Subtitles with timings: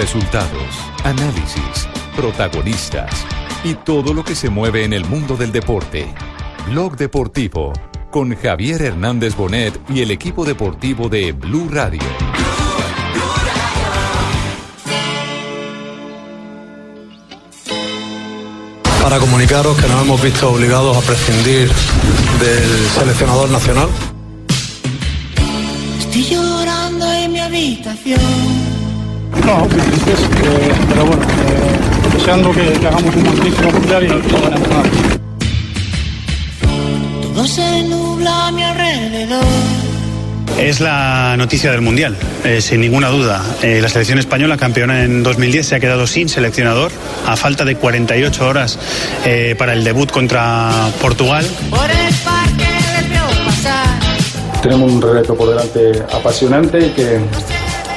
[0.00, 1.86] Resultados, análisis,
[2.16, 3.10] protagonistas
[3.62, 6.10] y todo lo que se mueve en el mundo del deporte.
[6.70, 7.74] Blog Deportivo
[8.10, 12.00] con Javier Hernández Bonet y el equipo deportivo de Blue Radio.
[19.02, 21.68] Para comunicaros que nos hemos visto obligados a prescindir
[22.40, 23.90] del seleccionador nacional.
[25.98, 28.79] Estoy llorando en mi habitación.
[29.46, 34.42] No, tristes, eh, pero bueno, eh, deseando que, que hagamos un magnífico mundial y lo
[34.42, 34.82] ganemos nada.
[37.34, 39.44] Todo se nubla a mi alrededor.
[40.60, 43.42] Es la noticia del Mundial, eh, sin ninguna duda.
[43.62, 46.92] Eh, la selección española, campeona en 2010, se ha quedado sin seleccionador
[47.26, 48.78] a falta de 48 horas
[49.24, 51.46] eh, para el debut contra Portugal.
[51.70, 52.66] Por el parque
[53.46, 53.86] pasar.
[54.60, 57.20] tenemos un reto por delante apasionante y que,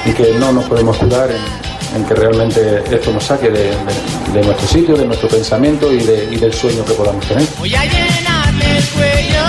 [0.06, 4.32] y que no nos podemos curar en, en que realmente esto nos saque de, de-
[4.32, 7.46] de nuestro sitio, de nuestro pensamiento y, de- y del sueño que podamos tener.
[7.58, 9.44] Voy a llenarme el cuello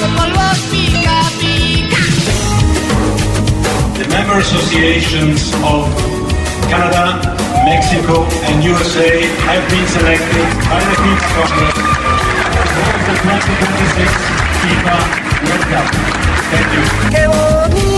[0.00, 1.96] de polvos pica pica.
[3.98, 5.88] The member associations of
[6.70, 7.18] Canada,
[7.64, 14.10] Mexico, and USA have been selected by the FIFA Congress for the 2026
[14.62, 14.96] FIFA
[15.48, 15.86] World Cup.
[16.50, 17.97] Thank you.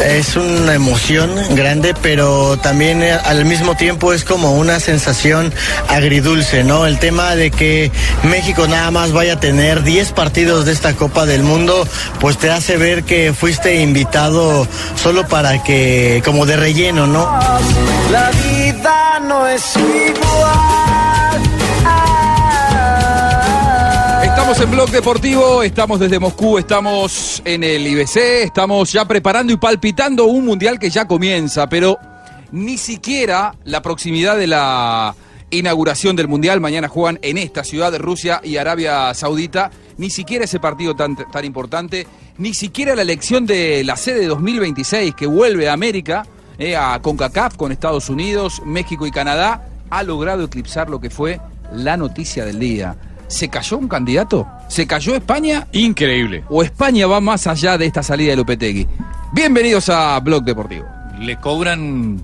[0.00, 5.52] Es una emoción grande, pero también eh, al mismo tiempo es como una sensación
[5.88, 6.86] agridulce, ¿no?
[6.86, 7.90] El tema de que
[8.22, 11.86] México nada más vaya a tener 10 partidos de esta Copa del Mundo,
[12.20, 17.24] pues te hace ver que fuiste invitado solo para que, como de relleno, ¿no?
[18.10, 21.07] La vida no es igual.
[24.38, 29.56] Estamos en Blog Deportivo, estamos desde Moscú, estamos en el IBC, estamos ya preparando y
[29.56, 31.98] palpitando un mundial que ya comienza, pero
[32.52, 35.16] ni siquiera la proximidad de la
[35.50, 40.44] inauguración del mundial, mañana juegan en esta ciudad de Rusia y Arabia Saudita, ni siquiera
[40.44, 42.06] ese partido tan, tan importante,
[42.38, 46.24] ni siquiera la elección de la sede 2026 que vuelve a América,
[46.58, 51.40] eh, a CONCACAF con Estados Unidos, México y Canadá, ha logrado eclipsar lo que fue
[51.72, 52.96] la noticia del día.
[53.28, 54.46] ¿Se cayó un candidato?
[54.68, 55.66] ¿Se cayó España?
[55.72, 56.44] Increíble.
[56.48, 58.86] ¿O España va más allá de esta salida de Lopetegui?
[59.32, 60.86] Bienvenidos a Blog Deportivo.
[61.20, 62.22] Le cobran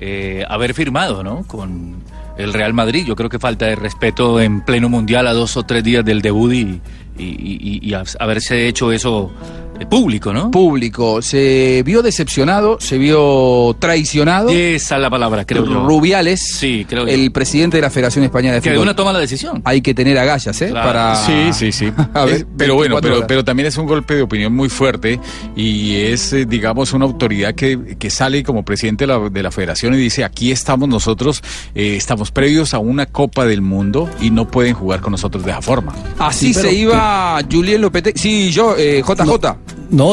[0.00, 1.42] eh, haber firmado, ¿no?
[1.46, 1.96] Con
[2.38, 3.04] el Real Madrid.
[3.06, 6.22] Yo creo que falta de respeto en pleno mundial a dos o tres días del
[6.22, 6.80] debut y,
[7.18, 9.32] y- y- y a- haberse hecho eso
[9.80, 10.50] eh, público, ¿no?
[10.50, 14.48] Público, se vio decepcionado, se vio traicionado.
[14.50, 15.84] Esa es la palabra, creo yo.
[15.86, 17.12] Rubiales, Sí, creo yo.
[17.12, 18.82] el presidente de la Federación Española de Que Fútbol.
[18.82, 19.62] uno toma la decisión.
[19.64, 20.68] Hay que tener agallas, ¿eh?
[20.70, 20.86] Claro.
[20.86, 21.16] Para...
[21.16, 21.92] Sí, sí, sí.
[22.14, 23.26] A ver, Es- pero bueno, 24 pero, horas.
[23.28, 25.18] pero también es un golpe de opinión muy fuerte
[25.56, 29.50] y es, eh, digamos, una autoridad que, que sale como presidente de la, de la
[29.50, 31.42] federación y dice, aquí estamos nosotros,
[31.74, 35.50] eh, estamos previos a una Copa del Mundo y no pueden jugar con nosotros de
[35.50, 35.94] esa forma.
[36.18, 38.18] Así Sí, pero- se iba Julián Lopetegui.
[38.18, 39.24] Sí, yo, eh, JJ.
[39.24, 39.58] No,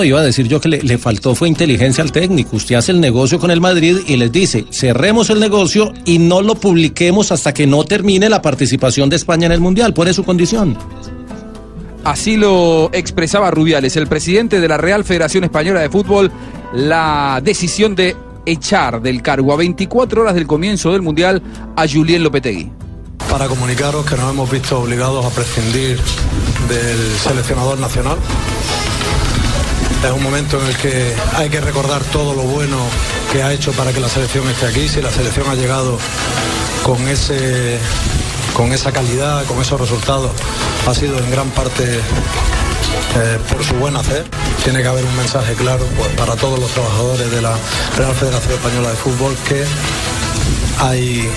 [0.03, 2.55] iba a decir yo que le, le faltó fue inteligencia al técnico.
[2.55, 6.41] Usted hace el negocio con el Madrid y les dice, cerremos el negocio y no
[6.41, 9.93] lo publiquemos hasta que no termine la participación de España en el Mundial.
[9.93, 10.77] ¿Cuál es su condición?
[12.03, 16.31] Así lo expresaba Rubiales, el presidente de la Real Federación Española de Fútbol,
[16.73, 21.43] la decisión de echar del cargo a 24 horas del comienzo del Mundial
[21.75, 22.71] a Julián Lopetegui.
[23.29, 25.99] Para comunicaros que nos hemos visto obligados a prescindir
[26.67, 28.17] del seleccionador nacional.
[30.03, 32.77] Es un momento en el que hay que recordar todo lo bueno
[33.31, 34.89] que ha hecho para que la selección esté aquí.
[34.89, 35.97] Si la selección ha llegado
[36.83, 37.77] con ese
[38.53, 40.31] con esa calidad, con esos resultados,
[40.87, 41.83] ha sido en gran parte
[43.15, 44.25] eh, por su buen hacer.
[44.63, 47.55] Tiene que haber un mensaje claro pues, para todos los trabajadores de la
[47.97, 49.63] Real Federación Española de Fútbol que
[50.79, 51.29] hay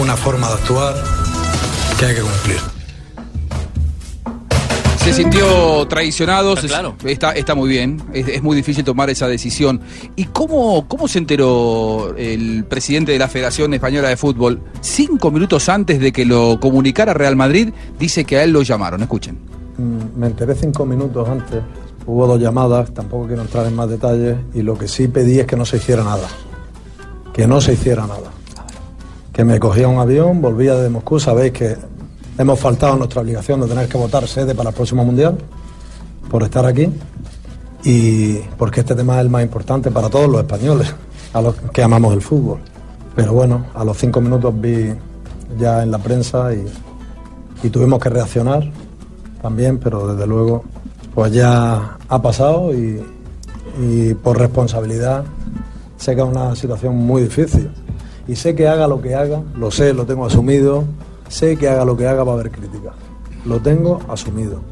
[0.00, 0.94] una forma de actuar
[1.98, 2.75] que hay que cumplir.
[5.06, 6.96] Se sintió traicionado, Está se- claro.
[7.04, 9.80] está, está muy bien, es, es muy difícil tomar esa decisión.
[10.16, 14.60] ¿Y cómo, cómo se enteró el presidente de la Federación Española de Fútbol?
[14.80, 19.00] Cinco minutos antes de que lo comunicara Real Madrid, dice que a él lo llamaron.
[19.00, 19.38] Escuchen.
[19.78, 21.62] Mm, Me enteré cinco minutos antes.
[22.04, 24.36] Hubo dos llamadas, tampoco quiero entrar en más detalles.
[24.54, 26.26] Y lo que sí pedí es que no se hiciera nada.
[27.32, 28.32] Que no se hiciera nada.
[29.32, 31.20] Que me cogía un avión, volvía de Moscú.
[31.20, 31.76] Sabéis que
[32.38, 35.36] hemos faltado nuestra obligación de tener que votar sede para el próximo mundial
[36.30, 36.88] por estar aquí.
[37.84, 40.92] Y porque este tema es el más importante para todos los españoles,
[41.32, 42.58] a los que amamos el fútbol.
[43.14, 44.92] Pero bueno, a los cinco minutos vi
[45.58, 46.66] ya en la prensa y,
[47.62, 48.68] y tuvimos que reaccionar
[49.40, 50.64] también, pero desde luego,
[51.14, 53.00] pues ya ha pasado y,
[53.80, 55.24] y por responsabilidad
[55.96, 57.70] sé que es una situación muy difícil.
[58.28, 60.84] Y sé que haga lo que haga, lo sé, lo tengo asumido,
[61.28, 62.92] sé que haga lo que haga va a haber crítica.
[63.44, 64.62] Lo tengo asumido.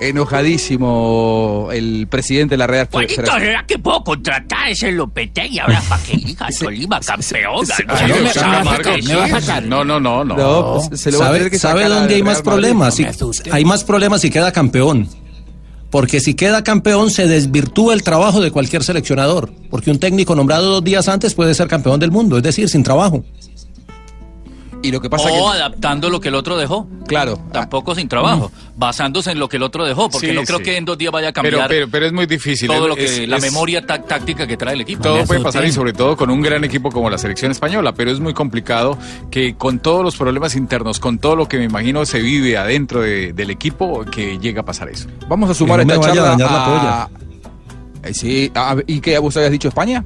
[0.00, 3.40] Enojadísimo el presidente de la Real Juanito, Federación.
[3.42, 7.66] ¿será que puedo contratar a ese Lopetegui ahora para que elija a Tolima campeón?
[7.88, 9.68] Ay, No no, a.
[9.68, 10.82] No, no, no, no.
[10.88, 12.94] Pues, se lo va a ¿Sabe, tener que sabe dónde hay más problemas?
[12.94, 13.06] Si-
[13.50, 15.08] hay más problemas si queda campeón.
[15.90, 19.50] Porque si queda campeón se desvirtúa el trabajo de cualquier seleccionador.
[19.70, 22.82] Porque un técnico nombrado dos días antes puede ser campeón del mundo, es decir, sin
[22.82, 23.24] trabajo.
[24.82, 26.86] Y lo que pasa o que adaptando lo que el otro dejó.
[27.06, 27.36] Claro.
[27.52, 28.52] Tampoco sin trabajo.
[28.76, 30.08] Basándose en lo que el otro dejó.
[30.08, 30.64] Porque Sí, no creo sí.
[30.64, 32.68] que en dos días vaya a Pero, cambiar pero, pero es muy difícil.
[32.68, 35.02] todo es- lo que es- la es- memoria tá- táctica que trae el equipo.
[35.02, 38.10] Todo puede pasar y sobre todo con un gran equipo como la selección española, pero
[38.12, 38.96] es muy complicado
[39.32, 43.00] que con todos los problemas internos, con todo lo que me imagino se vive adentro
[43.00, 45.08] de- del equipo, que llega a pasar eso.
[45.28, 47.08] Vamos a sumar no esta a charla dañar la a-
[48.04, 50.04] Eh, Sí, a- ¿y qué vos habías dicho España?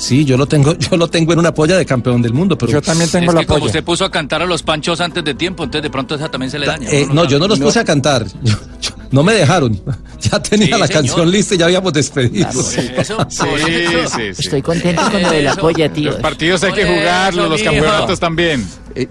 [0.00, 2.78] Sí, yo lo tengo, yo lo tengo en una polla de campeón del mundo, pero
[2.78, 5.90] es que como usted puso a cantar a los panchos antes de tiempo, entonces de
[5.90, 6.88] pronto esa también se le daña.
[6.90, 7.28] Eh, no, sabe.
[7.28, 8.26] yo no los puse a cantar.
[8.42, 9.80] Yo- yo- no me dejaron.
[10.20, 10.92] Ya tenía Sí, la señor.
[11.02, 12.48] canción lista y ya habíamos despedido.
[12.50, 12.62] Eso,
[13.30, 14.22] Sí, sí, sí.
[14.38, 16.10] Estoy contento con lo de la polla, tío.
[16.10, 18.60] Los partidos hay que jugarlos, eso, los campeonatos también.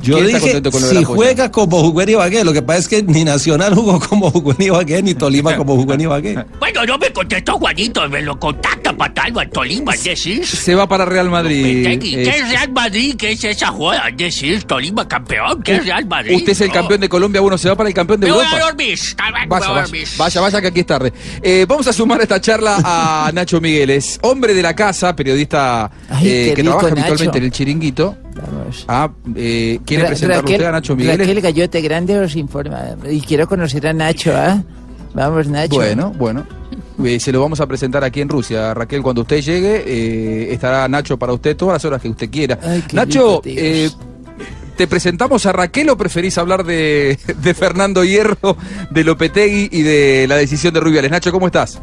[0.01, 1.15] Yo ¿Quién está dije, contento con lo de si la polla?
[1.17, 4.51] juega como jugó en Ibagué, lo que pasa es que ni Nacional jugó como jugó
[4.51, 6.45] en Ibagué, ni Tolima como jugó en Ibagué.
[6.59, 10.45] Bueno, no me contestó Juanito, me lo contacta para tal, al Tolima, es decir.
[10.45, 11.83] Se va para Real Madrid.
[11.83, 13.15] Lopetegui, ¿Qué Eh, es Real Madrid?
[13.17, 14.07] ¿Qué es esa joda?
[14.09, 16.35] Es decir, Tolima campeón, ¿qué es Real Madrid?
[16.35, 18.43] Usted es el campeón de Colombia, bueno, se va para el campeón de Me voy
[18.43, 18.57] Europa.
[18.63, 18.99] a dormir.
[19.17, 20.07] Vaya, voy a vaya, dormir.
[20.17, 21.13] vaya, vaya, que aquí es tarde.
[21.41, 25.91] Eh, vamos a sumar a esta charla a Nacho Migueles, hombre de la casa, periodista
[26.09, 26.99] Ay, eh, que rico, trabaja Nacho.
[27.01, 28.17] habitualmente en el chiringuito.
[28.35, 28.85] Vamos.
[28.87, 31.19] Ah, eh, ¿Quiere Ra- presentarlo Raquel, usted a Nacho Migueles?
[31.19, 32.79] Raquel Gallote Grande os informa.
[33.09, 34.63] Y quiero conocer a Nacho, ¿ah?
[35.13, 35.75] Vamos, Nacho.
[35.75, 36.45] Bueno, bueno.
[37.03, 38.73] Eh, se lo vamos a presentar aquí en Rusia.
[38.73, 42.59] Raquel, cuando usted llegue, eh, estará Nacho para usted todas las horas que usted quiera.
[42.61, 43.89] Ay, Nacho, eh,
[44.75, 48.57] ¿te presentamos a Raquel o preferís hablar de, de Fernando Hierro,
[48.89, 51.09] de Lopetegui y de la decisión de Rubiales?
[51.09, 51.81] Nacho, ¿cómo estás?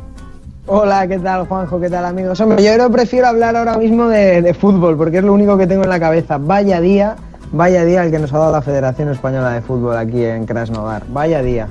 [0.67, 1.81] Hola, ¿qué tal Juanjo?
[1.81, 2.41] ¿Qué tal amigos?
[2.41, 5.57] Hombre, yo creo que prefiero hablar ahora mismo de, de fútbol porque es lo único
[5.57, 6.39] que tengo en la cabeza.
[6.39, 7.17] Vaya día,
[7.53, 11.05] vaya día el que nos ha dado la Federación Española de Fútbol aquí en Krasnodar.
[11.09, 11.69] Vaya día.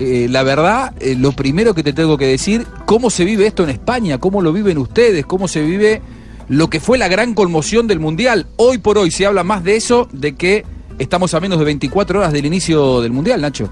[0.00, 3.64] Eh, la verdad, eh, lo primero que te tengo que decir, ¿cómo se vive esto
[3.64, 4.18] en España?
[4.18, 5.26] ¿Cómo lo viven ustedes?
[5.26, 6.02] ¿Cómo se vive
[6.48, 8.46] lo que fue la gran conmoción del Mundial?
[8.56, 10.64] Hoy por hoy se habla más de eso, de que
[11.00, 13.70] estamos a menos de 24 horas del inicio del Mundial, Nacho.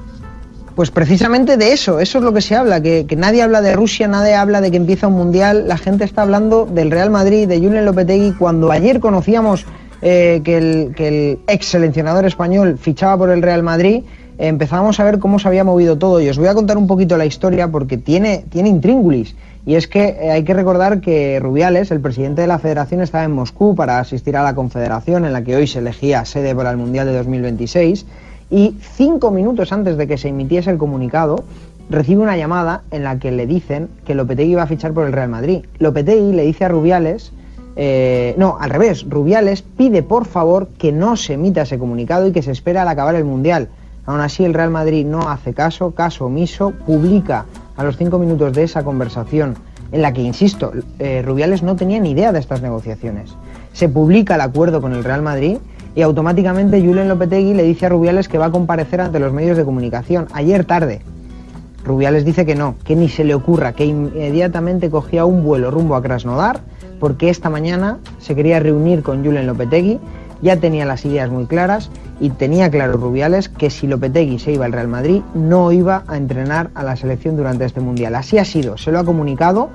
[0.75, 4.09] Pues precisamente de eso, eso es lo que se habla, que, nadie habla de Rusia,
[4.09, 7.59] nadie habla de que empieza un mundial, la gente está hablando del Real Madrid, de
[7.59, 9.65] Julen Lopetegui, cuando ayer conocíamos
[10.03, 14.03] eh, que el ex seleccionador español fichaba por el Real Madrid,
[14.39, 17.17] empezábamos a ver cómo se había movido todo y os voy a contar un poquito
[17.17, 19.35] la historia porque tiene, tiene intríngulis.
[19.65, 23.25] Y es que eh, hay que recordar que Rubiales, el presidente de la federación, estaba
[23.25, 26.71] en Moscú para asistir a la confederación en la que hoy se elegía sede para
[26.71, 28.07] el Mundial de 2026
[28.51, 31.45] y cinco minutos antes de que se emitiese el comunicado
[31.89, 35.13] recibe una llamada en la que le dicen que Lopetegui va a fichar por el
[35.13, 35.65] Real Madrid.
[35.79, 37.33] Lopetegui le dice a Rubiales,
[37.77, 42.33] eh, no, al revés, Rubiales pide por favor que no se emita ese comunicado y
[42.33, 43.69] que se espera al acabar el Mundial.
[44.07, 47.45] Aún así el Real Madrid no hace caso, caso omiso, publica
[47.77, 49.57] a los cinco minutos de esa conversación
[49.93, 53.35] en la que, insisto, eh, Rubiales no tenía ni idea de estas negociaciones.
[53.73, 55.59] Se publica el acuerdo con el Real Madrid
[55.95, 59.57] y automáticamente Julen Lopetegui le dice a Rubiales que va a comparecer ante los medios
[59.57, 61.01] de comunicación ayer tarde.
[61.85, 65.95] Rubiales dice que no, que ni se le ocurra, que inmediatamente cogía un vuelo rumbo
[65.95, 66.61] a Krasnodar
[66.99, 70.01] porque esta mañana se quería reunir con Julen Lopetegui,
[70.43, 71.91] ya tenía las ideas muy claras
[72.21, 76.17] y tenía claro Rubiales que si Lopetegui se iba al Real Madrid no iba a
[76.17, 78.15] entrenar a la selección durante este mundial.
[78.15, 79.71] Así ha sido, se lo ha comunicado.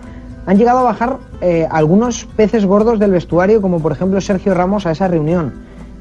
[0.45, 4.85] Han llegado a bajar eh, algunos peces gordos del vestuario, como por ejemplo Sergio Ramos,
[4.85, 5.53] a esa reunión,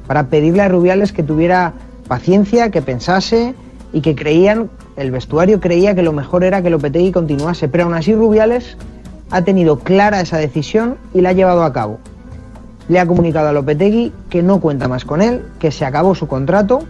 [0.07, 1.73] para pedirle a Rubiales que tuviera
[2.07, 3.53] paciencia, que pensase
[3.93, 7.93] y que creían, el vestuario creía que lo mejor era que Lopetegui continuase, pero aún
[7.93, 8.77] así Rubiales
[9.29, 11.99] ha tenido clara esa decisión y la ha llevado a cabo.
[12.91, 16.27] Le ha comunicado a Lopetegui que no cuenta más con él, que se acabó su
[16.27, 16.81] contrato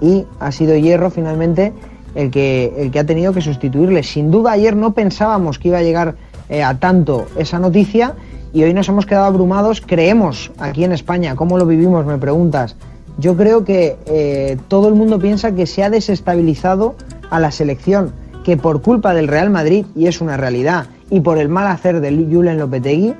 [0.00, 1.72] y ha sido Hierro finalmente
[2.14, 4.04] el que, el que ha tenido que sustituirle.
[4.04, 6.14] Sin duda ayer no pensábamos que iba a llegar
[6.48, 8.14] eh, a tanto esa noticia
[8.52, 9.80] y hoy nos hemos quedado abrumados.
[9.84, 12.06] Creemos aquí en España, ¿cómo lo vivimos?
[12.06, 12.76] Me preguntas.
[13.18, 16.94] Yo creo que eh, todo el mundo piensa que se ha desestabilizado
[17.30, 18.12] a la selección,
[18.44, 22.00] que por culpa del Real Madrid, y es una realidad, y por el mal hacer
[22.00, 23.14] de Julen Lopetegui,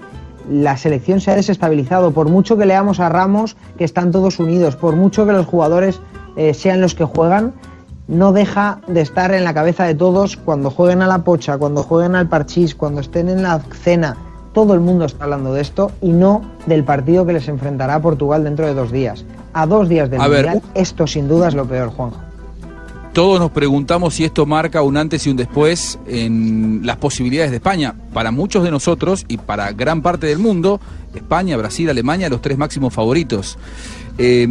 [0.50, 2.12] la selección se ha desestabilizado.
[2.12, 6.00] Por mucho que leamos a Ramos que están todos unidos, por mucho que los jugadores
[6.36, 7.54] eh, sean los que juegan,
[8.06, 11.82] no deja de estar en la cabeza de todos cuando jueguen a la pocha, cuando
[11.82, 14.16] jueguen al parchís, cuando estén en la cena.
[14.52, 18.02] Todo el mundo está hablando de esto y no del partido que les enfrentará a
[18.02, 19.24] Portugal dentro de dos días.
[19.52, 22.20] A dos días del A ver, Mundial, esto sin duda es lo peor, Juanjo.
[23.14, 27.58] Todos nos preguntamos si esto marca un antes y un después en las posibilidades de
[27.58, 27.94] España.
[28.12, 30.80] Para muchos de nosotros y para gran parte del mundo,
[31.14, 33.56] España, Brasil, Alemania, los tres máximos favoritos.
[34.18, 34.48] Eh,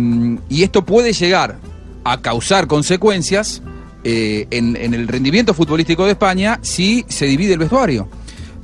[0.48, 1.58] y esto puede llegar
[2.06, 3.62] a causar consecuencias
[4.06, 8.08] eh, en, en el rendimiento futbolístico de España si se divide el vestuario.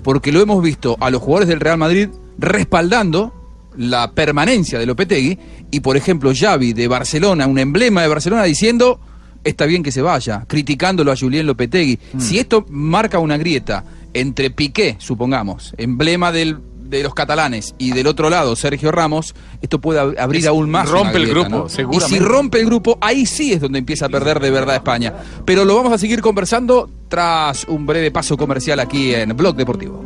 [0.02, 3.34] Porque lo hemos visto a los jugadores del Real Madrid respaldando
[3.76, 5.38] la permanencia de Lopetegui
[5.72, 9.02] y, por ejemplo, Xavi de Barcelona, un emblema de Barcelona, diciendo
[9.44, 12.00] está bien que se vaya, criticándolo a Julián Lopetegui.
[12.18, 16.58] Si esto marca una grieta entre Piqué, supongamos, emblema del-
[16.90, 20.72] de los catalanes, y del otro lado Sergio Ramos, esto puede ab- abrir Es- aún
[20.72, 20.90] más.
[20.90, 21.70] rompe el grupo, ¿no?
[21.70, 22.16] seguramente.
[22.16, 25.14] Y si rompe el grupo, ahí sí es donde empieza a perder de verdad España.
[25.46, 30.04] Pero lo vamos a seguir conversando tras un breve paso comercial aquí en Blog Deportivo.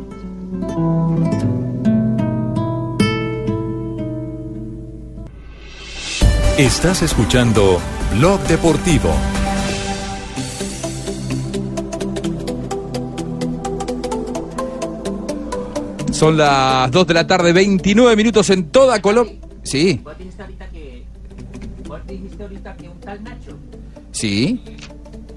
[6.58, 7.80] Estás escuchando
[8.12, 9.10] Blog Deportivo.
[16.12, 19.34] Son las 2 de la tarde, 29 minutos en toda Colombia.
[19.62, 21.04] Sí, ¿Vos dijiste ahorita que.
[21.88, 23.56] ¿Vos dijiste ahorita que un tal Nacho?
[24.12, 24.62] sí,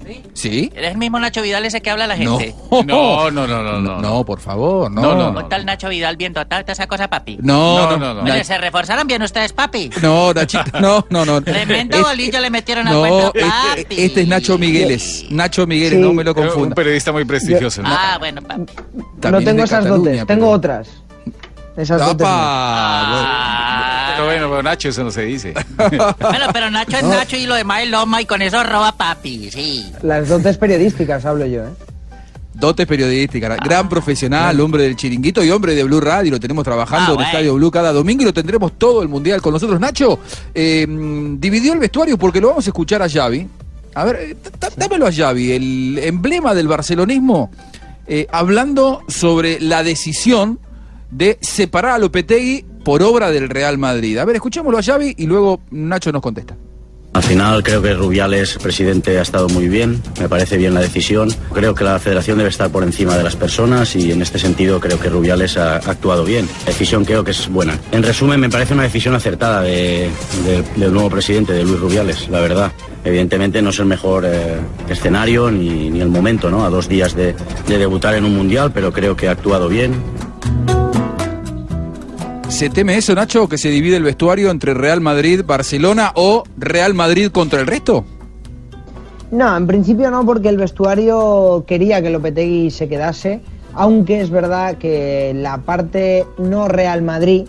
[0.08, 0.22] ¿Sí?
[0.32, 0.72] sí.
[0.74, 2.54] ¿Eres el mismo Nacho Vidal ese que habla la gente?
[2.86, 4.00] No, no, no, no, no.
[4.00, 5.02] No, por favor, no.
[5.02, 7.38] No, no, ¿Un tal Nacho Vidal viendo tal, esa cosa, papi?
[7.42, 8.22] No, no, no.
[8.22, 9.90] Oye, ¿se reforzaron bien ustedes, papi?
[10.02, 11.42] No, Nachito, no, no, no.
[11.42, 14.02] Tremendo bolillo le metieron al No, cuento, este, papi.
[14.02, 15.26] este es Nacho Migueles.
[15.30, 16.04] Nacho Migueles, Sí.
[16.04, 16.74] no me lo Un confunda.
[16.74, 17.82] periodista muy prestigioso.
[17.82, 17.88] ¿no?
[17.90, 18.72] Ah, bueno, papi.
[18.94, 20.88] no También tengo es de esas dotes, pero- tengo otras.
[21.78, 22.02] Esas.
[22.24, 24.12] Ah.
[24.16, 25.54] Pero bueno, pero Nacho, eso no se dice.
[25.78, 29.50] Bueno, pero Nacho es Nacho y lo demás es Loma y con eso roba papi,
[29.50, 29.86] sí.
[30.02, 31.70] Las dotes periodísticas hablo yo, ¿eh?
[32.52, 36.32] Dotes periodísticas, gran profesional, hombre del chiringuito y hombre de Blue Radio.
[36.32, 37.28] Lo tenemos trabajando Ah, en bueno.
[37.30, 39.78] Estadio Blue cada domingo y lo tendremos todo el mundial con nosotros.
[39.78, 40.18] Nacho,
[40.52, 40.84] eh,
[41.38, 43.46] dividió el vestuario porque lo vamos a escuchar a Xavi.
[43.94, 44.36] A ver, eh,
[44.76, 47.52] dámelo a Xavi, el emblema del barcelonismo,
[48.08, 50.58] eh, hablando sobre la decisión
[51.10, 54.18] de separar a Lopetegui por obra del Real Madrid.
[54.18, 56.56] A ver, escuchémoslo a Xavi y luego Nacho nos contesta.
[57.14, 61.34] Al final creo que Rubiales, presidente, ha estado muy bien, me parece bien la decisión.
[61.52, 64.78] Creo que la federación debe estar por encima de las personas y en este sentido
[64.78, 66.46] creo que Rubiales ha actuado bien.
[66.60, 67.76] La decisión creo que es buena.
[67.90, 70.10] En resumen, me parece una decisión acertada de-
[70.44, 72.72] de- del nuevo presidente, de Luis Rubiales, la verdad.
[73.04, 76.64] Evidentemente no es el mejor eh, escenario ni, ni el momento, ¿no?
[76.64, 77.34] A dos días de,
[77.66, 79.94] de debutar en un mundial, pero creo que ha actuado bien.
[82.48, 86.94] ¿Se teme eso, Nacho, que se divide el vestuario entre Real Madrid, Barcelona o Real
[86.94, 88.04] Madrid contra el resto?
[89.30, 93.40] No, en principio no, porque el vestuario quería que Lopetegui se quedase,
[93.74, 97.44] aunque es verdad que la parte no Real Madrid,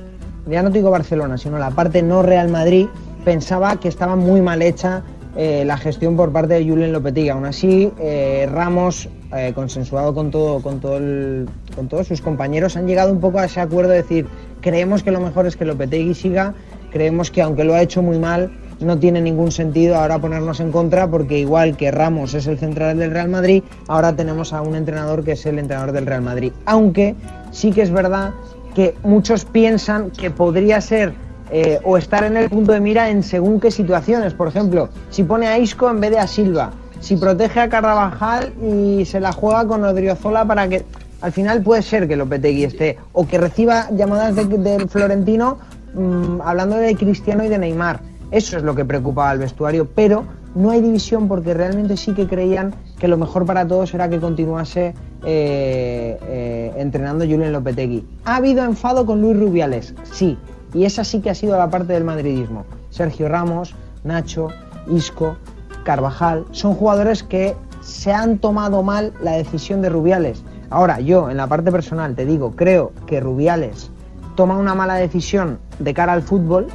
[0.48, 2.88] ya no digo Barcelona, sino la parte no Real Madrid,
[3.24, 5.02] pensaba que estaba muy mal hecha
[5.38, 7.30] eh, la gestión por parte de Julen Lopetegui.
[7.30, 12.76] Aún así, eh, Ramos, eh, consensuado con, todo, con, todo el- con todos sus compañeros,
[12.76, 14.26] han llegado un poco a ese acuerdo de decir,
[14.62, 16.54] creemos que lo mejor es que Lopetegui siga,
[16.92, 20.72] creemos que aunque lo ha hecho muy mal, no tiene ningún sentido ahora ponernos en
[20.72, 24.76] contra porque igual que Ramos es el central del Real Madrid, ahora tenemos a un
[24.76, 26.54] entrenador que es el entrenador del Real Madrid.
[26.66, 27.16] Aunque
[27.52, 28.32] sí que es verdad
[28.74, 31.14] que muchos piensan que podría ser
[31.52, 34.34] eh, o estar en el punto de mira en según qué situaciones.
[34.34, 38.54] Por ejemplo, si pone a Isco en vez de a Silva, si protege a Carvajal
[38.62, 40.86] y se la juega con Odriozola para que
[41.22, 45.58] al final puede ser que Lopetegui esté o que reciba llamadas de- del Florentino
[45.94, 48.00] mm, hablando de Cristiano y de Neymar.
[48.32, 50.24] Eso es lo que preocupaba al vestuario, pero
[50.56, 54.20] no hay división porque realmente sí que creían que lo mejor para todos era que
[54.20, 54.94] continuase
[55.26, 58.06] eh, eh, entrenando Julen Lopetegui.
[58.26, 59.94] ¿Ha habido enfado con Luis Rubiales?
[60.12, 60.38] Sí,
[60.74, 62.66] y esa sí que ha sido la parte del madridismo.
[62.92, 63.74] Sergio Ramos,
[64.04, 64.50] Nacho,
[64.92, 65.38] Isco,
[65.84, 70.44] Carvajal, son jugadores que se han tomado mal la decisión de Rubiales.
[70.70, 73.90] Ahora, yo en la parte personal te digo, creo que Rubiales
[74.36, 76.68] toma una mala decisión de cara al fútbol,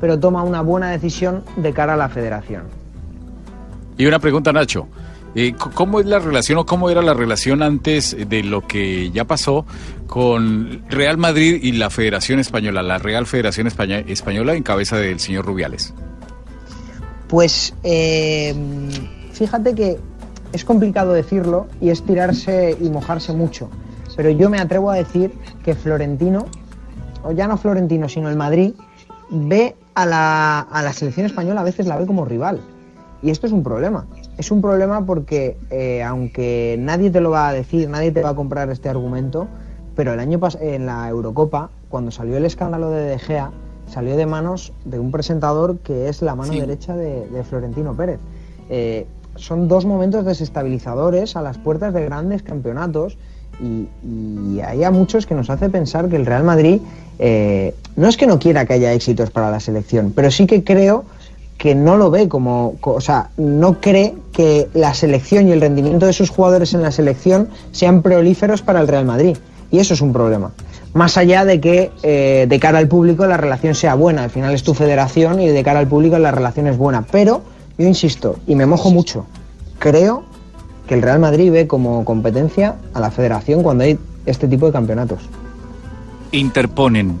[0.00, 2.62] pero toma una buena decisión de cara a la federación.
[3.96, 4.88] Y una pregunta, Nacho.
[5.36, 9.24] Eh, ¿Cómo es la relación o cómo era la relación antes de lo que ya
[9.24, 9.66] pasó
[10.06, 15.18] con Real Madrid y la Federación Española, la Real Federación España- Española en cabeza del
[15.18, 15.92] señor Rubiales?
[17.28, 18.54] Pues eh,
[19.32, 19.98] fíjate que
[20.54, 23.68] es complicado decirlo y es tirarse y mojarse mucho,
[24.16, 25.32] pero yo me atrevo a decir
[25.64, 26.46] que Florentino,
[27.24, 28.72] o ya no Florentino, sino el Madrid,
[29.30, 32.60] ve a la, a la selección española a veces la ve como rival.
[33.22, 34.06] Y esto es un problema.
[34.36, 38.30] Es un problema porque, eh, aunque nadie te lo va a decir, nadie te va
[38.30, 39.48] a comprar este argumento,
[39.96, 43.50] pero el año pas- en la Eurocopa, cuando salió el escándalo de De Gea,
[43.86, 46.60] salió de manos de un presentador que es la mano Sí.
[46.60, 48.18] derecha de, de Florentino Pérez.
[48.68, 53.16] Eh, son dos momentos desestabilizadores a las puertas de grandes campeonatos
[53.60, 53.86] y,
[54.60, 56.80] hay a muchos que nos hace pensar que el Real Madrid
[57.18, 60.64] eh, no es que no quiera que haya éxitos para la selección, pero sí que
[60.64, 61.04] creo
[61.58, 65.60] que no lo ve como, co- o sea, no cree que la selección y el
[65.60, 69.36] rendimiento de sus jugadores en la selección sean prolíferos para el Real Madrid.
[69.70, 70.50] Y eso es un problema.
[70.92, 74.52] Más allá de que eh, de cara al público la relación sea buena, al final
[74.52, 77.02] es tu federación y de cara al público la relación es buena.
[77.10, 77.42] Pero
[77.78, 79.26] yo insisto, y me mojo mucho,
[79.78, 80.24] creo
[80.86, 84.72] que el Real Madrid ve como competencia a la federación cuando hay este tipo de
[84.72, 85.20] campeonatos.
[86.32, 87.18] interponen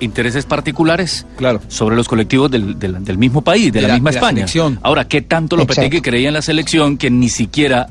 [0.00, 1.60] intereses particulares claro.
[1.68, 4.46] sobre los colectivos del, del- del mismo país, de, De la, la- misma de España.
[4.82, 7.86] Ahora, ¿qué tanto Lopetegui creía en la selección que ni siquiera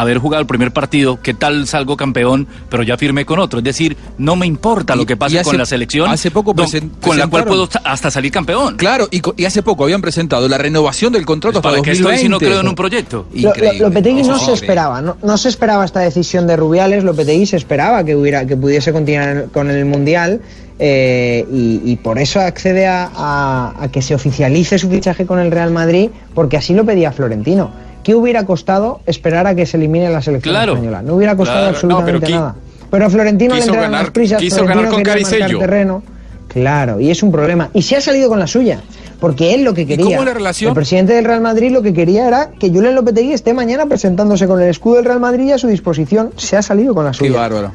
[0.00, 3.58] haber jugado el primer partido, qué tal salgo campeón, pero ya firmé con otro?
[3.58, 6.52] Es decir, no me importa lo que pase y hace- con la selección, hace poco
[6.52, 6.66] don-
[7.00, 8.76] con la cual puedo ta- hasta salir campeón.
[8.76, 12.14] Claro, y, hace poco habían presentado la renovación del contrato ¿Para 2020.
[12.14, 13.26] estoy si no creo en un proyecto?
[13.32, 13.78] Lo- Increíble.
[13.78, 17.56] Lo, Lopetegui no se esperaba, no, no se esperaba esta decisión de Rubiales, Lopetegui se
[17.56, 20.40] esperaba que hubiera, que pudiese continuar con el Mundial
[20.78, 25.38] eh, y, y por eso accede a, a- a que se oficialice su fichaje con
[25.38, 27.70] el Real Madrid, porque así lo pedía Florentino.
[28.06, 30.74] ¿Qué hubiera costado esperar a que se elimine la selección Claro.
[30.74, 31.02] española?
[31.02, 32.54] No hubiera costado Claro, no, absolutamente pero qui- nada.
[32.88, 35.58] Pero a Florentino le quiso entraron ganar- las prisas, quiso Florentino ganar con sello.
[35.58, 36.02] terreno.
[36.46, 37.68] Claro, y es un problema.
[37.74, 38.80] Y se ha salido con la suya,
[39.18, 40.68] porque él lo que quería, cómo es la relación?
[40.68, 44.46] el presidente del Real Madrid lo que quería era que Julen Lopetegui esté mañana presentándose
[44.46, 46.30] con el escudo del Real Madrid y a su disposición.
[46.36, 47.32] Se ha salido con la Qué suya.
[47.40, 47.72] bárbaro.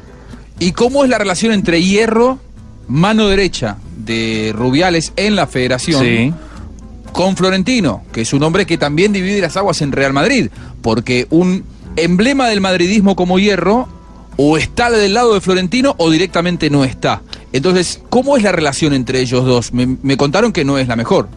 [0.58, 2.38] ¿Y cómo es la relación entre Hierro,
[2.88, 6.32] mano derecha de Rubiales en la federación, Sí.
[7.12, 10.50] Con Florentino, que es un hombre que también divide las aguas en Real Madrid?
[10.80, 11.64] Porque un
[11.96, 13.88] emblema del madridismo como Hierro
[14.36, 17.22] o está del lado de Florentino o directamente no está.
[17.52, 19.72] Entonces, ¿cómo es la relación entre ellos dos?
[19.72, 21.28] Me, me contaron que no es la mejor.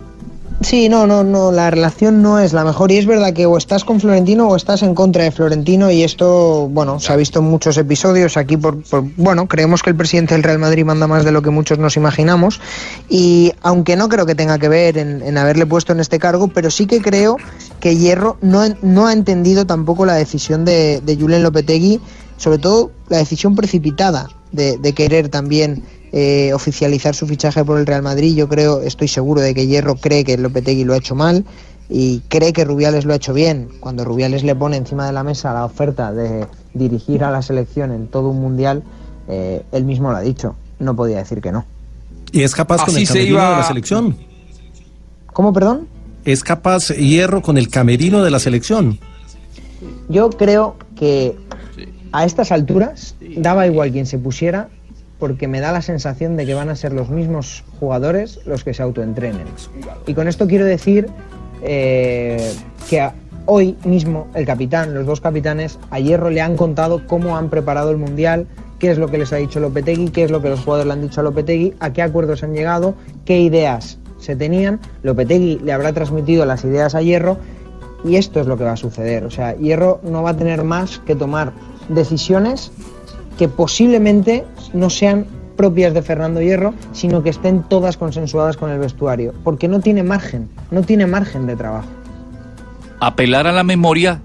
[0.65, 2.91] Sí, no, no, no, la relación no es la mejor.
[2.91, 6.01] Y es verdad que o estás con Florentino o estás en contra de Florentino y
[6.01, 9.95] esto, bueno, se ha visto en muchos episodios aquí por, por- bueno, creemos que el
[9.95, 12.60] presidente del Real Madrid manda más de lo que muchos nos imaginamos
[13.08, 16.47] y aunque no creo que tenga que ver en, en haberle puesto en este cargo,
[16.47, 17.38] pero sí que creo
[17.80, 22.01] que Hierro no, no ha entendido tampoco la decisión de, de Julen Lopetegui,
[22.38, 25.84] sobre todo la decisión precipitada de, de querer también
[26.17, 28.34] eh, oficializar su fichaje por el Real Madrid.
[28.36, 31.43] Yo creo, estoy seguro de que Hierro cree que Lopetegui lo ha hecho mal
[31.89, 33.67] y cree que Rubiales lo ha hecho bien.
[33.82, 37.91] Cuando Rubiales le pone encima de la mesa la oferta de dirigir a la selección
[37.91, 38.82] en todo un mundial,
[39.28, 40.56] eh, él mismo lo ha dicho.
[40.80, 41.65] No podía decir que no.
[42.32, 44.17] Y es capaz con el se camerino iba- de la selección.
[45.34, 45.88] ¿Cómo, perdón?
[46.23, 48.99] Es capaz Hierro con el camerino de la selección.
[50.10, 51.36] Yo creo que
[52.13, 54.69] a estas alturas daba igual quien se pusiera
[55.19, 58.73] porque me da la sensación de que van a ser los mismos jugadores los que
[58.73, 59.47] se autoentrenen.
[60.08, 61.08] Y con esto quiero decir
[61.62, 62.54] eh,
[62.89, 63.10] que
[63.45, 67.91] hoy mismo el capitán, los dos capitanes, a Hierro le han contado cómo han preparado
[67.91, 68.47] el Mundial,
[68.80, 70.93] qué es lo que les ha dicho Lopetegui, qué es lo que los jugadores le
[70.93, 74.80] han dicho a Lopetegui, a qué acuerdos han llegado, qué ideas se tenían.
[75.04, 77.38] Lopetegui le habrá transmitido las ideas a Hierro
[78.04, 79.23] y esto es lo que va a suceder.
[79.25, 81.54] O sea, Hierro no va a tener más que tomar
[81.89, 82.71] decisiones
[83.38, 84.43] que posiblemente
[84.74, 89.67] no sean propias de Fernando Hierro, sino que estén todas consensuadas con el vestuario, porque
[89.67, 91.88] no tiene margen, no tiene margen de trabajo.
[93.00, 94.19] apelar a la memoria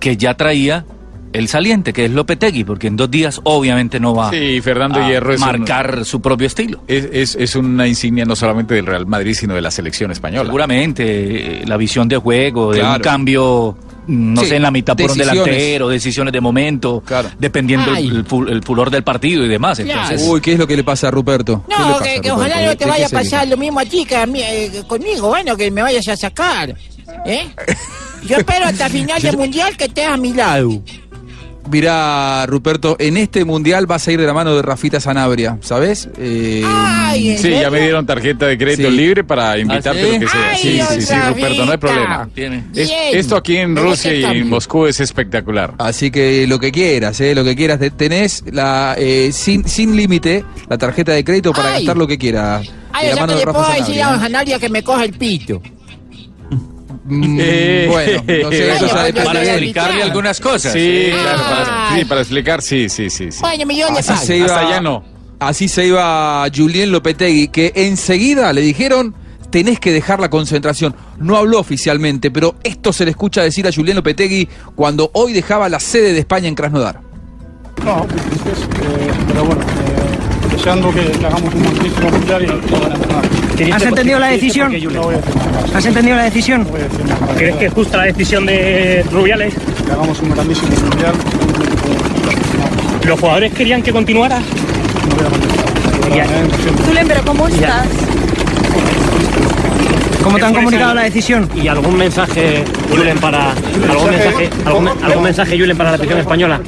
[0.00, 0.84] que ya traía
[1.32, 5.08] el saliente, que es Lopetegui, porque en dos días obviamente no va Sí, Fernando a
[5.08, 6.80] Hierro es un- marcar su propio estilo.
[6.88, 10.44] Es, es- es una insignia no solamente del Real Madrid, sino de la selección española.
[10.44, 13.02] Seguramente eh, la visión de juego, de un Claro.
[13.02, 17.02] cambio, no Sí, sé, en la mitad por un delantero, decisiones de momento,
[17.38, 19.78] dependiendo el, el fu- el furor del partido y demás.
[19.78, 21.64] Entonces, Uy, ¿qué es lo que le pasa a Ruperto?
[21.68, 22.34] ¿Qué le No, pasa, que, que Ruperto?
[22.36, 24.82] ojalá no ¿De te vaya a pasar lo mismo a ti que a mí, eh,
[24.86, 26.74] conmigo, bueno, que me vayas a sacar.
[27.26, 27.46] ¿eh?
[28.26, 30.80] Yo espero hasta final del mundial que estés a mi lado.
[31.70, 36.08] Mirá, Ruperto, en este mundial vas a ir de la mano de Rafita Sanabria, ¿sabes?
[36.18, 38.96] Eh, Ay, ¿en Sí, ya me dieron tarjeta de crédito Sí.
[38.96, 40.12] libre para invitarte ¿Ah, sí?
[40.14, 40.50] lo que sea.
[40.50, 42.28] Ay, sí, sí, sí, Ruperto, no hay problema.
[42.34, 42.64] Tiene.
[42.74, 44.48] Es- esto aquí en Rusia y en.
[44.48, 45.74] Moscú es espectacular.
[45.78, 47.34] Así que lo que quieras, ¿eh?
[47.34, 47.78] Lo que quieras.
[47.78, 51.84] Te- Tenés la eh, sin, sin límite la tarjeta de crédito para Ay.
[51.84, 52.68] gastar lo que quieras.
[52.92, 54.58] Ay, De la sea mano que de le puedo decir a Sanabria.
[54.58, 55.62] que me coja el pito.
[57.04, 57.86] Mm, Eh.
[57.90, 60.72] bueno, no sé, eso pues, para explicarle algunas cosas.
[60.72, 63.32] Sí, claro, para, sí, para explicar, sí, sí, sí.
[63.32, 63.38] sí.
[63.40, 65.04] Bueno, mi yo le Así se iba, Hasta allá no.
[65.40, 69.14] Así se iba Julien Lopetegui, que enseguida le dijeron,
[69.50, 70.94] tenés que dejar la concentración.
[71.18, 75.68] No habló oficialmente, pero esto se le escucha decir a Julián Lopetegui cuando hoy dejaba
[75.68, 77.00] la sede de España en Krasnodar.
[77.84, 83.41] No, eh, pero bueno, eh, deseando que, que hagamos un magnífico mundial y a entrenar.
[83.72, 84.72] ¿Has entendido la decisión?
[84.92, 85.74] No voy a decir nada más.
[85.74, 86.62] ¿Has entendido la decisión?
[86.64, 87.36] No voy a decir nada más.
[87.36, 89.54] ¿Crees que es justa la decisión de Rubiales?
[89.84, 91.12] Que hagamos un grandísimo mundial.
[93.06, 94.38] ¿Los jugadores querían que continuara?
[94.38, 96.86] No voy a contestar.
[96.86, 97.86] Julen, pero ¿cómo estás?
[100.22, 101.48] ¿Cómo te han comunicado la decisión?
[101.54, 103.52] ¿Y algún mensaje, Julen, para
[103.90, 106.60] algún mensaje, algún, algún mensaje, Julen, para la afición española?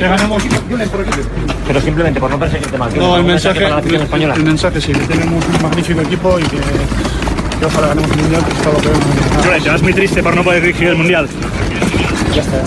[1.67, 2.95] Pero simplemente por no perseguirte más.
[2.95, 4.35] No, el ¿Algún mensaje, para la afición española.
[4.35, 6.59] el mensaje sí, que tenemos un magnífico equipo y que,
[7.59, 9.45] que ojalá ganemos el mundial, que es todo lo que vemos.
[9.45, 11.29] Julen, te vas muy triste por no poder dirigir el mundial.
[12.35, 12.63] Ya está.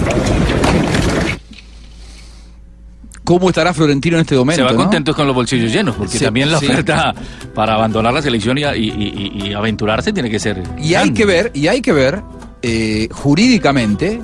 [3.28, 4.62] ¿Cómo estará Florentino en este momento?
[4.62, 4.78] Se va no?
[4.78, 6.66] contento con los bolsillos llenos, porque Sí, también la sí.
[6.66, 7.14] oferta
[7.54, 10.64] para abandonar la selección y, y- y- y aventurarse tiene que ser.
[10.82, 12.22] Y hay que ver, y hay que ver
[12.62, 14.22] eh, jurídicamente.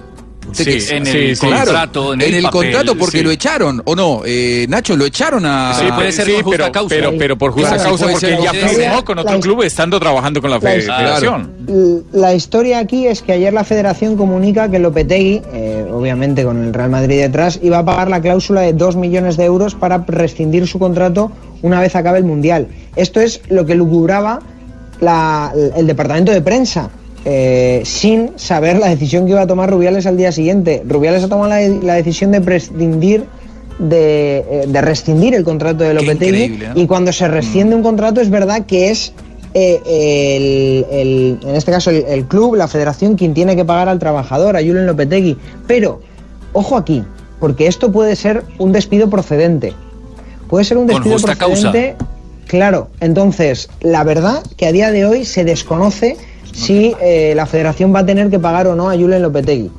[0.51, 3.23] Sí, que- en el contrato, en el papel, contrato, porque sí.
[3.23, 4.21] lo echaron, ¿o no?
[4.25, 5.73] Eh, Nacho, lo echaron a.
[5.79, 6.89] Sí, puede ser por justa causa.
[6.95, 10.41] Pero, pero por justa Claro, causa, porque ya firmó con otro La- club estando trabajando
[10.41, 11.51] con la La- federación.
[12.11, 16.73] La historia aquí es que ayer la federación comunica que Lopetegui, eh, obviamente con el
[16.73, 20.67] Real Madrid detrás, iba a pagar la cláusula de 2 millones de euros para rescindir
[20.67, 22.67] su contrato una vez acabe el Mundial.
[22.95, 24.39] Esto es lo que lucubraba
[24.99, 26.89] la- el departamento de prensa.
[27.25, 30.83] Eh, sin saber la decisión que iba a tomar Rubiales al día siguiente.
[30.87, 33.25] Rubiales ha tomado la, la decisión de prescindir
[33.79, 36.79] de, eh, de rescindir el contrato de Lopetegui ¿no?
[36.79, 39.13] y cuando se rescinde un contrato es verdad que es
[39.55, 43.89] eh, el, el- en este caso el, el club, la federación, quien tiene que pagar
[43.89, 45.37] al trabajador, a Julen Lopetegui.
[45.67, 46.01] Pero,
[46.53, 47.03] ojo aquí,
[47.39, 49.73] porque esto puede ser un despido procedente.
[50.49, 51.71] Puede ser un despido justa causa.
[51.71, 51.95] procedente.
[52.47, 56.17] Claro, entonces, la verdad que a día de hoy se desconoce
[56.53, 59.69] si eh, la federación va a tener que pagar o no a Julen Lopetegui.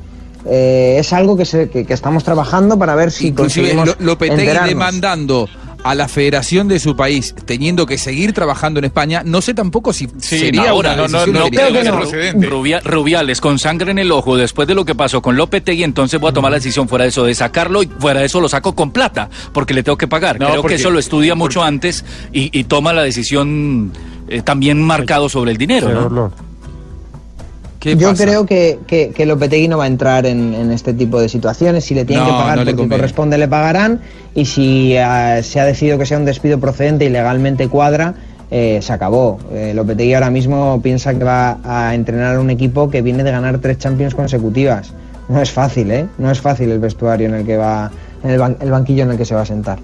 [0.46, 4.06] Eh, es algo que, se- que- que estamos trabajando para ver si Inclusive conseguimos Lo-
[4.06, 4.68] Lopetegui enterarnos.
[4.68, 5.48] demandando
[5.82, 9.92] a la federación de su país, teniendo que seguir trabajando en España, no sé tampoco
[9.92, 12.00] si sería ahora, no, no, no creo que no.
[12.48, 16.18] Rubia- Rubiales con sangre en el ojo después de lo que pasó con Lopetegui, entonces
[16.20, 18.48] voy a tomar la decisión fuera de eso de sacarlo y fuera de eso lo
[18.48, 20.40] saco con plata porque le tengo que pagar.
[20.40, 23.92] No, creo porque- que eso lo estudia mucho antes y, y toma la decisión
[24.28, 26.30] eh, también marcado sobre el dinero.
[27.84, 31.28] Yo creo que, que, que Lopetegui no va a entrar en, en este tipo de
[31.28, 31.84] situaciones.
[31.84, 32.96] Si le tienen No, que pagar no porque conviene.
[32.96, 34.00] corresponde, le pagarán.
[34.34, 38.14] Y si eh, se ha decidido que sea un despido procedente y legalmente cuadra,
[38.50, 39.38] eh, se acabó.
[39.52, 43.30] Eh, Lopetegui ahora mismo piensa que va a entrenar a un equipo que viene de
[43.30, 44.92] ganar tres Champions consecutivas.
[45.28, 46.06] No es fácil, ¿eh?
[46.18, 47.90] No es fácil el vestuario en el que va,
[48.22, 49.78] en el, ban- el banquillo en el que se va a sentar.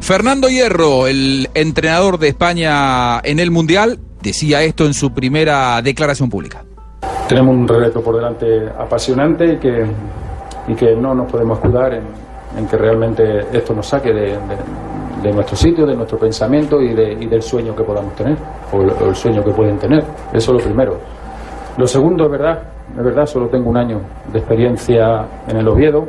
[0.00, 6.30] Fernando Hierro, el entrenador de España en el Mundial, decía esto en su primera declaración
[6.30, 6.64] pública.
[7.30, 9.86] Tenemos un reto por delante apasionante y que,
[10.66, 15.86] y que no nos podemos escudar en, que realmente esto nos saque de nuestro sitio,
[15.86, 18.36] de nuestro pensamiento y, de- y del sueño que podamos tener,
[18.72, 20.02] o el, o el sueño que pueden tener.
[20.32, 20.96] Eso es lo primero.
[21.76, 22.58] Lo segundo, es verdad,
[22.98, 24.00] es verdad, solo tengo un año
[24.32, 26.04] de experiencia en el Oviedo.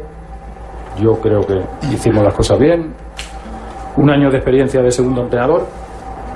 [1.00, 1.62] Yo creo que
[1.94, 2.94] hicimos las cosas bien.
[3.98, 5.68] Un año de experiencia de segundo entrenador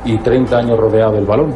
[0.05, 1.53] y 30 años rodeado del balón.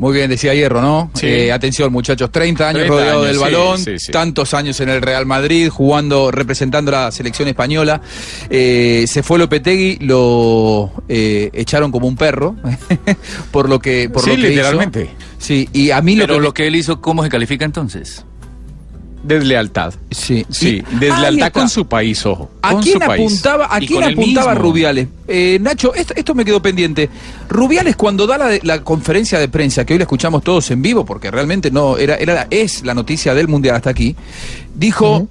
[0.00, 1.10] Muy bien, decía Hierro, ¿no?
[1.12, 1.26] Sí.
[1.26, 4.10] Eh, atención, muchachos, 30 años 30 rodeado años, del sí, balón, sí, sí.
[4.12, 8.00] tantos años en el Real Madrid, jugando, representando a la selección española.
[8.48, 12.56] Eh, se fue Lopetegui, lo eh, echaron como un perro,
[13.50, 15.02] por lo que, por Sí, lo que literalmente.
[15.02, 15.12] hizo.
[15.36, 18.24] Sí, y a mí lo Pero que lo que él hizo, ¿cómo se califica entonces?
[19.22, 19.94] Deslealtad.
[20.10, 20.46] Sí.
[20.48, 22.50] Sí, deslealtad con su país, ojo.
[22.62, 23.22] ¿A con quién su país.
[23.22, 24.54] apuntaba, a quién apuntaba.
[24.54, 25.08] Rubiales?
[25.28, 27.10] Eh, Nacho, esto, esto me quedó pendiente.
[27.48, 31.04] Rubiales cuando da la, la conferencia de prensa, que hoy la escuchamos todos en vivo,
[31.04, 34.16] porque realmente no era, era es la noticia del Mundial hasta aquí,
[34.74, 35.28] dijo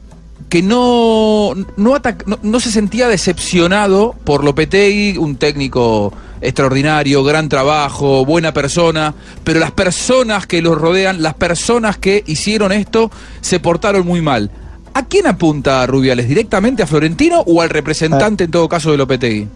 [0.50, 7.50] que no, no, atac- no, no se sentía decepcionado por Lopetegui, un técnico extraordinario, gran
[7.50, 13.60] trabajo, buena persona, pero las personas que los rodean, las personas que hicieron esto, se
[13.60, 14.50] portaron muy mal.
[14.94, 16.28] ¿A quién apunta Rubiales?
[16.28, 19.48] ¿Directamente a Florentino o al representante en todo caso de Lopetegui?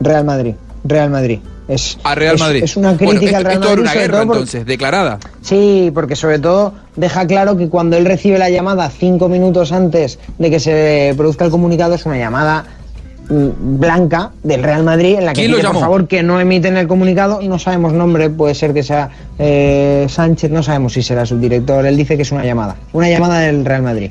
[0.00, 1.40] Real Madrid, Real Madrid.
[1.74, 2.64] Es, A Real Madrid.
[2.64, 3.82] Es, una Bueno, crítica al Real esto Madrid.
[3.82, 5.18] una guerra entonces, declarada.
[5.40, 10.18] Sí, porque sobre todo deja claro que cuando él recibe la llamada cinco minutos antes
[10.38, 12.64] de que se produzca el comunicado es una llamada
[13.30, 16.38] mm, blanca del Real Madrid en la que ¿Quién lo pide por favor que no
[16.40, 19.08] emiten el comunicado no sabemos nombre puede ser que sea
[19.38, 23.08] eh, Sánchez no sabemos si será su director él dice que es una llamada una
[23.08, 24.10] llamada del Real Madrid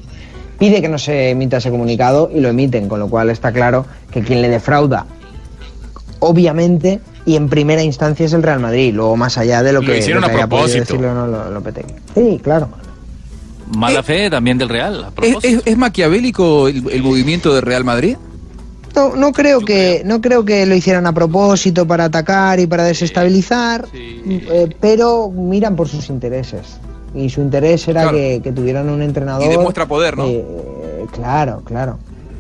[0.58, 3.86] pide que no se emita ese comunicado y lo emiten con lo cual está claro
[4.12, 5.06] que quien le defrauda
[6.20, 9.88] obviamente y en primera instancia es el Real Madrid, luego más allá de lo, Lo
[9.92, 10.98] que, hicieron lo que a propósito.
[10.98, 11.94] no Lo- Lopetegui.
[12.16, 12.70] Sí, claro.
[13.76, 15.04] Mala fe también del Real.
[15.04, 15.48] a ¿Es, propósito.
[15.48, 18.18] es- es maquiavélico el, el movimiento de Real Madrid?
[18.96, 22.84] No, no creo que no creo que lo hicieran a propósito para atacar y para
[22.84, 26.78] desestabilizar, eh, pero miran por sus intereses.
[27.16, 28.18] Y su interés era Claro.
[28.18, 29.46] que, que tuvieran un entrenador.
[29.46, 30.26] Y demuestra poder, ¿no?
[30.28, 31.98] eh, claro, claro.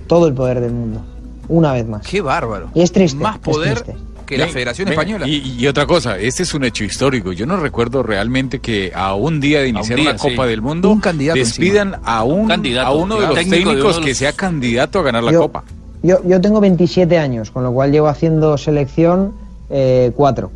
[0.07, 1.01] Todo el poder del mundo.
[1.47, 2.05] Una vez más.
[2.05, 2.69] Qué bárbaro.
[2.73, 3.21] Y es triste.
[3.21, 4.01] Más es poder triste.
[4.31, 5.27] Que la Ven, Federación ven, Española.
[5.27, 7.31] Y, y otra cosa, este es un hecho histórico.
[7.33, 10.49] Yo no recuerdo realmente que a un día de iniciar día, una Copa sí.
[10.49, 14.15] del Mundo Un candidato despidan a un, candidato, a uno de los Técnico técnicos que
[14.15, 15.63] sea candidato a ganar la Yo- Copa.
[16.03, 19.33] Yo, yo tengo 27 años, con lo cual llevo haciendo selección
[19.69, 20.51] eh, cuatro,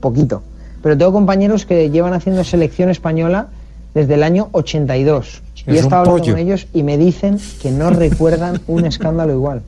[0.00, 0.42] poquito.
[0.82, 3.48] Pero tengo compañeros que llevan haciendo selección española
[3.94, 5.42] desde el año 82.
[5.66, 6.32] y he Es estado hablando pollo.
[6.34, 9.62] con ellos y me dicen que no recuerdan un escándalo igual.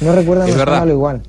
[0.00, 0.74] No recuerdan Es un verdad.
[0.74, 1.22] escándalo igual.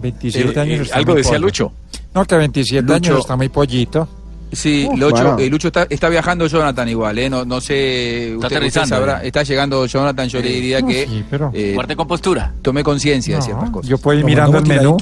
[0.00, 1.46] 27 Eh, años eh, está algo muy decía pollo.
[1.46, 1.72] Lucho.
[2.14, 2.94] No, que 27 Lucho.
[2.94, 4.08] años está muy pollito.
[4.50, 5.38] Sí, Uf, Lucho, bueno.
[5.40, 7.28] eh, Lucho está, está viajando Jonathan igual, ¿eh?
[7.28, 11.06] No, no sé, usted, usted aterrizando, sabrá, está llegando Jonathan, yo le diría No, que
[11.06, 12.54] sí, pero- eh, Guarde compostura.
[12.62, 13.88] tomé conciencia de ciertas cosas.
[13.90, 14.96] yo puedo ir mirando el menú.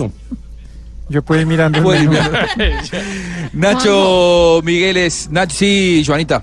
[1.08, 2.18] Yo puedo ir mirando el menú.
[3.52, 6.42] Nacho Migueles, Nacho, sí, Joanita.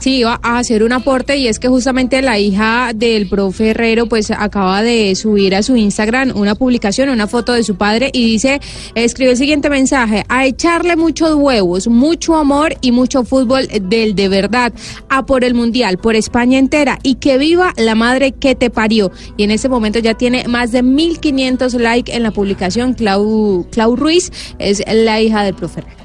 [0.00, 4.06] Sí, iba a hacer un aporte y es que justamente la hija del profe Herrero
[4.06, 8.24] pues acaba de subir a su Instagram una publicación, una foto de su padre y
[8.24, 8.62] dice,
[8.94, 14.28] escribe el siguiente mensaje, a echarle muchos huevos, mucho amor y mucho fútbol del de
[14.30, 14.72] verdad,
[15.10, 19.12] a por el Mundial, por España entera y que viva la madre que te parió.
[19.36, 23.96] Y en este momento ya tiene más de 1500 likes en la publicación, Clau, Clau
[23.96, 25.99] Ruiz es la hija del profe Herrero.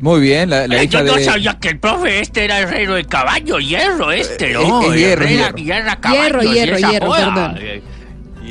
[0.00, 2.94] Muy bien, la, la Eh, hija Yo no sabía que el profe este era herrero
[2.94, 4.82] de caballo, hierro este, ¿no?
[4.82, 5.56] Eh, eh, hierro, Herrera, hierro.
[6.12, 7.56] Hierro, hierro, hierro, perdón.
[7.60, 7.82] Eh,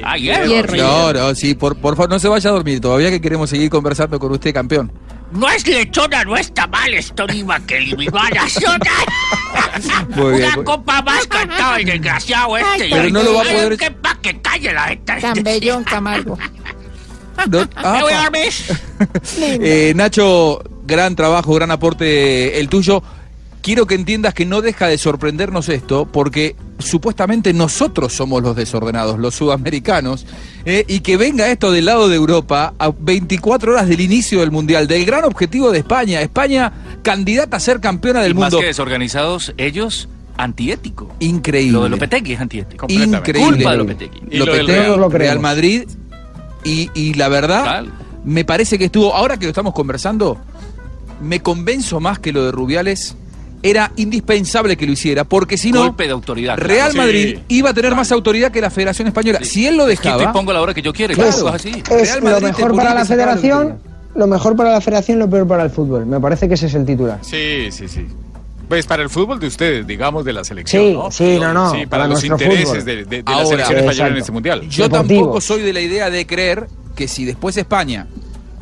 [0.04, 0.46] Ah, hierro.
[0.46, 3.50] Hierro, No, no, sí, por, por favor, no se vaya a dormir todavía que queremos
[3.50, 4.92] seguir conversando con usted, campeón.
[5.32, 8.80] No es lechona, no está mal, esto ni va que eliminar a Zona.
[10.16, 12.90] Muy bien, Una muy- copa más cantado el desgraciado este.
[12.90, 15.18] Pero no lo va a poder- Que, pa' que calle la esta.
[15.18, 16.38] Tan bellón, Camargo.
[17.50, 18.54] No- Me voy a Ah, dormir.
[19.62, 23.02] Eh, Nacho, gran trabajo, gran aporte el tuyo.
[23.62, 29.17] Quiero que entiendas que no deja de sorprendernos esto, porque supuestamente nosotros somos los desordenados,
[29.17, 30.28] los sudamericanos,
[30.65, 34.52] eh, y que venga esto del lado de Europa a 24 horas del inicio del
[34.52, 36.71] Mundial, del gran objetivo de España, España
[37.02, 38.60] candidata a ser campeona del y más mundo.
[38.60, 41.12] que desorganizados, ellos antiético.
[41.19, 41.71] Increíble.
[41.71, 42.86] Lo de Lopetegui es antiético.
[42.88, 43.56] Increíble.
[43.56, 44.21] Culpa de Lopetegui.
[44.30, 45.00] Y Lopetegui, Real.
[45.00, 45.39] lo Real.
[45.39, 45.84] Madrid,
[46.63, 47.93] y, y la verdad, Tal.
[48.26, 50.38] me parece que estuvo, ahora que lo estamos conversando,
[51.21, 53.15] me convenzo más que lo de Rubiales
[53.63, 56.56] era indispensable que lo hiciera, porque si no, Golpe de autoridad.
[56.56, 56.67] claro.
[56.71, 56.97] Real Sí.
[56.97, 59.39] Madrid iba a tener más autoridad que la Federación Española.
[59.41, 61.15] Si él lo Quito y dejaba, pongo la hora que yo quiera.
[61.15, 61.32] Claro.
[61.32, 61.69] Claro, es así.
[61.71, 63.80] Es Real lo Madrid te mejor para la lo federación,
[64.13, 66.06] lo mejor para la federación, lo peor para el fútbol.
[66.06, 67.17] Me parece que ese es el titular.
[67.23, 68.06] Sí, sí, sí.
[68.69, 71.12] Pues para el fútbol de ustedes, digamos, de la selección, Sí, ¿no?
[71.12, 72.86] sí, no, no, Sí, para, para los intereses fútbol.
[72.86, 74.62] de, de- de la selección española en este mundial.
[74.69, 78.08] yo tampoco soy de la idea de creer que si después España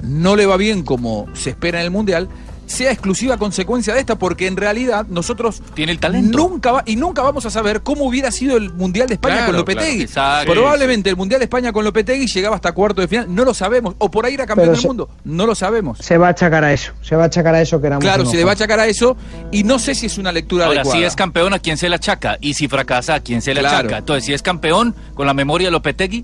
[0.03, 2.29] no le va bien como se espera en el Mundial,
[2.65, 6.37] sea exclusiva consecuencia de esta, porque en realidad nosotros Tiene el talento.
[6.37, 9.47] nunca va, y nunca vamos a saber cómo hubiera sido el Mundial de España Claro,
[9.51, 10.05] con Lopetegui.
[10.07, 10.51] claro.
[10.51, 13.95] Probablemente el Mundial de España con Lopetegui llegaba hasta cuarto de final, no lo sabemos,
[13.97, 15.99] o por ahí era campeón Pero del se- mundo, no lo sabemos.
[15.99, 16.93] Se va a achacar a eso.
[17.01, 18.87] Se va a achacar a eso que éramos Claro, se le va a achacar a
[18.87, 19.17] eso
[19.51, 20.99] y no sé si es una lectura Ahora, adecuada.
[20.99, 22.37] si es campeón, ¿a quién se le achaca?
[22.41, 23.77] Y si fracasa, ¿a quién se le Claro.
[23.79, 23.97] achaca?
[23.99, 26.23] Entonces, si es campeón, con la memoria de Lopetegui,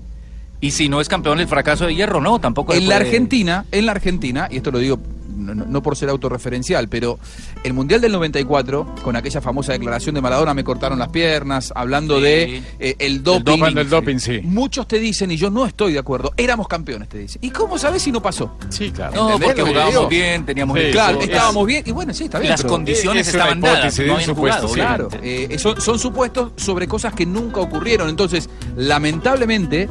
[0.60, 2.74] y si no es campeón, el fracaso de hierro, no, tampoco.
[2.74, 4.98] en la Argentina, en la Argentina, y esto lo digo
[5.42, 7.18] no, por ser autorreferencial, pero
[7.64, 12.16] el Mundial del 94, con aquella famosa declaración de Maradona, me cortaron las piernas, hablando
[12.18, 12.22] Sí.
[12.22, 13.62] de eh, el doping.
[13.74, 14.40] El doping, sí.
[14.42, 17.40] Muchos te dicen, y yo no estoy de acuerdo, éramos campeones, te dicen.
[17.42, 18.58] ¿Y cómo sabes si no pasó?
[18.68, 19.14] Sí, claro.
[19.14, 22.24] No, ¿Entendés porque jugábamos bien, teníamos Sí, el Claro, sí, estábamos bien, y bueno, sí,
[22.24, 22.50] está bien.
[22.50, 24.74] Las pero- condiciones es estaban dadas, no un habían supuesto, jugado, sí.
[24.74, 28.10] Claro, eh, son, son supuestos sobre cosas que nunca ocurrieron.
[28.10, 29.88] Entonces, lamentablemente,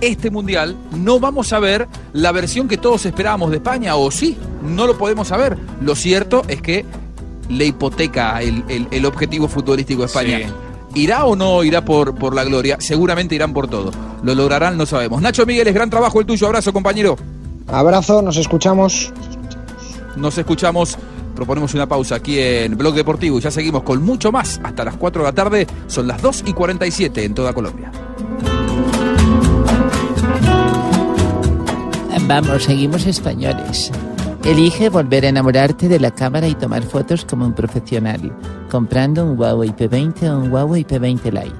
[0.00, 4.36] este mundial no vamos a ver la versión que todos esperábamos de España, o sí,
[4.62, 5.56] no lo podemos saber.
[5.80, 6.84] Lo cierto es que
[7.48, 10.38] le hipoteca el, el- el objetivo futbolístico de España.
[10.38, 11.00] Sí.
[11.02, 12.76] ¿Irá o no irá por, por la gloria?
[12.80, 13.90] Seguramente irán por todo.
[14.22, 14.78] ¿Lo lograrán?
[14.78, 15.20] No sabemos.
[15.20, 16.46] Nacho Miguel, es gran trabajo el tuyo.
[16.46, 17.16] Abrazo, compañero.
[17.68, 19.12] Abrazo, nos escuchamos.
[20.16, 20.96] Nos escuchamos.
[21.34, 24.96] Proponemos una pausa aquí en Blog Deportivo y ya seguimos con mucho más hasta las
[24.96, 25.66] 4 de la tarde.
[25.86, 27.92] Son las 2 y 47 en toda Colombia.
[32.22, 33.92] Vamos, seguimos españoles.
[34.44, 38.36] Elige volver a enamorarte de la cámara y tomar fotos como un profesional,
[38.70, 41.54] comprando un Huawei P20 o un Huawei P20 Lite.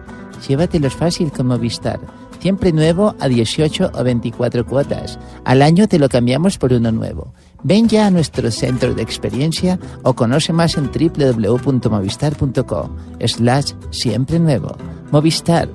[0.49, 2.01] Llévatelos fácil con Movistar.
[2.40, 5.19] siempre nuevo a 18 o 24 cuotas.
[5.45, 7.33] Al año te lo cambiamos por uno nuevo.
[7.64, 14.77] Ven ya a nuestro centro de experiencia o conoce más en www.movistar.com slash siempre nuevo.
[15.11, 15.69] Movistar,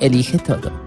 [0.00, 0.85] elige todo.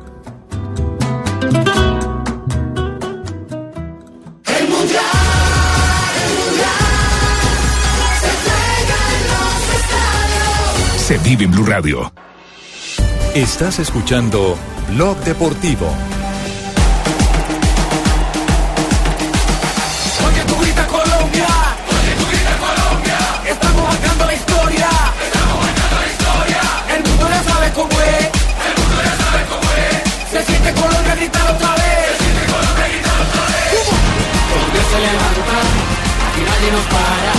[11.10, 12.13] Se vive en Blue Radio.
[13.34, 14.56] Estás escuchando
[14.89, 15.88] Blog Deportivo.
[20.28, 21.50] Oye, tú grita Colombia.
[21.89, 23.17] Oye, tú grita Colombia.
[23.41, 24.89] Estamos marcando la historia.
[25.26, 26.62] Estamos marcando la historia.
[26.93, 28.26] El mundo ya sabe cómo es.
[28.69, 29.98] El mundo ya sabe cómo es.
[30.30, 32.06] Se siente Colombia gritar otra vez.
[32.06, 33.82] Se siente Colombia gritar otra vez.
[34.45, 35.58] Colombia se levanta.
[36.30, 37.34] Aquí nadie nos para.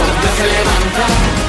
[0.00, 1.41] Colombia se levanta.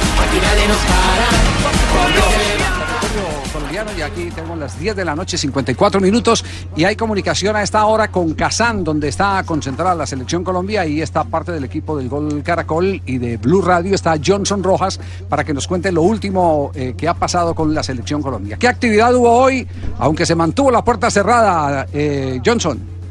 [3.54, 6.44] Colombiano y aquí tenemos las 10 de la noche, 54 minutos
[6.76, 11.02] y hay comunicación a esta hora con Kazán, donde está concentrada la selección Colombia y
[11.02, 15.44] está parte del equipo del Gol Caracol y de Blue Radio está Johnson Rojas para
[15.44, 18.58] que nos cuente lo último eh, que ha pasado con la selección Colombia.
[18.58, 19.68] ¿Qué actividad hubo hoy?
[20.00, 23.03] Aunque se mantuvo la puerta cerrada, eh, Johnson.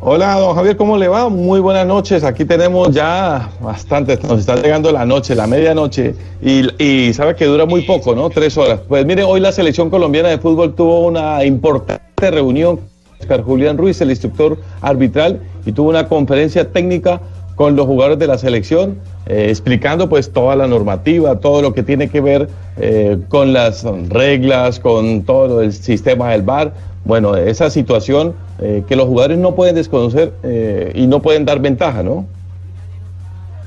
[0.00, 1.28] Hola, don Javier, ¿cómo le va?
[1.28, 2.22] Muy buenas noches.
[2.22, 7.46] Aquí tenemos ya bastante, nos está llegando la noche, la medianoche, y, y sabe que
[7.46, 8.30] dura muy poco, ¿no?
[8.30, 8.78] Tres horas.
[8.86, 12.78] Pues mire, hoy la selección colombiana de fútbol tuvo una importante reunión
[13.26, 17.20] con Julián Ruiz, el instructor arbitral, y tuvo una conferencia técnica
[17.56, 21.82] con los jugadores de la selección, eh, explicando pues toda la normativa, todo lo que
[21.82, 26.72] tiene que ver eh, con las reglas, con todo el sistema del VAR.
[27.04, 31.60] Bueno, esa situación eh, que los jugadores no pueden desconocer eh, y no pueden dar
[31.60, 32.26] ventaja, ¿no?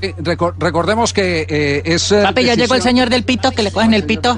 [0.01, 2.11] Eh, recor- recordemos que eh, es...
[2.11, 4.35] eh, Papi, ya llegó el decisión- señor del pito, que le cogen el pito.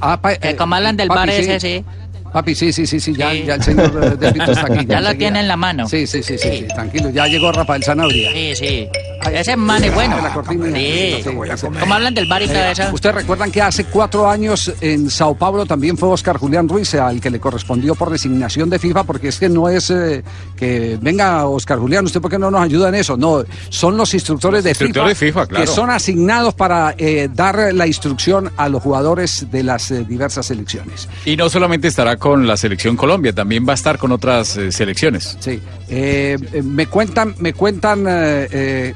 [0.00, 1.42] Ah, pa- Que eh, como hablan del papi, bar sí.
[1.42, 1.84] ese, sí.
[2.32, 4.86] Papi, sí, sí, sí, sí, ya, ya el señor eh, del Pito está aquí.
[4.86, 5.14] Ya lo enseguida.
[5.18, 5.88] tiene en la mano.
[5.88, 8.30] Sí, sí, sí, sí, sí, tranquilo, ya llegó Rafael Zanabria.
[8.32, 8.88] Sí, sí.
[9.32, 10.16] Ese man es bueno.
[10.22, 10.66] La cortina.
[10.74, 11.22] Sí.
[11.24, 12.84] Como hablan del bar y todo Eh, eso.
[12.92, 17.20] Ustedes recuerdan que hace cuatro años en Sao Paulo también fue Oscar Julián Ruiz al
[17.20, 20.22] que le correspondió por designación de FIFA, porque es que no es eh,
[20.56, 23.16] que venga Oscar Julián, ¿usted por qué no nos ayuda en eso?
[23.16, 25.64] No, son los instructores de Instructores FIFA, de FIFA, claro.
[25.64, 30.46] que son asignados para eh, dar la instrucción a los jugadores de las eh, diversas
[30.46, 31.08] selecciones.
[31.26, 34.70] Y no solamente estará con la selección Colombia, también va a estar con otras eh,
[34.70, 35.38] selecciones.
[35.40, 35.60] Sí.
[35.88, 38.04] Eh, eh, me cuentan, me cuentan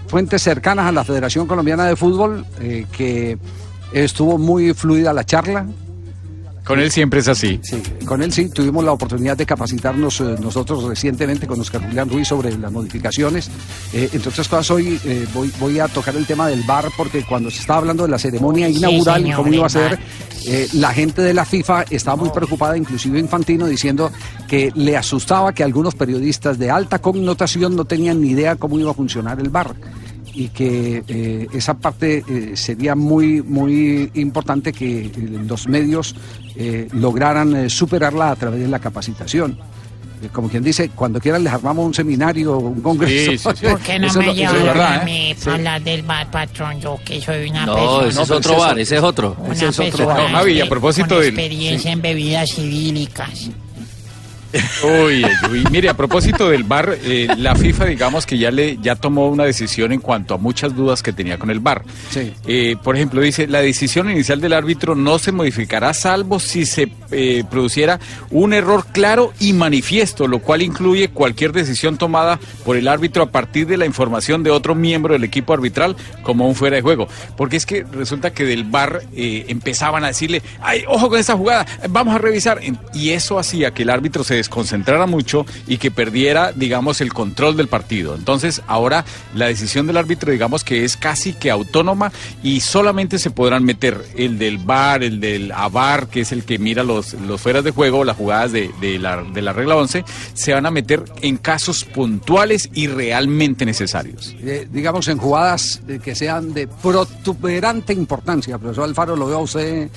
[0.07, 2.45] fuentes cercanas a la Federación Colombiana de Fútbol
[2.93, 3.39] que
[3.93, 5.67] estuvo muy fluida la charla.
[6.65, 7.61] Con él siempre es así.
[7.63, 12.09] Sí, con él sí, tuvimos la oportunidad de capacitarnos eh, nosotros recientemente con Oscar Julián
[12.09, 13.51] Ruiz sobre las modificaciones.
[13.93, 17.23] Eh, entre otras cosas, hoy eh, voy, voy a tocar el tema del VAR porque
[17.25, 19.99] cuando se estaba hablando de la ceremonia Sí, inaugural, señor, cómo iba a ser,
[20.47, 24.11] eh, la gente de la FIFA estaba muy preocupada, inclusive Infantino, diciendo
[24.49, 28.91] que le asustaba que algunos periodistas de alta connotación no tenían ni idea cómo iba
[28.91, 29.75] a funcionar el VAR
[30.35, 35.13] y que eh, esa parte eh, sería muy muy importante que eh,
[35.47, 36.15] los medios
[36.57, 39.59] eh, lograran eh, superarla a través de la capacitación.
[40.23, 43.31] Eh, Como quien dice, cuando quieran les armamos un seminario, un congreso.
[43.33, 43.67] Sí, sí, sí.
[43.67, 46.31] ¿Por qué no Eso es me lo- es verdad, a mí para hablar del bar,
[46.31, 46.81] patrón?
[46.81, 48.09] Yo que soy una No, persona...
[48.09, 49.37] ese es otro bar, ese es otro.
[49.39, 50.21] Una Ese es otro bar.
[50.23, 53.51] No, Javi, a propósito con del- experiencia en bebidas civílicas.
[54.85, 58.95] Uy, uy, mire, a propósito del VAR, eh, la FIFA, digamos que ya le ya
[58.95, 61.83] tomó una decisión en cuanto a muchas dudas que tenía con el VAR.
[62.47, 66.89] Eh, por ejemplo, dice, la decisión inicial del árbitro no se modificará salvo si se
[67.11, 67.99] eh, produciera
[68.31, 73.31] un error claro y manifiesto, lo cual incluye cualquier decisión tomada por el árbitro a
[73.31, 77.09] partir de la información de otro miembro del equipo arbitral como un fuera de juego.
[77.37, 81.37] Porque es que resulta que del VAR eh, empezaban a decirle, ay, ojo con esta
[81.37, 82.61] jugada, vamos a revisar.
[82.93, 87.57] Y eso hacía que el árbitro se desconcentrara mucho y que perdiera, digamos, el control
[87.57, 88.15] del partido.
[88.15, 89.05] Entonces, ahora
[89.35, 94.05] la decisión del árbitro, digamos que es casi que autónoma y solamente se podrán meter
[94.17, 97.71] el del VAR, el del AVAR, que es el que mira los, los fueras de
[97.71, 100.05] juego, las jugadas de, la, de la regla 11,
[100.35, 104.35] se van a meter en casos puntuales y realmente necesarios.
[104.41, 108.59] Eh, digamos en jugadas eh, que sean de protuberante importancia.
[108.59, 109.89] Profesor Alfaro, lo veo a usted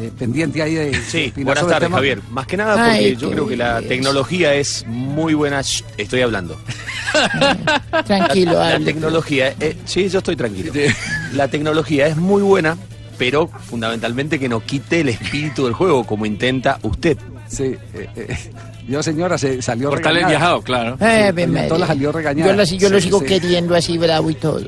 [0.00, 0.94] eh, pendiente ahí de...
[1.02, 1.96] Sí, buenas tardes, tema.
[1.96, 2.20] Javier.
[2.30, 5.60] Más que nada porque Ay, yo creo que la tecnología es muy buena.
[5.62, 6.58] Shh, estoy hablando.
[8.06, 8.84] Tranquilo, La hable.
[8.84, 10.72] tecnología, eh, sí, yo estoy tranquilo.
[11.34, 12.76] La tecnología es muy buena,
[13.18, 17.16] pero fundamentalmente que no quite el espíritu del juego como intenta usted.
[17.48, 18.36] Sí, eh, eh,
[18.88, 20.28] yo señora se salió Por regañada.
[20.28, 20.96] viajado, claro.
[21.00, 22.50] Eh, Sí, salió regañada.
[22.50, 23.26] Yo, la- yo lo sigo sí.
[23.26, 24.60] queriendo así bravo y todo.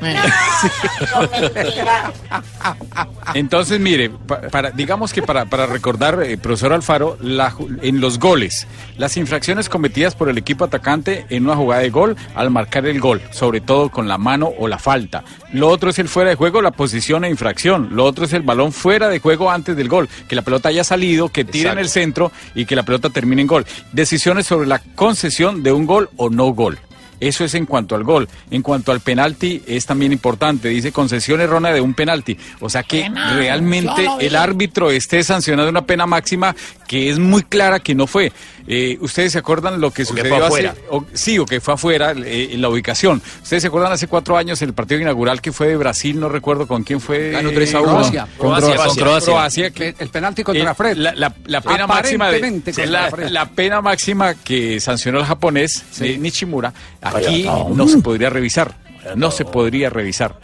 [3.34, 8.00] Entonces, mire, pa- para, digamos que para, para recordar, eh, profesor Alfaro, la ju- en
[8.00, 8.66] los goles,
[8.98, 13.00] las infracciones cometidas por el equipo atacante en una jugada de gol al marcar el
[13.00, 15.24] gol, sobre todo con la mano o la falta.
[15.52, 17.88] Lo otro es el fuera de juego, la posición e infracción.
[17.92, 20.84] Lo otro es el balón fuera de juego antes del gol, que la pelota haya
[20.84, 23.66] salido, que tire en el centro y que la pelota termine en gol.
[23.92, 26.78] Decisiones sobre la concesión de un gol o no gol.
[27.20, 28.28] Eso es en cuanto al gol.
[28.50, 30.68] En cuanto al penalti, es también importante.
[30.68, 32.36] Dice concesión errónea de un penalti.
[32.60, 36.54] O sea que Penal, realmente el árbitro esté sancionando una pena máxima
[36.86, 38.32] que es muy clara que no fue.
[38.66, 40.46] Eh, ¿Ustedes se acuerdan lo que O que sucedió fue hace?
[40.68, 40.74] afuera.
[40.90, 43.22] o- sí, o que fue afuera eh, en la ubicación.
[43.42, 46.18] ¿Ustedes se acuerdan hace cuatro años el partido inaugural que fue de Brasil?
[46.18, 47.30] No recuerdo con quién fue.
[47.30, 47.90] Ganó 3 a 1.
[47.92, 48.26] Croacia.
[48.36, 48.86] Con Croacia, Croacia.
[48.86, 49.32] con Croacia.
[49.32, 49.70] Croacia.
[49.70, 50.96] que- El, penalti contra eh, Fred.
[50.96, 55.84] La, la- la pena máxima de, sí, la, la pena máxima que sancionó el japonés
[55.98, 58.74] de Nishimura aquí no se podría revisar.
[59.14, 60.40] No se podría revisar.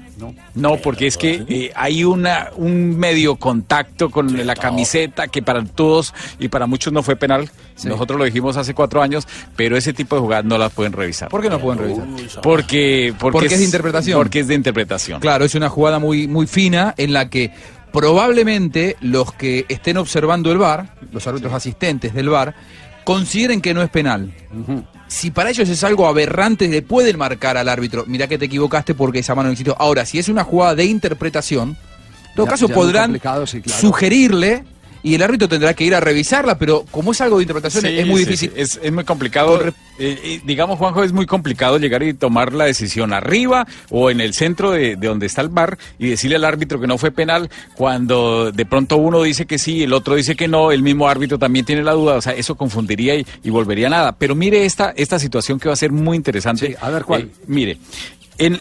[0.54, 5.64] No, porque es que eh, hay una un medio contacto con la camiseta que para
[5.64, 7.50] todos y para muchos no fue penal.
[7.84, 11.28] Nosotros lo dijimos hace cuatro años, pero ese tipo de jugadas no las pueden revisar.
[11.28, 12.06] ¿Por qué no pueden revisar?
[12.42, 14.18] Porque, porque, Porque es de interpretación.
[14.18, 15.20] Porque es de interpretación.
[15.20, 17.52] Claro, es una jugada muy, muy fina en la que
[17.92, 22.54] probablemente los que estén observando el VAR, los árbitros asistentes del VAR,
[23.04, 24.32] consideren que no es penal.
[25.12, 28.94] Si para ellos es algo aberrante, le pueden marcar al árbitro, mira que te equivocaste
[28.94, 29.76] porque esa mano no existió.
[29.78, 31.70] Ahora, si es una jugada de interpretación,
[32.30, 33.78] en todo Ya- caso ya podrán complicado, sí, claro.
[33.78, 34.64] sugerirle
[35.02, 37.98] y el árbitro tendrá que ir a revisarla, pero como es algo de interpretación, Sí,
[37.98, 38.52] es muy sí, difícil.
[38.54, 38.60] sí.
[38.60, 39.60] Es, es muy complicado.
[39.66, 44.20] Eh, eh, digamos, Juanjo, es muy complicado llegar y tomar la decisión arriba o en
[44.20, 47.10] el centro de, de donde está el bar y decirle al árbitro que no fue
[47.10, 51.08] penal cuando de pronto uno dice que sí, el otro dice que no, el mismo
[51.08, 52.14] árbitro también tiene la duda.
[52.14, 54.12] O sea, eso confundiría y, y volvería a nada.
[54.12, 56.76] Pero mire esta, esta situación que va a ser muy interesante.
[56.80, 57.22] a ver, ¿cuál?
[57.22, 57.78] Eh, mire,
[58.38, 58.60] en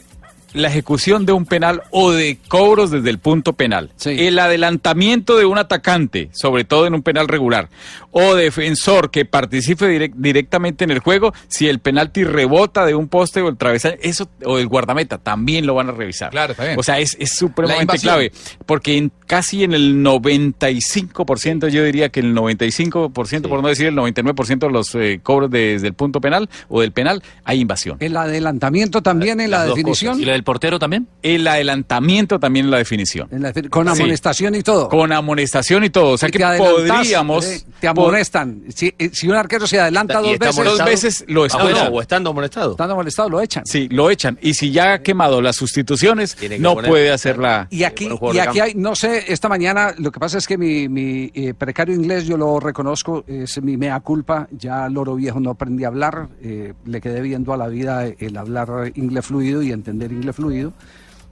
[0.54, 5.46] la ejecución de un penal o de cobros desde el punto penal, el adelantamiento de
[5.46, 7.70] un atacante, sobre todo en un penal regular,
[8.12, 13.08] o defensor que participe direc- directamente en el juego, si el penalti rebota de un
[13.08, 16.32] poste o el travesaño, eso o el guardameta, también lo van a revisar.
[16.32, 16.80] Claro, está bien.
[16.80, 18.32] O sea, es, supremamente clave,
[18.66, 23.96] porque en casi en el 95%, yo diría que el 95%, por no decir el
[23.96, 27.98] 99% de los eh, cobros desde el punto penal o del penal, hay invasión.
[28.00, 30.20] El adelantamiento también en la definición.
[30.42, 30.42] Cosas.
[30.42, 31.08] ¿Y la del portero también?
[31.22, 33.28] El adelantamiento también en la definición.
[33.32, 34.02] En la defi- con Sí.
[34.02, 34.90] amonestación y todo.
[34.90, 36.12] Con amonestación y todo.
[36.12, 37.46] O sea Y que podríamos.
[37.46, 38.64] eh, te amonestan.
[38.76, 40.64] Si, eh, si un arquero se adelanta dos veces.
[40.64, 41.90] Dos veces lo expulsan.
[41.92, 42.72] o estando amonestado.
[42.72, 43.66] Estando amonestado, lo echan.
[43.66, 44.38] Sí, lo echan.
[44.42, 47.68] Y si ya ha quemado las sustituciones, no poner- puede hacerla.
[47.70, 50.88] Y aquí, y aquí hay, no sé, esta mañana, lo que pasa es que mi,
[50.90, 55.52] mi, eh, precario inglés, yo lo reconozco, es mi mea culpa, ya loro viejo no
[55.52, 59.72] aprendí a hablar, eh, le quedé viendo a la vida el hablar inglés fluido y
[59.72, 60.74] entender inglés fluido,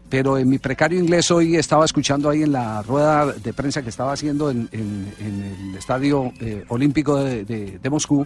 [0.10, 3.89] pero en mi precario inglés hoy estaba escuchando ahí en la rueda de prensa que
[3.89, 8.26] estaba haciendo en, en- en el Estadio eh, Olímpico de, de- de Moscú,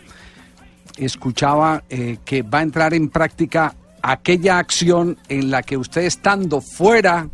[0.98, 6.62] escuchaba eh, que va a entrar en práctica aquella acción en la que usted estando
[6.62, 7.28] fuera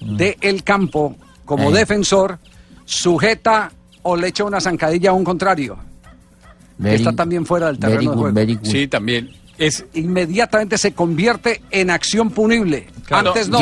[0.00, 1.74] del campo como Eh.
[1.74, 2.38] defensor
[2.84, 3.70] sujeta
[4.02, 5.76] o le echa una zancadilla a un contrario
[6.78, 8.34] Very- está también fuera del terreno very de juego.
[8.34, 8.66] very good.
[8.66, 9.30] Sí, también.
[9.62, 12.88] Es inmediatamente se convierte en acción punible.
[13.06, 13.28] Claro.
[13.28, 13.58] Antes no.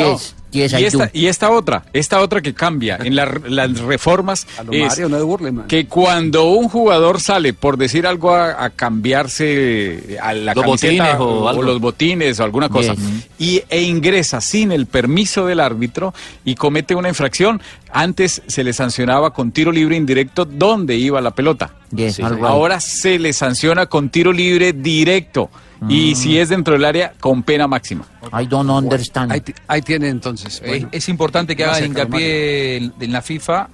[0.51, 1.11] Yes, yes, y, esta, do.
[1.13, 5.15] y esta otra, esta otra que cambia en la- las reformas lo es Mario, no
[5.17, 5.67] de burle, man.
[5.67, 11.15] que cuando un jugador sale por decir algo a, a cambiarse a la Los camiseta
[11.15, 12.95] botines o los botines o alguna cosa
[13.39, 18.73] y, e ingresa sin el permiso del árbitro y comete una infracción, antes se le
[18.73, 21.75] sancionaba con tiro libre indirecto donde iba la pelota.
[21.95, 22.19] Yes.
[22.19, 25.49] Ahora se le sanciona con tiro libre directo
[25.89, 28.05] y si es dentro del área con pena máxima.
[28.39, 29.31] I don't understand.
[29.31, 30.61] Ahí, ahí tiene entonces.
[30.63, 30.89] Es, bueno.
[30.91, 33.69] es importante que hagan Gracias, hincapié en, en la FIFA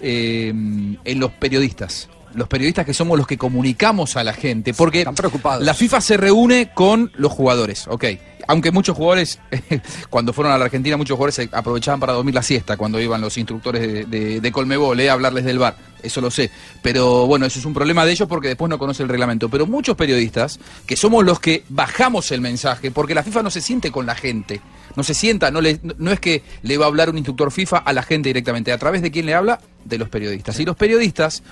[0.00, 2.08] eh, en los periodistas.
[2.34, 4.74] Los periodistas que somos los que comunicamos a la gente.
[4.74, 5.64] Porque Están preocupados.
[5.64, 8.04] la FIFA se reúne con los jugadores, ok.
[8.48, 9.38] Aunque muchos jugadores,
[10.10, 13.20] cuando fueron a la Argentina, muchos jugadores se aprovechaban para dormir la siesta cuando iban
[13.20, 15.76] los instructores de, de, de Colmebol, eh, a hablarles del bar.
[16.02, 16.50] Eso lo sé.
[16.82, 19.48] Pero bueno, eso es un problema de ellos porque después no conocen el reglamento.
[19.48, 23.60] Pero muchos periodistas, que somos los que bajamos el mensaje, porque la FIFA no se
[23.60, 24.60] siente con la gente.
[24.96, 27.78] No se sienta, no, le, no es que le va a hablar un instructor FIFA
[27.78, 28.72] a la gente directamente.
[28.72, 29.60] ¿A través de quién le habla?
[29.84, 30.58] De los periodistas.
[30.60, 31.42] Y los periodistas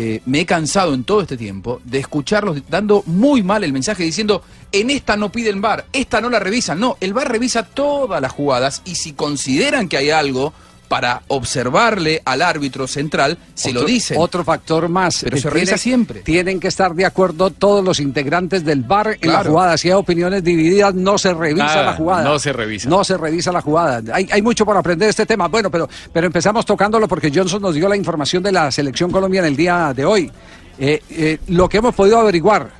[0.00, 4.04] eh, me he cansado en todo este tiempo de escucharlos dando muy mal el mensaje
[4.04, 6.78] diciendo, en esta no piden VAR, esta no la revisan.
[6.78, 10.52] No, el VAR revisa todas las jugadas y si consideran que hay algo
[10.88, 14.16] para observarle al árbitro central, se lo dicen.
[14.18, 15.20] Otro factor más.
[15.22, 16.20] Pero eh, se revisa tiene- siempre.
[16.20, 19.50] Tienen que estar de acuerdo todos los integrantes del bar en la Claro.
[19.50, 19.76] jugada.
[19.78, 22.24] Si hay opiniones divididas, no se revisa Nada, la jugada.
[22.24, 22.88] no se revisa.
[22.88, 24.02] No se revisa la jugada.
[24.14, 25.48] Hay, hay mucho por aprender de este tema.
[25.48, 29.46] Bueno, pero, pero empezamos tocándolo porque Johnson nos dio la información de la selección colombiana
[29.48, 30.30] el día de hoy.
[30.78, 32.70] Eh, eh, lo que hemos podido averiguar,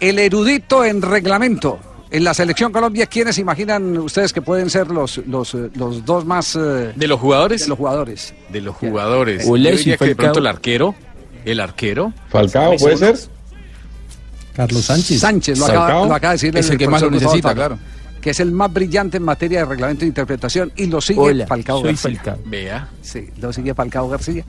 [0.00, 1.78] el erudito en reglamento.
[2.12, 6.26] En la selección Colombia, ¿quiénes imaginan ustedes que pueden ser los, los, eh, los dos
[6.26, 6.54] más...
[6.56, 7.62] eh, ¿De los jugadores?
[7.62, 8.34] De los jugadores.
[8.50, 9.46] De los jugadores.
[9.46, 10.94] Yo diría que de pronto el arquero.
[11.46, 12.12] El arquero.
[12.28, 13.18] Falcao, ¿puede ser?
[14.54, 15.20] Carlos Sánchez.
[15.20, 17.78] Sánchez, lo acaba, lo acaba de decir Es el que más lo necesita, Alfaro,
[18.20, 21.46] Que es el más brillante en materia de reglamento de interpretación y lo sigue Hola,
[21.46, 22.20] Falcao soy García.
[22.22, 22.38] Falcao.
[22.44, 22.88] Vea.
[23.00, 24.44] Sí, lo sigue Falcao García.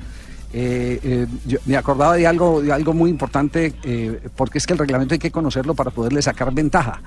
[0.55, 4.73] Eh, eh, yo me acordaba de algo, de algo muy importante, eh, porque es que
[4.73, 7.01] el reglamento hay que conocerlo para poderle sacar ventaja.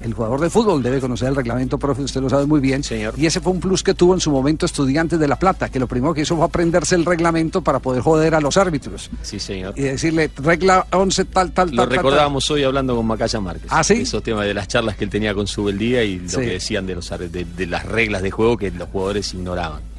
[0.00, 2.82] El jugador de fútbol debe conocer el reglamento, profe, usted lo sabe muy bien.
[3.16, 5.78] Y ese fue un plus que tuvo en su momento Estudiantes de La Plata, que
[5.78, 9.10] lo primero que hizo fue aprenderse el reglamento para poder joder a los árbitros.
[9.22, 9.74] Sí, señor.
[9.76, 11.96] Y decirle, regla 11, tal, tal, Lo tal, tal.
[11.98, 13.66] recordábamos hoy hablando con Macaya Márquez.
[13.70, 13.94] ¿Ah, sí?
[13.94, 16.36] Esos temas de las charlas que él tenía con su y lo Sí.
[16.38, 19.89] que decían de, los, de las reglas de juego que los jugadores ignoraban.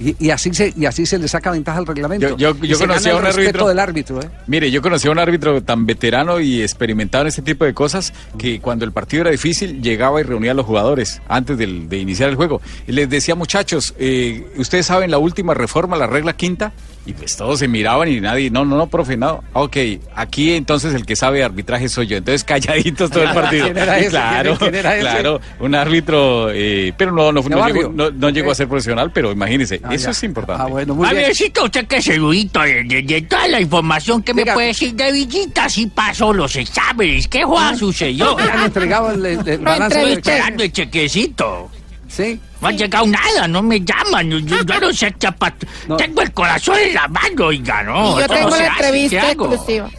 [0.00, 2.28] Y, y así se, y así se le saca ventaja al reglamento.
[2.30, 4.30] Yo- yo- yo conocí a un árbitro- del árbitro, ¿eh?
[4.46, 8.14] Mire, yo conocí a un árbitro tan veterano y experimentado en este tipo de cosas
[8.38, 11.98] que cuando el partido era difícil llegaba y reunía a los jugadores antes del- de
[11.98, 12.62] iniciar el juego.
[12.88, 16.72] Y les decía, muchachos, eh, ustedes saben la última reforma, la regla quinta,
[17.06, 19.42] y pues todos se miraban y nadie, no, no, no, profe, no.
[19.54, 19.76] Ok,
[20.14, 22.18] aquí entonces el que sabe de arbitraje soy yo.
[22.18, 23.64] Entonces calladitos todo el partido.
[23.64, 24.10] ¿Quién era Y ese?
[24.20, 25.00] Claro, ¿Quién era ese?
[25.00, 28.68] claro, un árbitro, eh, pero no, no, ¿De no llegó, no- no llegó a ser
[28.68, 30.10] profesional, pero imagínese, Ah, eso ya.
[30.10, 30.62] es importante.
[30.62, 31.24] Ah, bueno, muy A bien.
[31.24, 34.94] vercito, usted que es erudito de, de- de toda la información que me puede decir
[34.94, 38.36] de Villita, si pasó los exámenes, ¿qué juega sucedió?
[38.38, 41.70] Le han entregado el, el- el balance Estoy de esperando el chequecito.
[42.08, 42.38] Sí.
[42.60, 45.54] No ha llegado nada, no me llaman, yo, yo- yo no sé qué pa-
[45.96, 48.10] Tengo el corazón en la mano, oiga, no.
[48.10, 49.90] y yo esto tengo la hace, ¿qué entrevista exclusiva.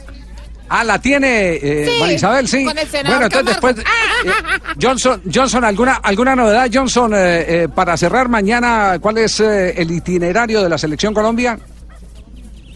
[0.74, 2.64] Ah, la tiene eh, Sí, María Isabel, sí.
[2.64, 3.78] con el senador bueno, entonces después.
[3.80, 4.32] eh,
[4.82, 8.98] Johnson, Johnson, ¿alguna, alguna novedad, Johnson, eh, eh, para cerrar mañana?
[9.02, 11.60] ¿Cuál es eh, el itinerario de la Selección Colombia?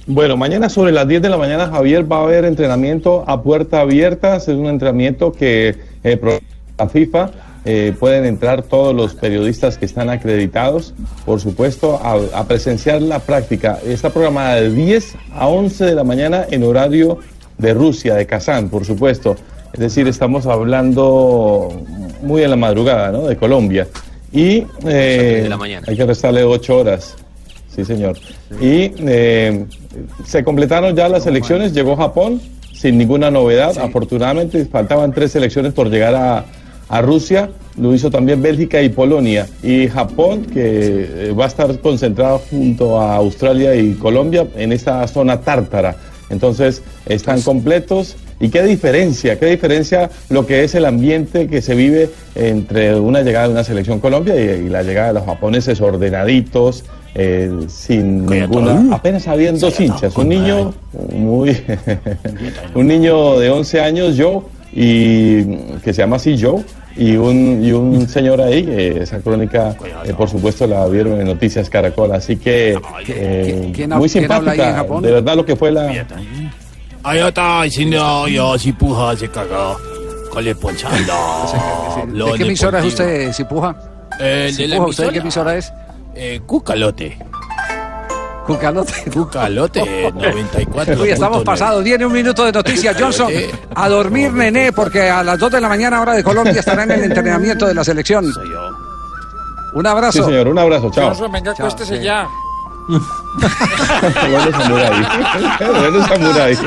[0.07, 3.79] Bueno, mañana sobre las 10 de la mañana, Javier, va a haber entrenamiento a puerta
[3.81, 4.35] abierta.
[4.35, 6.41] Es un entrenamiento que eh,
[6.77, 7.31] la FIFA
[7.65, 10.93] eh, pueden entrar todos los periodistas que están acreditados,
[11.25, 13.79] por supuesto, a, a presenciar la práctica.
[13.85, 17.19] Está programada de 10 a 11 de la mañana en horario
[17.57, 19.35] de Rusia, de Kazán, por supuesto.
[19.73, 21.69] Es decir, estamos hablando
[22.21, 23.23] muy en la madrugada, ¿no?
[23.23, 23.87] De Colombia.
[24.31, 25.85] Y eh, de la mañana.
[25.87, 27.15] hay que restarle 8 horas.
[27.75, 28.17] Sí, señor.
[28.61, 29.65] Y eh,
[30.25, 32.41] se completaron ya las elecciones, llegó Japón
[32.73, 36.45] sin ninguna novedad, afortunadamente faltaban tres selecciones por llegar a,
[36.89, 39.47] a Rusia, lo hizo también Bélgica y Polonia.
[39.63, 45.07] Y Japón, que eh, va a estar concentrado junto a Australia y Colombia en esta
[45.07, 45.95] zona tártara.
[46.29, 48.15] Entonces, están completos.
[48.39, 49.39] ¿Y qué diferencia?
[49.39, 53.63] ¿Qué diferencia lo que es el ambiente que se vive entre una llegada de una
[53.63, 56.83] selección Colombia y, y la llegada de los japoneses ordenaditos,
[57.17, 58.93] eh, sin ninguna...
[58.93, 60.73] Apenas habían dos hinchas, un niño
[61.13, 61.57] muy...
[62.75, 65.43] un niño de 11 años, yo, y
[65.79, 66.63] que se llama así Joe,
[66.97, 71.27] y un, y un señor ahí, eh, esa crónica, eh, por supuesto, la vieron en
[71.27, 75.01] Noticias Caracol, así que eh, quién muy quién habla ahí en simpática, Japón?
[75.03, 76.05] de verdad lo que fue la...
[77.03, 79.77] Allá está diciendo yo si puja se cagó
[80.31, 81.13] con el ponchando.
[82.31, 83.75] ¿De qué emisora es usted, Cipuja?
[84.19, 85.53] El de la Cipuja, ¿usted qué emisora?
[85.53, 85.73] emisora es?
[86.15, 87.17] Eh, Cucalote.
[88.45, 89.09] Cucalote.
[89.11, 91.01] Cucalote 94.
[91.01, 91.83] Uy, estamos pasados.
[91.83, 92.95] Viene un minuto de noticias.
[92.99, 93.31] Johnson,
[93.73, 96.91] a dormir, nené, porque a las 2 de la mañana, hora de Colombia, estará en
[96.91, 98.31] el entrenamiento de la selección.
[99.73, 100.19] Un abrazo.
[100.19, 101.07] Sí, señor, un abrazo, chao.
[101.07, 102.03] Johnson, venga, Chao, acuéstese sí.
[102.03, 102.27] ya.
[102.87, 105.07] bueno, samurái.
[105.81, 106.57] bueno, samurái.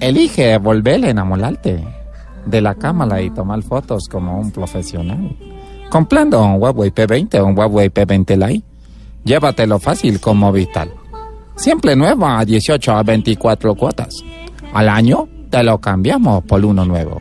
[0.00, 2.01] Elige volver a enamorarte
[2.46, 5.36] de la cámara y tomar fotos como un profesional.
[5.90, 8.64] Comprando un Huawei P20 o un Huawei P20 Lite,
[9.24, 10.88] llévatelo fácil con Movistar.
[11.56, 14.22] Siempre nuevo a 18 a 24 cuotas.
[14.72, 17.20] Al año te lo cambiamos por uno nuevo.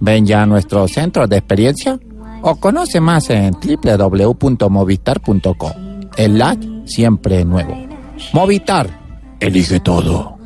[0.00, 1.98] Ven ya a nuestro centro de experiencia
[2.42, 5.72] o conoce más en www.movistar.com.
[6.16, 7.76] El Lite siempre nuevo.
[8.32, 8.88] Movistar,
[9.40, 10.38] elige todo.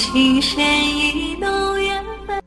[0.00, 0.64] 情深
[0.96, 2.40] 意浓缘分。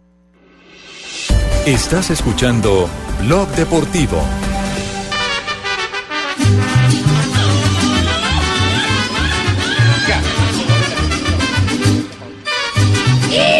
[1.65, 2.89] Estás escuchando
[3.21, 4.23] Blog Deportivo.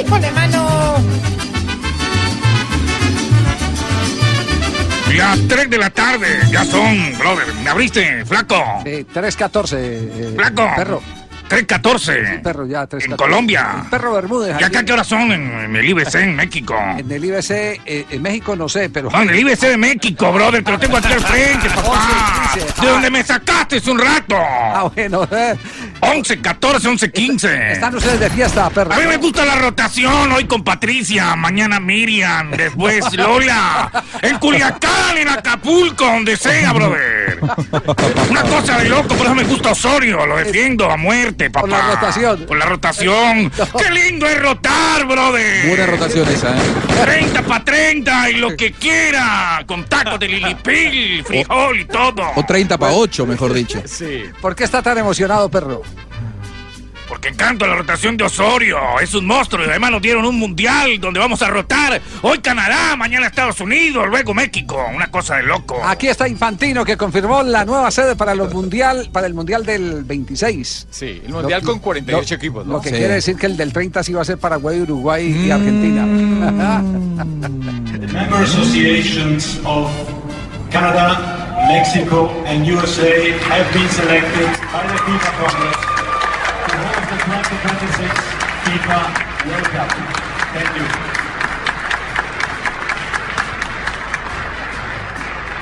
[0.09, 0.95] con la mano.
[5.15, 7.53] Las 3 de la tarde, ya son, brother.
[7.63, 8.55] ¿Me abriste, flaco?
[8.85, 9.75] Sí, 3.14.
[9.77, 10.69] eh, Flaco.
[10.75, 11.01] Perro.
[11.48, 12.42] 3.14.
[12.42, 13.04] Perro, ya, 3.14.
[13.04, 13.84] En Colombia.
[13.90, 14.56] Perro Bermúdez.
[14.60, 16.74] ¿Y acá qué horas son en, en el IBC en México?
[16.98, 19.10] En el IBC, eh, en México no sé, pero.
[19.10, 22.50] No, en el IBC de México, brother, te lo tengo aquí al frente, papá.
[22.54, 22.82] 11, 15.
[22.82, 24.36] De donde me sacaste hace un rato.
[24.38, 25.28] Ah, bueno.
[25.30, 25.54] eh.
[26.00, 27.72] 11, 14, 11, 15.
[27.72, 28.92] Están ustedes de fiesta, perro.
[28.92, 33.90] A mí me gusta la rotación, hoy con Patricia, mañana Miriam, después Lola,
[34.22, 37.38] en Culiacán, en Acapulco, donde sea, brother.
[38.30, 41.60] Una cosa de loco, por eso me gusta Osorio, lo defiendo a muerte, papá.
[41.60, 42.46] Por la rotación.
[42.46, 43.50] Por la rotación.
[43.78, 45.68] Qué lindo es rotar, brother.
[45.68, 46.60] Buena rotación esa, ¿eh?
[47.02, 52.22] 30 pa' 30 y lo que quiera, con tacos de lilipil, frijol y todo.
[52.36, 53.82] O 30 para 8, mejor dicho.
[53.84, 54.24] Sí.
[54.40, 55.82] ¿Por qué está tan emocionado, perro?
[57.08, 58.78] Porque encanto la rotación de Osorio.
[59.00, 62.00] Es un monstruo y además nos dieron un mundial donde vamos a rotar.
[62.22, 64.82] Hoy Canadá, mañana Estados Unidos, luego México.
[64.94, 65.82] Una cosa de loco.
[65.84, 70.04] Aquí está Infantino que confirmó la nueva sede para los mundial, para el mundial del
[70.04, 70.86] 26.
[70.90, 72.72] Sí, el mundial con 48 lo- equipos, ¿no?
[72.74, 72.94] Lo que Sí.
[72.96, 76.02] quiere decir que el del 30 sí va a ser Paraguay, Uruguay y Argentina.
[76.04, 79.90] The member associations of
[80.70, 85.93] Canada, Mexico, and USA have been selected by the FIFA Congress
[87.50, 88.10] 2026
[88.64, 88.98] FIFA
[89.48, 89.88] World Cup.
[90.54, 90.84] Thank you.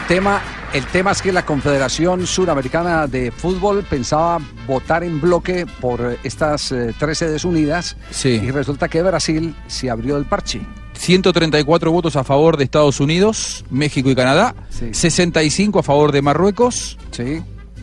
[0.09, 0.41] tema,
[0.75, 6.19] el tema es que la Confederación Suramericana de Fútbol pensaba votar en bloque por eh,
[6.23, 8.41] estas eh, tres sedes unidas Sí.
[8.43, 10.61] y resulta que Brasil se abrió el parche.
[10.95, 14.55] 134 votos a favor de Estados Unidos, México y Canadá,
[14.93, 16.97] 65 a favor de Marruecos,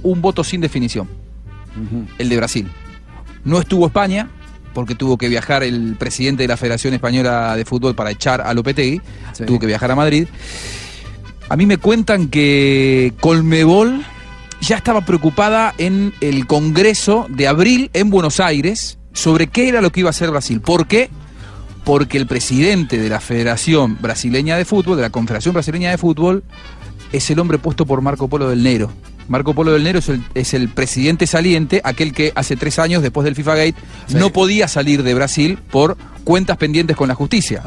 [0.03, 1.09] un voto sin definición,
[2.17, 2.71] el de Brasil.
[3.43, 4.29] No estuvo España,
[4.73, 8.53] porque tuvo que viajar el presidente de la Federación Española de Fútbol para echar a
[8.53, 9.01] Lopetegui,
[9.45, 10.27] tuvo que viajar a Madrid.
[11.49, 14.03] A mí me cuentan que Colmebol
[14.61, 19.91] ya estaba preocupada en el Congreso de abril en Buenos Aires sobre qué era lo
[19.91, 20.61] que iba a hacer Brasil.
[20.61, 21.09] ¿Por qué?
[21.83, 26.43] Porque el presidente de la Federación Brasileña de Fútbol, de la Confederación Brasileña de Fútbol,
[27.11, 28.91] es el hombre puesto por Marco Polo del Nero.
[29.29, 33.01] Marco Polo del Nero es el, es el presidente saliente, aquel que hace tres años,
[33.01, 33.75] después del FIFA Gate,
[34.15, 37.61] no podía salir de Brasil por cuentas pendientes con la justicia.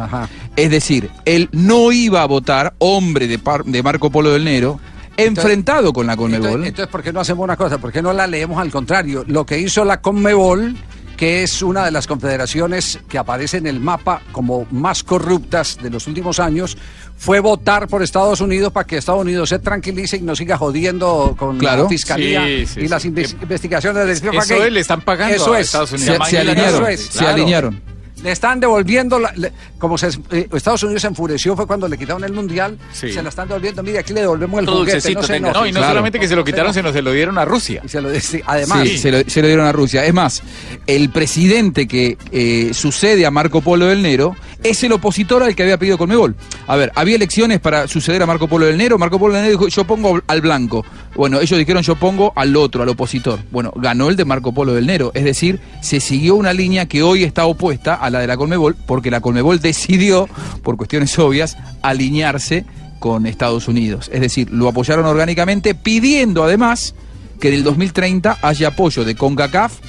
[0.56, 4.78] Es decir, él no iba a votar, hombre de, par- de Marco Polo del Nero,
[5.16, 6.46] enfrentado con la Conmebol.
[6.46, 7.78] Entonces, entonces, ¿por qué no hacemos una cosa?
[7.78, 9.24] ¿Por qué no la leemos al contrario?
[9.26, 10.76] Lo que hizo la Conmebol,
[11.22, 15.88] que es una de las confederaciones que aparece en el mapa como más corruptas de
[15.88, 16.76] los últimos años,
[17.16, 21.36] fue votar por Estados Unidos para que Estados Unidos se tranquilice y no siga jodiendo
[21.38, 21.84] con Claro.
[21.84, 23.08] la fiscalía Sí, sí, y las sí.
[23.40, 25.66] investigaciones del Eso es, le están pagando Eso a es.
[25.66, 26.18] Estados Unidos.
[26.24, 27.80] Se- se alinearon, Eso es, se alinearon.
[28.22, 31.98] Le están devolviendo, la- le- como se, eh, Estados Unidos se enfureció fue cuando le
[31.98, 33.12] quitaron el mundial, Sí.
[33.12, 35.40] se la están devolviendo, mire, aquí le devolvemos el Todo juguete, dulcecito no se y
[35.40, 35.88] no Claro.
[35.88, 37.82] solamente que se lo quitaron, sino se lo dieron a Rusia.
[37.84, 38.88] Y se lo sí, además.
[38.88, 40.04] Sí, se lo, se lo dieron a Rusia.
[40.04, 40.42] Es más,
[40.86, 45.64] el presidente que eh, sucede a Marco Polo del Nero es el opositor al que
[45.64, 46.36] había pedido Conmebol.
[46.68, 48.96] A ver, había elecciones para suceder a Marco Polo del Nero.
[48.98, 50.84] Marco Polo del Nero dijo, yo pongo al blanco.
[51.16, 53.40] Bueno, ellos dijeron, yo pongo al otro, al opositor.
[53.50, 55.10] Bueno, ganó el de Marco Polo del Nero.
[55.14, 58.76] Es decir, se siguió una línea que hoy está opuesta a la de la Conmebol,
[58.86, 60.28] porque la Conmebol decidió,
[60.62, 62.64] por cuestiones obvias, alinearse
[62.98, 64.08] con Estados Unidos.
[64.12, 66.94] Es decir, lo apoyaron orgánicamente, pidiendo además
[67.40, 69.80] que en el 2030 haya apoyo de CONCACAF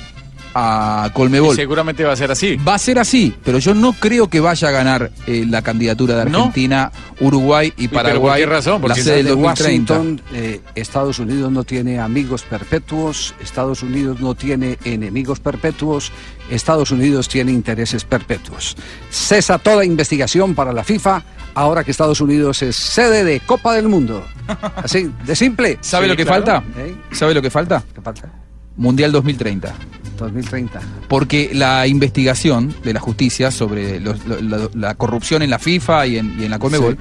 [0.55, 1.53] a Colmebol.
[1.53, 2.55] Y seguramente va a ser así.
[2.57, 6.23] Va a ser así, pero yo no creo que vaya a ganar eh, la candidatura
[6.23, 6.37] de ¿No?
[6.39, 8.41] Argentina, Uruguay y pero ¿por Paraguay.
[8.41, 8.81] qué razón?
[8.81, 9.93] Porque la sede del de 2030.
[9.93, 16.11] Washington, eh, Estados Unidos no tiene amigos perpetuos, Estados Unidos no tiene enemigos perpetuos,
[16.49, 18.75] Estados Unidos tiene intereses perpetuos.
[19.09, 21.23] Cesa toda investigación para la FIFA
[21.55, 24.25] ahora que Estados Unidos es sede de Copa del Mundo.
[24.75, 25.77] Así, de simple.
[25.81, 26.45] ¿Sabe Sí, lo que claro.
[26.45, 26.63] falta?
[26.79, 26.95] ¿Eh?
[27.11, 27.83] ¿Sabe lo que falta?
[27.93, 28.29] ¿Qué falta?
[28.77, 29.73] Mundial 2030.
[30.17, 30.79] 2030.
[31.07, 36.07] Porque la investigación de la justicia sobre los- lo- la, la corrupción en la FIFA
[36.07, 36.97] y en, y en la Conmebol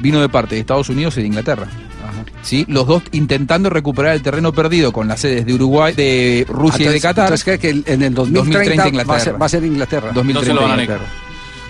[0.00, 1.66] vino de parte de Estados Unidos y de Inglaterra.
[2.42, 2.66] ¿Sí?
[2.68, 6.88] Los dos intentando recuperar el terreno perdido con las sedes de Uruguay, de Rusia y
[6.88, 7.24] de Entonces- Qatar.
[7.32, 9.20] entonces, que en el 2030, va, a Inglaterra.
[9.20, 10.10] ser, va a ser Inglaterra.
[10.12, 11.04] 2030 Inglaterra.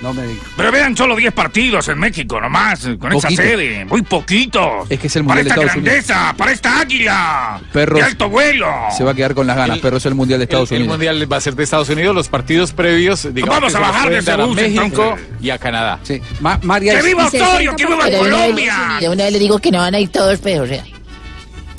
[0.04, 0.44] No me digas.
[0.54, 3.42] Pero vean solo 10 partidos en México nomás, con esa Poquito.
[3.42, 3.84] sede.
[3.86, 4.86] Muy poquitos.
[4.90, 6.06] Es que es el Para Mundial de esta Estados Unidos.
[6.06, 7.60] grandeza, para esta águila.
[7.72, 7.98] Perros.
[8.00, 8.68] De alto vuelo.
[8.96, 10.82] Se va a quedar con las ganas, pero es el Mundial de Estados el, el
[10.82, 10.98] Unidos.
[10.98, 12.14] mundial va a ser de Estados Unidos.
[12.14, 15.98] Los partidos previos, digamos, Vamos a bajar de ese bus, México y a Canadá.
[16.02, 16.20] Sí.
[16.40, 18.76] Ma- María ¡Que viva Osorio, que viva Pero de una vez- Colombia!
[19.00, 20.84] De una vez le digo que no van a ir todos, pero, o sea.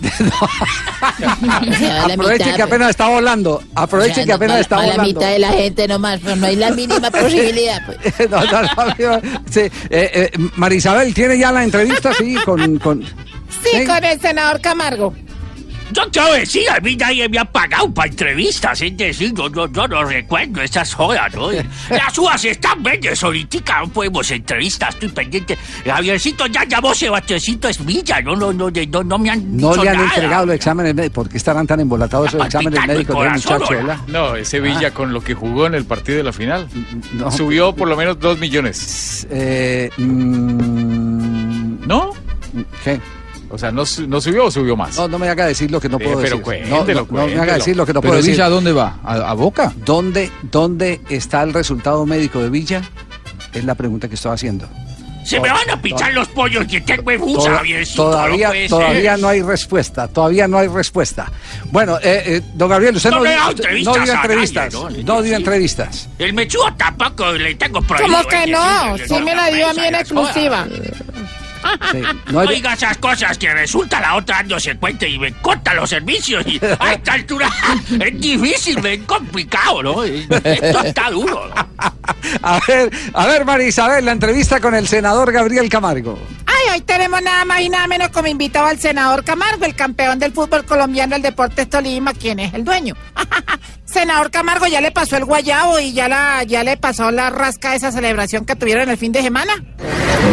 [2.13, 3.61] Aproveche que apenas está volando.
[3.75, 5.19] Aproveche Ya, que no, apenas está para la volando.
[5.19, 7.81] mitad de la gente nomás, pero no hay la mínima posibilidad.
[7.85, 7.97] Pues.
[8.29, 12.13] no, no, no, sí, eh, eh, Marisabel, ¿tiene ya la entrevista?
[12.13, 12.77] Sí, con...
[12.79, 13.03] con...
[13.63, 15.13] Sí, con el senador Camargo.
[15.95, 19.33] Yo te voy a decir, a mí nadie me ha pagado para entrevistas, es decir,
[19.33, 21.49] yo, yo, yo no recuerdo esas jodas, ¿no?
[21.51, 25.57] Las uvas están verdes ahorita, no podemos entrevistas, estoy pendiente.
[25.85, 29.95] Javiercito ya llamó Sebastiancito Esmilla, no, no, no, no, no me han No le han
[29.97, 30.09] nada.
[30.09, 31.15] entregado los exámenes médicos.
[31.15, 33.79] ¿Por qué estarán tan embolatados esos exámenes médicos del corazón, muchacho?
[33.79, 34.01] hola?
[34.07, 36.67] No, ese Villa con lo que jugó en el partido de la final
[37.31, 39.25] subió por lo menos dos millones.
[39.29, 42.11] Eh, mm, ¿No?
[42.83, 42.99] ¿Qué?
[43.49, 44.95] O sea, ¿no, su- no subió o subió más?
[44.97, 46.41] No, no me haga decir lo que no Eh, puedo pero decir.
[46.43, 48.33] cuéntelo, no, no, no me haga decir lo que no Pero puedo decir.
[48.33, 48.99] Villa, ¿a dónde va?
[49.03, 49.71] ¿A, Boca?
[49.85, 52.81] ¿Dónde, ¿Dónde está el resultado médico de Villa?
[53.53, 54.67] Es la pregunta que estoy haciendo.
[55.23, 57.63] Se me van a pichar los pollos que tengo en Toda-
[57.95, 61.31] todavía no todavía no hay respuesta, todavía no hay respuesta.
[61.71, 64.21] Bueno, eh, eh, don Gabriel, usted No no, le da usted- entrevistas no dio nadie,
[64.21, 64.89] entrevistas, ¿no?
[64.91, 66.09] no dio entrevistas.
[66.19, 68.17] El mechudo tampoco le tengo prohibido.
[68.17, 68.97] ¿Cómo que no?
[68.99, 70.67] Sí me la dio a mí en exclusiva.
[72.31, 75.89] No hay- Oiga esas cosas que resulta la otra dándose cuenta y me corta los
[75.89, 77.49] servicios y a esta altura
[77.99, 80.03] es difícil, es complicado, ¿no?
[80.03, 81.49] Esto está duro.
[82.41, 86.17] A ver, a ver, María Isabel, la entrevista con el senador Gabriel Camargo.
[86.45, 90.19] Ay, hoy tenemos nada más y nada menos como invitado al senador Camargo, el campeón
[90.19, 92.95] del fútbol colombiano, el Deportes Tolima, quien es el dueño.
[93.95, 97.69] Senador Camargo, ¿ya le pasó el guayabo y ya, la, ya le pasó la rasca
[97.69, 99.53] de esa celebración que tuvieron el fin de semana?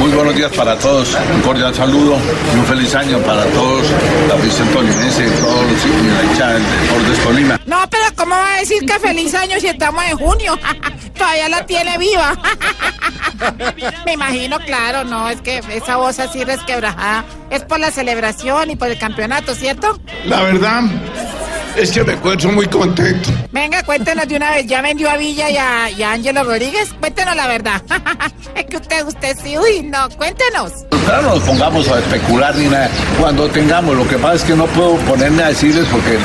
[0.01, 2.19] Muy buenos días para todos, un cordial saludo
[2.53, 3.87] y un feliz año para todos,
[4.27, 7.61] la afición tolimense, todos los y la hincha del Deportes Tolima.
[7.65, 10.59] No, pero ¿cómo va a decir que feliz año si estamos en junio?
[11.15, 12.37] Todavía la tiene viva.
[14.05, 18.77] Me imagino, claro, no, es que esa voz así resquebrajada es por la celebración y
[18.77, 20.01] por el campeonato, ¿cierto?
[20.25, 20.83] La verdad
[21.77, 23.31] es que me encuentro muy contento.
[23.51, 26.93] Venga, cuéntenos de una vez, ¿ya vendió a Villa y a, y a Ángelo Rodríguez?
[27.01, 27.83] Cuéntenos la verdad.
[28.55, 30.73] es que usted, usted sí, uy, no, cuéntenos.
[31.07, 32.89] No nos pongamos a especular ni nada.
[33.19, 36.19] Cuando tengamos, lo que pasa es que no puedo ponerme a decirles porque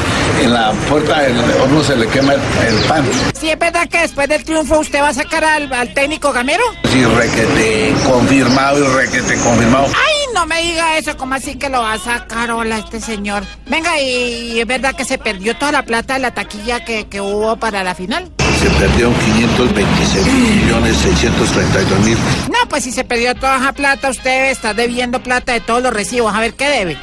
[0.43, 3.03] en la puerta del horno se le quema el, el pan.
[3.39, 6.63] Si es verdad que después del triunfo usted va a sacar al, al técnico Gamero.
[6.91, 9.87] Sí, requete confirmado y requete confirmado.
[9.87, 12.51] Ay, no me diga eso, ¿cómo así que lo va a sacar?
[12.51, 13.43] Hola, este señor.
[13.65, 17.19] Venga, y, es verdad que se perdió toda la plata de la taquilla que, que
[17.19, 18.31] hubo para la final.
[18.59, 22.17] Se perdieron 526 millones 632 mil.
[22.51, 25.91] No, pues si se perdió toda esa plata, usted estar debiendo plata de todos los
[25.91, 26.31] recibos.
[26.31, 26.97] A ver, ¿qué debe?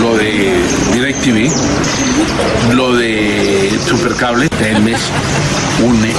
[0.00, 0.60] Lo de
[0.92, 1.52] DirecTV,
[2.74, 4.98] lo de Supercable, Telmes,
[5.82, 6.12] UNE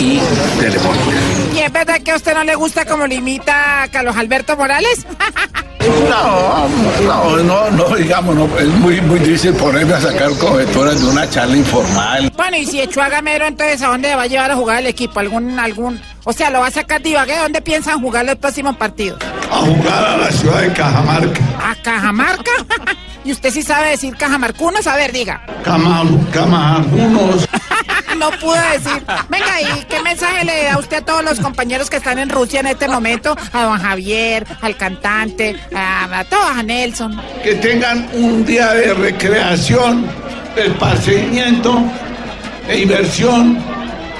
[0.00, 0.20] y
[0.58, 1.18] Telefónica.
[1.54, 4.56] ¿Y es verdad que a usted no le gusta como lo imita a Carlos Alberto
[4.56, 5.06] Morales?
[6.08, 6.68] No,
[7.02, 11.28] no, no, no, digamos, no, es muy, muy difícil ponerme a sacar coberturas de una
[11.30, 12.32] charla informal.
[12.36, 14.86] Bueno, y si echó a Gamero, entonces ¿a dónde va a llevar a jugar el
[14.86, 15.20] equipo?
[15.20, 17.38] ¿Algún, algún, o sea, lo va a sacar de Ibagué?
[17.38, 19.18] ¿Dónde piensan jugar los próximos partidos?
[19.50, 21.40] A jugar a la ciudad de Cajamarca.
[21.62, 22.50] ¿A Cajamarca?
[23.28, 24.86] ¿Y usted sí sabe decir cajamarcunos?
[24.86, 25.42] A ver, diga.
[25.62, 27.46] Camal- Camarunos.
[28.16, 29.04] no pude decir.
[29.28, 32.60] Venga, ¿y qué mensaje le da usted a todos los compañeros que están en Rusia
[32.60, 33.36] en este momento?
[33.52, 37.20] A don Javier, al cantante, a, a todos, a Nelson.
[37.42, 40.06] Que tengan un día de recreación,
[40.56, 41.82] de esparcimiento,
[42.66, 43.62] de diversión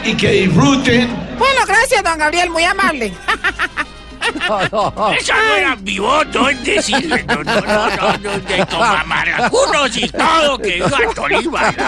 [0.05, 1.09] y que disfruten.
[1.39, 3.15] Bueno, gracias, don Gabriel, muy amable.
[5.19, 9.97] Esa no era mi voto, es decirle, no, no, no, no, no, de como amargacunos
[9.97, 11.75] y todo, que viva Tolima.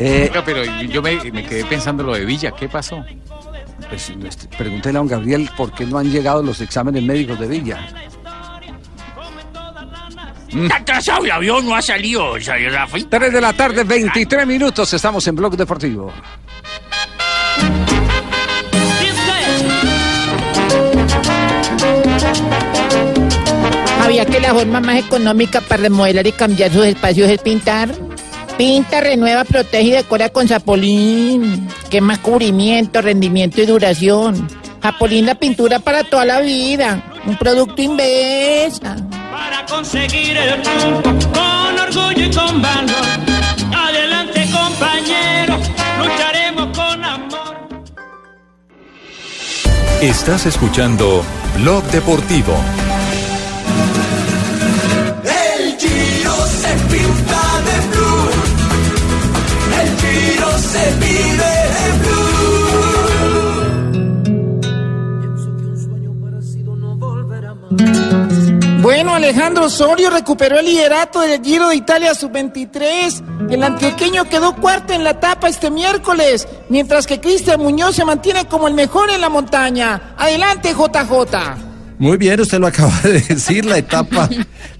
[0.00, 3.04] Eh, Oiga, pero yo me, me quedé pensando lo de Villa, ¿qué pasó?
[3.88, 7.46] Pues, este, pregúntele a don Gabriel por qué no han llegado los exámenes médicos de
[7.46, 7.86] Villa.
[10.48, 13.04] Está atrasado el avión, no ha salido, sea, Rafi.
[13.04, 16.12] 3 de la tarde, 23 minutos, estamos en Blog Deportivo.
[24.06, 27.88] ¿Sabía que la forma más económica para remodelar y cambiar sus espacios es pintar?
[28.56, 31.66] Pinta, renueva, protege y decora con Zapolín.
[31.90, 34.46] ¿Qué más cubrimiento, rendimiento y duración?
[34.80, 37.02] Zapolín, la pintura para toda la vida.
[37.26, 38.94] Un producto Invesa.
[39.32, 43.06] Para conseguir el triunfo con orgullo y con valor.
[43.76, 47.56] Adelante compañeros, lucharemos con amor.
[50.00, 51.24] Estás escuchando
[51.56, 52.54] Blog Deportivo.
[68.86, 73.50] Bueno, Alejandro Osorio recuperó el liderato del Giro de Italia Sub-23.
[73.50, 78.46] El antioqueño quedó cuarto en la etapa este miércoles, mientras que Cristian Muñoz se mantiene
[78.46, 80.14] como el mejor en la montaña.
[80.16, 81.65] Adelante, JJ.
[81.98, 84.28] Muy bien, usted lo acaba de decir, la etapa,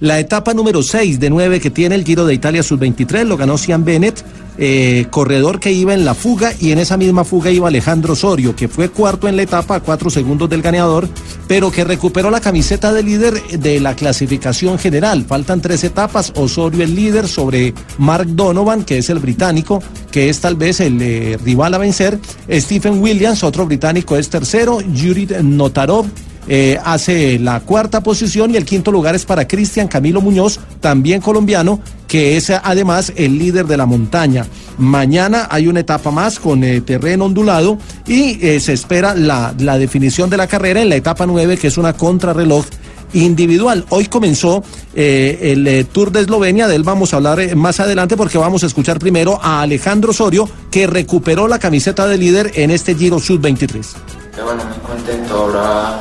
[0.00, 3.56] la etapa número 6 de 9 que tiene el Giro de Italia Sub-23 lo ganó
[3.56, 4.22] Cian Bennett,
[4.58, 8.54] eh, corredor que iba en la fuga y en esa misma fuga iba Alejandro Osorio,
[8.54, 11.08] que fue cuarto en la etapa a cuatro segundos del ganador,
[11.48, 15.24] pero que recuperó la camiseta de líder de la clasificación general.
[15.26, 20.40] Faltan tres etapas, Osorio el líder sobre Mark Donovan, que es el británico, que es
[20.40, 22.18] tal vez el eh, rival a vencer,
[22.50, 26.06] Stephen Williams, otro británico, es tercero, Yuri Notarov,
[26.48, 31.20] eh, hace la cuarta posición y el quinto lugar es para Cristian Camilo Muñoz, también
[31.20, 34.46] colombiano, que es además el líder de la montaña.
[34.78, 39.78] Mañana hay una etapa más con eh, terreno ondulado y eh, se espera la, la
[39.78, 42.64] definición de la carrera en la etapa 9, que es una contrarreloj
[43.12, 43.84] individual.
[43.88, 44.62] Hoy comenzó
[44.94, 48.98] el Tour de Eslovenia, de él vamos a hablar más adelante porque vamos a escuchar
[48.98, 54.25] primero a Alejandro Osorio, que recuperó la camiseta de líder en este Giro Sub-23.
[54.44, 55.98] Bueno, muy contento, ahora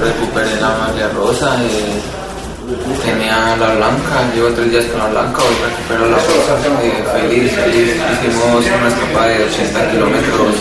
[0.00, 2.02] recuperé la maglia rosa, eh,
[3.04, 7.52] tenía la blanca, llevo tres días con la blanca, hoy recupero la rosa, eh, feliz,
[7.52, 10.54] feliz, hicimos una escapada de 80 kilómetros,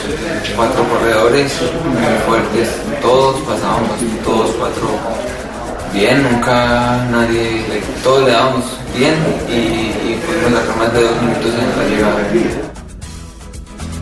[0.56, 2.70] cuatro corredores, muy fuertes,
[3.02, 4.88] todos pasábamos todos cuatro
[5.94, 7.66] bien, nunca nadie,
[8.04, 8.66] todos le dábamos
[8.96, 9.16] bien
[9.50, 12.83] y, y pudimos sacar más de dos minutos en la llegada.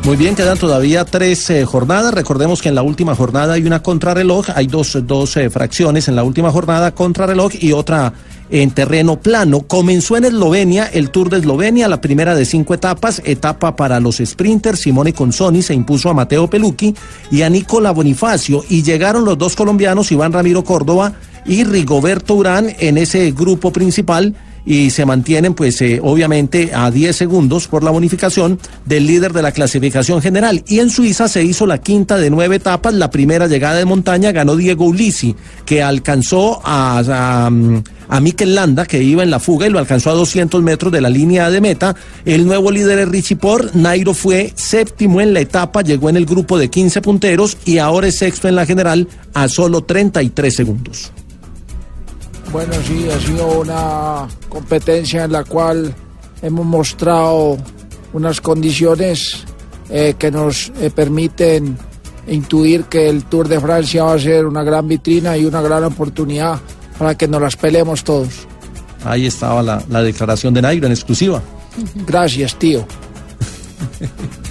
[0.03, 2.13] Muy bien, quedan todavía tres eh, jornadas.
[2.13, 6.15] Recordemos que en la última jornada hay una contrarreloj, hay dos, dos eh, fracciones en
[6.15, 8.11] la última jornada, contrarreloj y otra
[8.49, 9.61] en terreno plano.
[9.61, 14.17] Comenzó en Eslovenia el Tour de Eslovenia, la primera de cinco etapas, etapa para los
[14.17, 14.79] sprinters.
[14.79, 16.95] Simone Consoni se impuso a Mateo Pelucchi
[17.29, 21.13] y a Nicola Bonifacio y llegaron los dos colombianos, Iván Ramiro Córdoba
[21.45, 24.35] y Rigoberto Urán en ese grupo principal
[24.65, 29.41] y se mantienen pues eh, obviamente a 10 segundos por la bonificación del líder de
[29.41, 30.63] la clasificación general.
[30.67, 34.31] Y en Suiza se hizo la quinta de nueve etapas, la primera llegada de montaña
[34.31, 35.35] ganó Diego Ulisi,
[35.65, 37.51] que alcanzó a, a,
[38.11, 41.01] a Mikel Landa, que iba en la fuga y lo alcanzó a 200 metros de
[41.01, 41.95] la línea de meta.
[42.25, 46.25] El nuevo líder es Richie Port, Nairo fue séptimo en la etapa, llegó en el
[46.25, 51.11] grupo de 15 punteros y ahora es sexto en la general a solo 33 segundos.
[52.51, 55.95] Bueno, sí, ha sido una competencia en la cual
[56.41, 57.57] hemos mostrado
[58.11, 59.45] unas condiciones
[59.89, 61.77] eh, que nos eh, permiten
[62.27, 65.85] intuir que el Tour de Francia va a ser una gran vitrina y una gran
[65.85, 66.59] oportunidad
[66.99, 68.47] para que nos las peleemos todos.
[69.05, 71.41] Ahí estaba la, la declaración de Nairo en exclusiva.
[72.05, 72.85] Gracias, tío.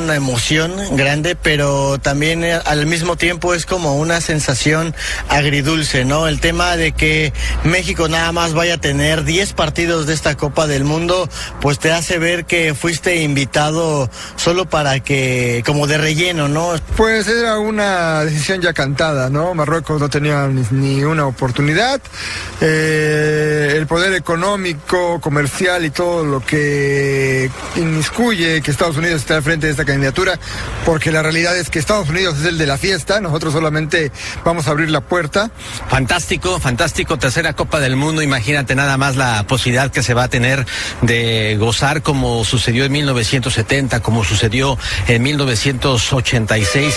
[0.03, 4.95] Una emoción grande, pero también eh, al mismo tiempo es como una sensación
[5.29, 6.27] agridulce, ¿no?
[6.27, 7.33] El tema de que
[7.63, 11.29] México nada más vaya a tener 10 partidos de esta Copa del Mundo,
[11.61, 16.73] pues te hace ver que fuiste invitado solo para que, como de relleno, ¿no?
[16.97, 19.53] Pues era una decisión ya cantada, ¿no?
[19.53, 22.01] Marruecos no tenía ni, una oportunidad.
[22.59, 29.43] Eh, el poder económico, comercial y todo lo que inmiscuye que Estados Unidos esté al
[29.43, 30.39] frente de esta candidatura,
[30.83, 34.11] porque la realidad es que Estados Unidos es el de la fiesta, nosotros solamente
[34.43, 35.51] vamos a abrir la puerta.
[35.89, 40.27] Fantástico, fantástico, tercera Copa del Mundo, imagínate nada más la posibilidad que se va a
[40.27, 40.65] tener
[41.03, 44.75] de gozar como sucedió en 1970, como sucedió
[45.07, 46.95] en 1986.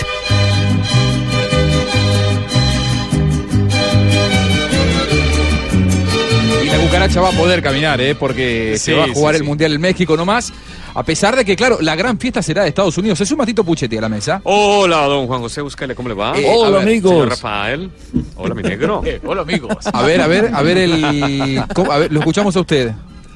[6.63, 8.15] Y la cucaracha va a poder caminar, ¿eh?
[8.15, 9.47] porque Sí, se va a jugar sí, el sí.
[9.47, 10.51] Mundial en México nomás.
[10.97, 13.17] A pesar de que, claro, la gran fiesta será de Estados Unidos.
[13.17, 14.39] Se suma Tito Puchetti a la mesa.
[14.45, 16.37] Hola, don Juan José, búscale cómo le va.
[16.37, 17.11] Eh, Hola, ver, amigos.
[17.11, 17.91] Señor Rafael.
[18.37, 19.03] Hola, mi negro.
[19.25, 19.75] hola, amigos.
[19.91, 21.61] A ver, a ver, a ver el.
[21.73, 21.91] ¿cómo?
[21.91, 22.93] A ver, lo escuchamos a usted.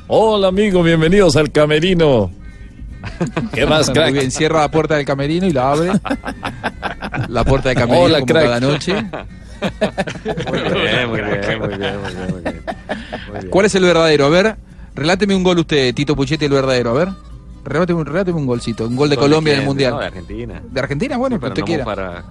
[0.07, 2.31] Hola amigo, bienvenidos al camerino.
[3.53, 4.13] ¿Qué más, Muy crack?
[4.13, 5.91] bien, cierra la puerta del camerino y la abre.
[7.27, 8.43] La puerta del camerino Hola, como crack.
[8.45, 8.93] cada noche.
[8.93, 12.63] Muy bien, muy bien, muy bien, muy bien, muy bien.
[13.27, 13.49] Muy bien.
[13.49, 14.25] ¿Cuál es el verdadero?
[14.25, 14.55] A ver,
[14.95, 16.91] reláteme un gol usted, Tito Puchetti, el verdadero.
[16.91, 17.09] A ver,
[17.69, 18.87] reláteme, un- reláteme un golcito.
[18.87, 19.65] Un gol de ¿Gol de Colombia en el?
[19.65, 19.93] Mundial.
[19.93, 20.61] No, de Argentina.
[20.69, 21.17] ¿De Argentina?
[21.17, 21.85] Bueno, Sí, pero usted no quiera.
[21.85, 22.23] para-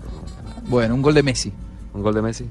[0.68, 1.52] Bueno, un gol de Messi.
[1.94, 2.46] ¿Un gol de Messi?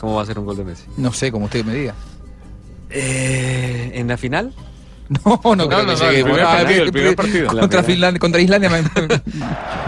[0.00, 0.84] ¿Cómo va a ser un gol de Messi?
[0.96, 1.94] No sé, como usted me diga.
[2.90, 4.52] Eh, ¿En la final?
[5.24, 6.30] No, no, creo no, que no, el lleguemos.
[6.32, 7.48] primer Ah, partido, el primer partido.
[7.48, 8.70] Contra, Finlandia, contra Islandia.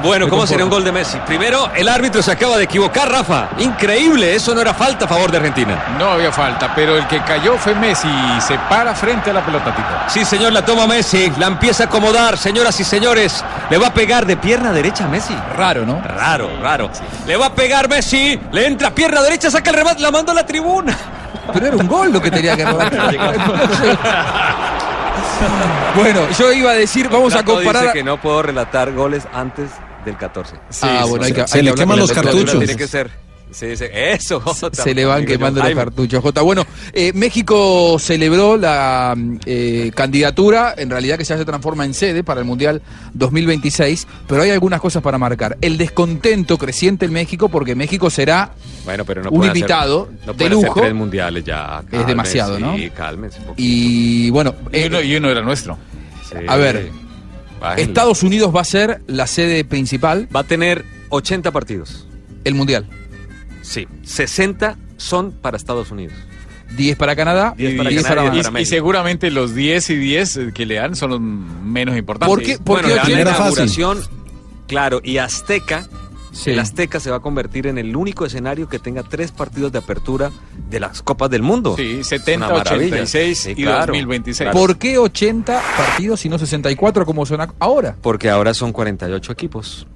[0.03, 1.17] Bueno, ¿cómo sería un gol de Messi?
[1.25, 3.51] Primero, el árbitro se acaba de equivocar, Rafa.
[3.59, 5.95] Increíble, eso no era falta a favor de Argentina.
[5.97, 9.45] No había falta, pero el que cayó fue Messi y se para frente a la
[9.47, 9.87] pelota, Tito.
[10.09, 13.45] Sí, señor, la toma Messi, la empieza a acomodar, señoras y señores.
[13.71, 15.37] Le va a pegar de pierna derecha a Messi.
[15.57, 16.03] Raro, ¿no?
[16.03, 16.91] Raro, raro.
[17.29, 20.35] Le va a pegar Messi, le entra pierna derecha, saca el remate, la manda a
[20.35, 20.97] la tribuna.
[21.53, 22.91] Pero era un gol lo que tenía que robar.
[25.97, 27.83] bueno, yo iba a decir, vamos a comparar.
[27.83, 29.71] dice que no puedo relatar goles antes
[30.05, 30.57] del 14.
[30.83, 32.59] Ah, bueno, hay que- Se hay le queman los cartuchos.
[32.59, 33.11] Tiene que ser.
[33.53, 34.83] Sí, sí, eso, Jota.
[34.83, 36.43] Se le van quemando los cartuchos, Jota.
[36.43, 39.15] Bueno, eh, México celebró la
[39.47, 42.83] eh, candidatura, en realidad que ya se transforma en sede para el Mundial
[43.15, 45.57] 2026, pero hay algunas cosas para marcar.
[45.61, 48.53] El descontento creciente en México, porque México será
[48.85, 50.81] Bueno, pero no un puede hacer- invitado no de lujo.
[50.81, 51.83] tres mundiales ya.
[51.91, 52.75] Es demasiado, ¿no?
[52.77, 53.55] Sí, cálmense un.
[53.57, 55.77] Y bueno, Y uno, y uno era nuestro.
[56.29, 56.37] Sí.
[56.49, 56.91] a ver,
[57.61, 57.83] Bájenle.
[57.83, 60.27] Estados Unidos va a ser la sede principal.
[60.35, 62.07] Va a tener 80 partidos.
[62.45, 62.87] El Mundial.
[63.63, 66.15] Sí, 60 son para Estados Unidos.
[66.77, 68.71] 10 para Canadá, 10 para 10 Canadá para y- Y, para y México.
[68.71, 72.29] seguramente los 10 y 10 que le dan son los menos importantes.
[72.35, 72.57] ¿Por qué?
[72.59, 73.21] ¿Por bueno, qué le dan la 80?
[73.21, 73.45] Era fácil.
[73.65, 74.01] inauguración,
[74.67, 75.87] claro, y Azteca,
[76.33, 76.53] Sí.
[76.53, 79.81] el Azteca se va a convertir en el único escenario que tenga tres partidos de
[79.81, 80.31] apertura
[80.71, 81.75] de las Copas del Mundo.
[81.77, 82.87] Sí, Es 70, una maravilla.
[82.87, 84.49] 86 Sí, y claro, 2026.
[84.51, 84.59] claro.
[84.59, 89.87] ¿Por qué 80 partidos y no 64 como son ahora Porque ahora son 48 equipos.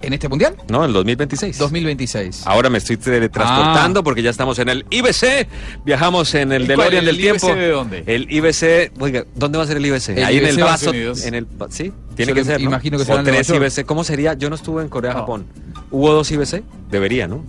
[0.00, 0.56] En este Mundial?
[0.68, 1.58] No, el 2026.
[1.58, 2.42] 2026.
[2.46, 5.48] Ahora me estoy teletransportando porque ya estamos en el IBC.
[5.84, 7.54] Viajamos en el ¿Y cuál, DeLorean el del IBC tiempo.
[7.60, 8.04] de dónde?
[8.06, 10.08] El IBC, oiga, ¿dónde va a ser el IBC?
[10.10, 11.24] El Ahí en IBC el va a paso, Estados Unidos.
[11.26, 12.68] en el sí, tiene Yo que ser, ¿no?
[12.68, 13.48] imagino que será en tres.
[13.50, 13.84] IBC.
[13.86, 14.34] ¿Cómo sería?
[14.34, 15.20] Yo no estuve en Corea, No.
[15.20, 15.46] Japón.
[15.90, 16.62] ¿Hubo dos IBC?
[16.90, 17.44] Debería, ¿no?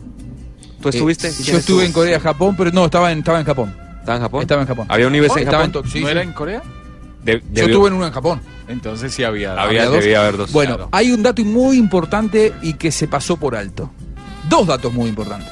[0.81, 1.27] ¿Tú estuviste?
[1.29, 1.91] Eh, ¿Quién yo estuve en?
[1.91, 3.75] Corea, Japón, pero no, estaba en, estaba en Japón.
[3.99, 4.41] ¿Estaba en Japón?
[4.41, 4.85] Estaba en Japón.
[4.89, 5.83] ¿Había un IBC en en Japón?
[5.91, 6.11] sí, ¿No sí.
[6.11, 6.63] era en Corea?
[7.23, 8.41] De- Yo estuve en uno en Japón.
[8.69, 9.53] Entonces sí había.
[9.61, 9.99] Había, dos.
[10.01, 10.51] debía haber dos.
[10.53, 10.89] Bueno, Claro.
[10.93, 13.91] hay un dato muy importante y que se pasó por alto.
[14.47, 15.51] Dos datos muy importantes.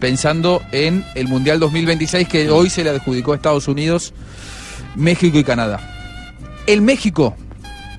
[0.00, 4.14] Pensando en el Mundial 2026 que hoy se le adjudicó a Estados Unidos,
[4.94, 5.80] México y Canadá.
[6.66, 7.36] El México,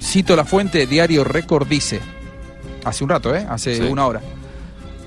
[0.02, 2.00] cito la fuente, Diario Récord dice,
[2.86, 3.46] hace un rato, ¿eh?
[3.50, 3.82] hace Sí.
[3.84, 4.22] una hora,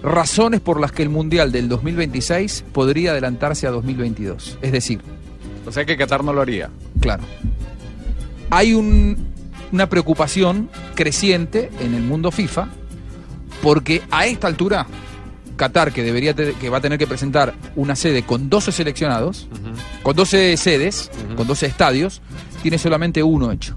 [0.02, 4.58] razones por las que el Mundial del 2026 podría adelantarse a 2022.
[4.62, 5.00] Es decir,
[5.66, 6.70] O sea que Qatar no lo haría.
[7.00, 7.22] Claro.
[8.50, 9.16] Hay un-
[9.72, 12.68] una preocupación creciente en el mundo FIFA
[13.62, 14.86] porque a esta altura
[15.56, 19.46] Qatar, que debería que va a tener que presentar una sede con 12 seleccionados,
[20.02, 22.22] con 12 sedes, con 12 estadios,
[22.62, 23.76] tiene solamente uno hecho.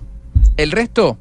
[0.56, 1.18] El resto,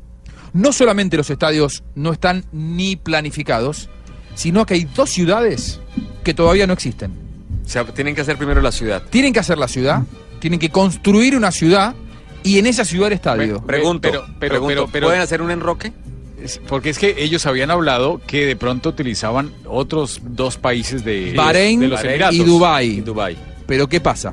[0.53, 3.89] no solamente los estadios no están ni planificados,
[4.37, 5.81] sino que hay dos ciudades
[6.23, 7.11] que todavía no existen.
[7.67, 9.03] O sea, tienen que hacer primero la ciudad.
[9.11, 10.03] Tienen que hacer la ciudad,
[10.39, 11.95] tienen que construir una ciudad
[12.45, 13.61] y en esa ciudad el estadio.
[13.65, 15.93] Pregunto, Pero- pero- pregunto, pero- pero- ¿pueden hacer un enroque?
[16.69, 21.79] Porque es que ellos habían hablado que de pronto utilizaban otros dos países de, Bahrein
[21.81, 22.37] de los Bahrein Emiratos.
[22.37, 22.89] y Dubái.
[22.89, 23.37] Y Dubái.
[23.67, 24.33] Pero ¿qué pasa?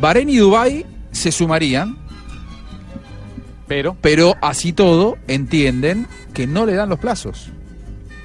[0.00, 1.96] Bahrein y Dubái se sumarían,
[3.68, 7.48] Pero pero así todo entienden que no le dan los plazos.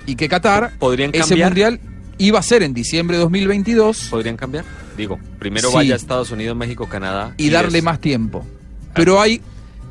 [0.05, 1.49] Y que Qatar, ¿Podrían ese cambiar?
[1.49, 1.79] mundial
[2.17, 4.63] iba a ser en diciembre de 2022 ¿Podrían cambiar?
[4.97, 5.75] Digo, primero Sí.
[5.75, 7.33] vaya a Estados Unidos, México, Canadá.
[7.37, 8.45] y darle más tiempo.
[8.93, 9.41] Pero hay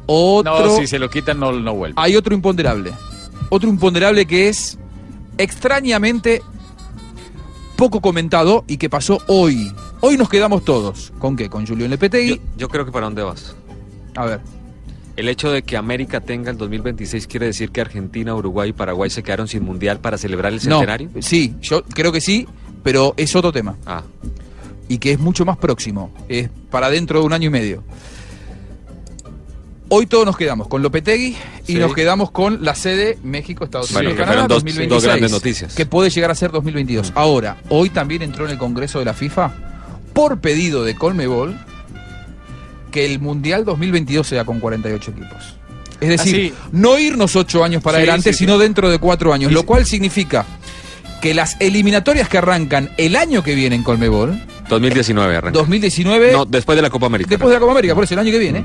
[0.07, 1.95] otro, no, si se lo quitan no, no vuelve.
[1.99, 2.93] hay otro imponderable.
[3.51, 4.79] Otro imponderable que es
[5.39, 6.43] extrañamente
[7.77, 9.73] poco comentado y que pasó hoy.
[10.01, 11.13] Hoy nos quedamos todos.
[11.19, 11.49] ¿Con qué?
[11.49, 12.37] Con Julián Lepetegui.
[12.37, 13.55] Yo, yo creo que para dónde vas.
[14.15, 14.41] A ver.
[15.17, 19.09] El hecho de que América tenga el 2026 quiere decir que Argentina, Uruguay y Paraguay
[19.09, 21.09] se quedaron sin mundial para celebrar el No, centenario.
[21.21, 22.47] sí, yo creo que sí,
[22.83, 23.77] pero es otro tema.
[23.87, 24.03] Ah,
[24.89, 26.11] Y que es mucho más próximo.
[26.29, 27.83] Es para dentro de un año y medio.
[29.89, 31.37] Hoy todos nos quedamos con Lopetegui
[31.69, 31.79] y Sí.
[31.79, 35.31] nos quedamos con la sede México, Estados Bueno, Unidos, que Canadá, dos- 2026, dos grandes
[35.31, 35.75] noticias.
[35.75, 37.13] Que puede llegar a ser 2022.
[37.15, 39.53] Ahora, hoy también entró en el Congreso de la FIFA,
[40.13, 41.57] por pedido de Colmebol,
[42.91, 45.55] que el Mundial 2022 sea con 48 equipos.
[46.01, 46.69] Es decir, Ah, sí.
[46.73, 50.45] no irnos ocho años para Sí, adelante, sino dentro de cuatro años, lo cual significa
[51.23, 55.57] que las eliminatorias que arrancan el año que viene en Colmebol, 2019 arranca.
[55.59, 57.31] 2019, No, después de la Copa América.
[57.31, 58.65] después de la Copa América, por eso el año que viene,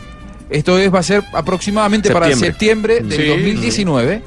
[0.52, 3.02] esto es, va a ser aproximadamente para Septiembre.
[3.02, 4.22] del Sí, 2019.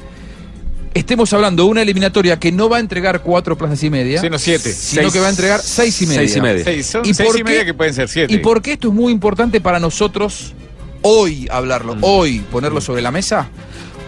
[0.95, 4.39] Estemos hablando de una eliminatoria que no va a entregar cuatro plazas y media, Sino
[4.39, 4.73] siete.
[4.73, 6.21] sino Seis- que va a entregar seis y media.
[6.21, 6.65] seis y media.
[6.65, 7.67] Seis, son ¿Y seis por y media qué?
[7.67, 8.33] que pueden ser siete.
[8.33, 10.53] ¿Y por qué esto es muy importante para nosotros
[11.03, 13.49] hoy hablarlo, hoy ponerlo sobre la mesa?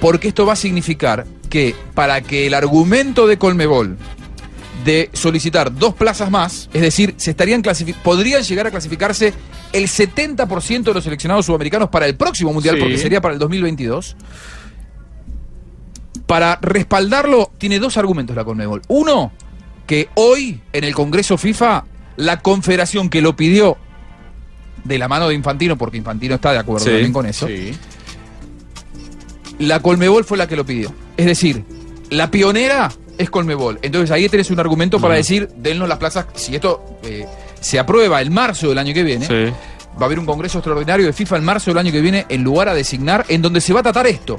[0.00, 3.96] Porque esto va a significar que para que el argumento de Colmebol
[4.84, 7.62] de solicitar dos plazas más, es decir, se estarían
[8.04, 9.32] podrían llegar a clasificarse
[9.72, 12.80] el 70% de los seleccionados sudamericanos para el próximo mundial, Sí.
[12.82, 14.16] porque sería para el 2022.
[16.26, 18.82] Para respaldarlo, tiene dos argumentos la Conmebol.
[18.88, 19.32] Uno,
[19.86, 21.84] que hoy en el Congreso FIFA,
[22.16, 23.76] la confederación que lo pidió
[24.84, 27.72] de la mano de Infantino, porque Infantino está de acuerdo Sí, también con eso, Sí.
[29.58, 30.92] la Colmebol fue la que lo pidió.
[31.16, 31.64] Es decir,
[32.10, 33.78] la pionera es Colmebol.
[33.82, 37.26] Entonces ahí tenés un argumento para decir, dennos las plazas, si esto eh,
[37.60, 39.52] se aprueba el marzo del año que viene, Sí.
[39.98, 42.42] va a haber un congreso extraordinario de FIFA en marzo del año que viene en
[42.44, 44.38] lugar a designar, en donde se va a tratar esto.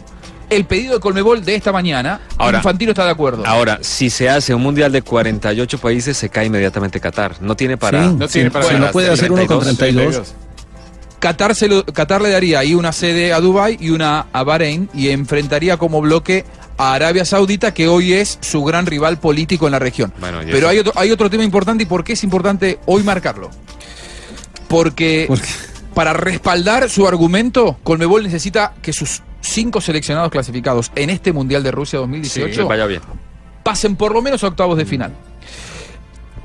[0.49, 3.45] El pedido de Colmebol de esta mañana, Ahora- Infantino está de acuerdo.
[3.45, 7.41] Ahora, si se hace un mundial de 48 países, se cae inmediatamente Qatar.
[7.41, 8.03] No tiene para.
[8.03, 10.33] Sí, No tiene sí, para si no puede hacer uno con 32.
[11.19, 14.87] Qatar, se lo- Qatar le daría ahí una sede a Dubai y una a Bahrein
[14.93, 16.45] y enfrentaría como bloque
[16.77, 20.13] a Arabia Saudita, que hoy es su gran rival político en la región.
[20.19, 23.49] Bueno, Pero hay otro, hay otro tema importante y por qué es importante hoy marcarlo.
[24.67, 25.27] Porque
[25.93, 31.71] para respaldar su argumento, Colmebol necesita que sus cinco seleccionados clasificados en este Mundial de
[31.71, 33.01] Rusia 2018 Sí, vaya bien.
[33.63, 35.13] pasen por lo menos a octavos de final.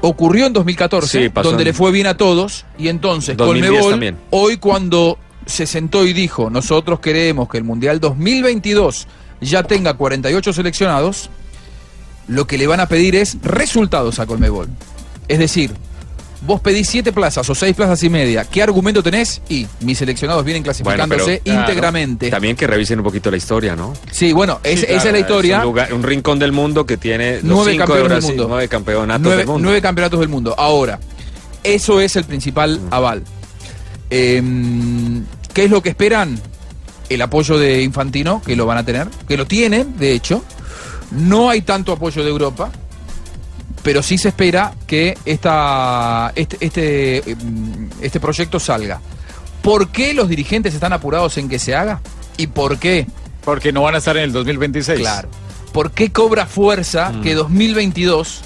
[0.00, 3.70] Ocurrió en 2014, Sí, pasó donde en- le fue bien a todos, y entonces 2010
[3.70, 4.16] Colmebol, también.
[4.30, 9.06] hoy cuando se sentó y dijo, nosotros queremos que el Mundial 2022
[9.42, 11.28] ya tenga 48 seleccionados,
[12.28, 14.68] lo que le van a pedir es resultados a Colmebol.
[15.28, 15.72] Es decir,
[16.46, 19.42] vos pedís siete plazas o seis plazas y media, ¿qué argumento tenés?
[19.48, 22.30] Y mis seleccionados vienen Bueno, clasificándose pero- íntegramente.
[22.30, 23.92] También que revisen un poquito la historia, ¿no?
[24.10, 25.58] Sí, bueno, es- Sí, esa es la historia.
[25.58, 28.46] un, lugar- un rincón del mundo que tiene los Nueve cinco de campeones del mundo.
[28.48, 29.62] nueve campeonatos nueve, del mundo.
[29.64, 30.54] nueve campeonatos del mundo.
[30.58, 30.98] Ahora,
[31.64, 33.22] eso es el principal aval.
[34.10, 35.24] Em,
[35.54, 36.40] ¿Qué es lo que esperan?
[37.08, 40.42] El apoyo de Infantino, que lo van a tener, que lo tienen, de hecho.
[41.10, 42.70] No hay tanto apoyo de Europa,
[43.82, 49.00] pero sí se espera que esta, este, este, em, este proyecto salga.
[49.60, 52.00] ¿Por qué los dirigentes están apurados en que se haga?
[52.36, 53.06] ¿Y por qué?
[53.44, 55.00] Porque no van a estar en el 2026.
[55.00, 55.28] Claro.
[55.72, 57.22] ¿Por qué cobra fuerza Mm.
[57.22, 58.40] que 2022,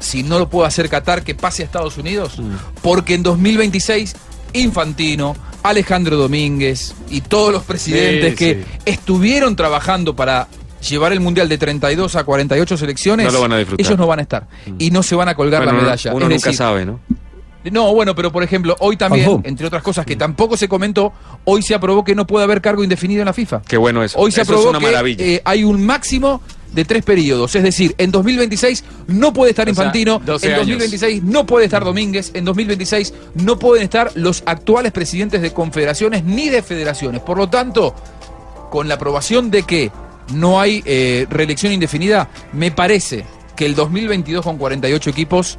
[0.00, 2.38] si no lo puede hacer Qatar, que pase a Estados Unidos?
[2.38, 2.52] Mm.
[2.82, 4.14] Porque en 2026,
[4.60, 8.78] Infantino, Alejandro Domínguez y todos los presidentes Sí, que sí.
[8.84, 10.48] estuvieron trabajando para
[10.88, 13.84] llevar el Mundial de 32 a 48 selecciones, No lo van a disfrutar.
[13.86, 14.46] ellos no van a estar.
[14.78, 16.12] Y no se van a colgar Bueno, la medalla.
[16.14, 17.00] Uno Es nunca decir, sabe, ¿no?
[17.72, 21.12] no, bueno, pero por ejemplo, hoy también, entre otras cosas que tampoco se comentó,
[21.44, 23.62] hoy se aprobó que no puede haber cargo indefinido en la FIFA.
[23.66, 24.18] Qué bueno eso.
[24.18, 25.24] Hoy se Eso aprobó es una que maravilla.
[25.24, 26.40] eh, hay un máximo
[26.72, 27.54] de tres periodos.
[27.54, 30.66] Es decir, en 2026 no puede estar O Infantino, 12 en años.
[30.66, 36.24] 2026 no puede estar Domínguez, en 2026 no pueden estar los actuales presidentes de confederaciones
[36.24, 37.20] ni de federaciones.
[37.22, 37.94] Por lo tanto,
[38.70, 39.90] con la aprobación de que
[40.34, 43.24] no hay eh, reelección indefinida, me parece
[43.56, 45.58] que el 2022 con 48 equipos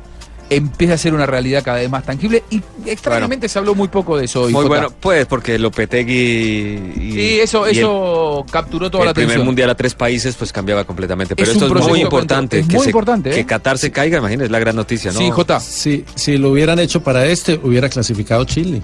[0.50, 4.18] empieza a ser una realidad cada vez más tangible y extrañamente se habló muy poco
[4.18, 4.52] de eso hoy.
[4.54, 4.68] Muy Jota.
[4.68, 9.30] bueno, pues porque Lopetegui y, Sí, eso, y el- eso capturó toda el la primer
[9.30, 9.46] atención.
[9.46, 11.36] mundial a tres países pues cambiaba completamente.
[11.36, 12.60] Pero Es esto es muy importante.
[12.60, 13.36] es que muy se- importante, ¿eh?
[13.36, 15.20] Que Qatar se caiga, imagínate, es la gran noticia, ¿no?
[15.20, 15.60] Sí, Jota.
[15.60, 18.82] Si, si lo hubieran hecho para este, hubiera clasificado Chile.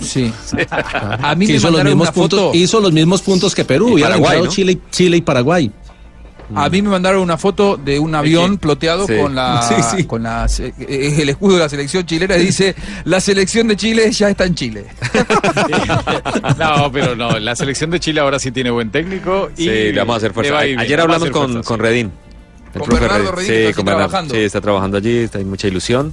[0.00, 0.32] Sí.
[1.22, 2.54] A mí me hizo los mismos una puntos, foto.
[2.54, 3.90] hizo los mismos puntos que Perú.
[3.90, 4.50] Y Hubieran Paraguay, ¿no?
[4.50, 5.70] Chile, Chile y Paraguay.
[6.54, 9.16] A mí me mandaron una foto de un avión ploteado Sí.
[9.16, 10.04] con la Sí, sí.
[10.04, 12.74] con la se- eh, el escudo de la selección chilena y dice
[13.04, 14.86] la selección de Chile ya está en Chile.
[16.58, 19.92] No, pero no, la selección de Chile ahora sí tiene buen técnico y Sí, le
[19.98, 20.60] vamos a hacer fuerza.
[20.62, 21.80] bien, Ayer a hablamos con, fuerza, con.
[21.80, 22.12] Redín.
[22.74, 24.34] el Con profe Bernardo Redín, Sí, está con trabajando.
[24.34, 26.12] Sí, está trabajando allí, está, hay mucha ilusión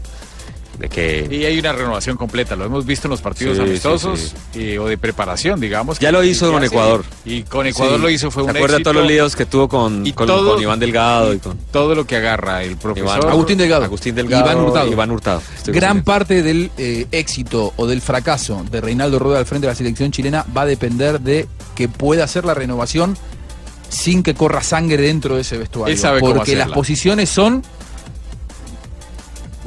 [0.82, 4.34] de que Y hay una renovación completa, lo hemos visto en los partidos Sí, amistosos
[4.52, 6.00] sí, y- o de preparación, digamos.
[6.00, 7.04] Ya que- lo hizo con Ecuador.
[7.24, 8.02] Y con Ecuador Sí.
[8.02, 8.90] lo hizo, fue un ¿Se acuerda éxito.
[8.92, 11.94] todos los líos que tuvo con, Y con, todo- con Iván Delgado y con Todo
[11.94, 13.20] lo que agarra el profesor.
[13.20, 13.86] Iván- Agustín Delgado.
[13.86, 14.44] Agustín Delgado.
[14.52, 14.92] Iván Hurtado.
[14.92, 15.42] Iván Hurtado.
[15.56, 19.72] Estoy Gran parte del eh, éxito o del fracaso de Reinaldo Rueda al frente de
[19.72, 23.16] la selección chilena va a depender de que pueda hacer la renovación
[23.90, 25.94] sin que corra sangre dentro de ese vestuario.
[25.94, 27.62] Él sabe cómo porque las posiciones son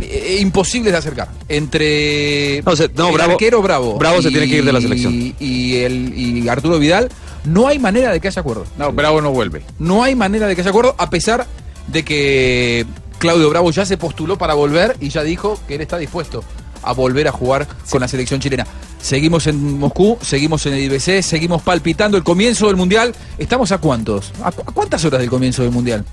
[0.00, 1.28] eh, imposibles de acercar.
[1.48, 4.82] Entre No, no, el Bravo- arquero Bravo, Bravo se tiene que ir de la y-
[4.82, 5.34] selección.
[5.38, 7.10] Y, el, y Arturo Vidal,
[7.44, 8.64] no hay manera de que haya acuerdo.
[8.78, 9.62] No, Bravo no vuelve.
[9.78, 11.46] No hay manera de que haya acuerdo, a pesar
[11.88, 12.86] de que
[13.18, 16.42] Claudio Bravo ya se postuló para volver y ya dijo que él está dispuesto
[16.82, 18.66] a volver a jugar con la selección chilena.
[19.00, 23.14] Seguimos en Moscú, seguimos en el IBC, seguimos palpitando el comienzo del Mundial.
[23.38, 24.32] ¿Estamos a cuántos?
[24.42, 26.04] ¿A, cu- a cuántas horas del comienzo del Mundial?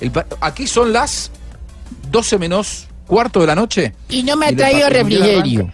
[0.00, 0.10] El
[0.40, 1.30] aquí son las
[2.10, 3.94] 12 menos cuarto de la noche.
[4.08, 5.70] Y no me ha traído refrigerio.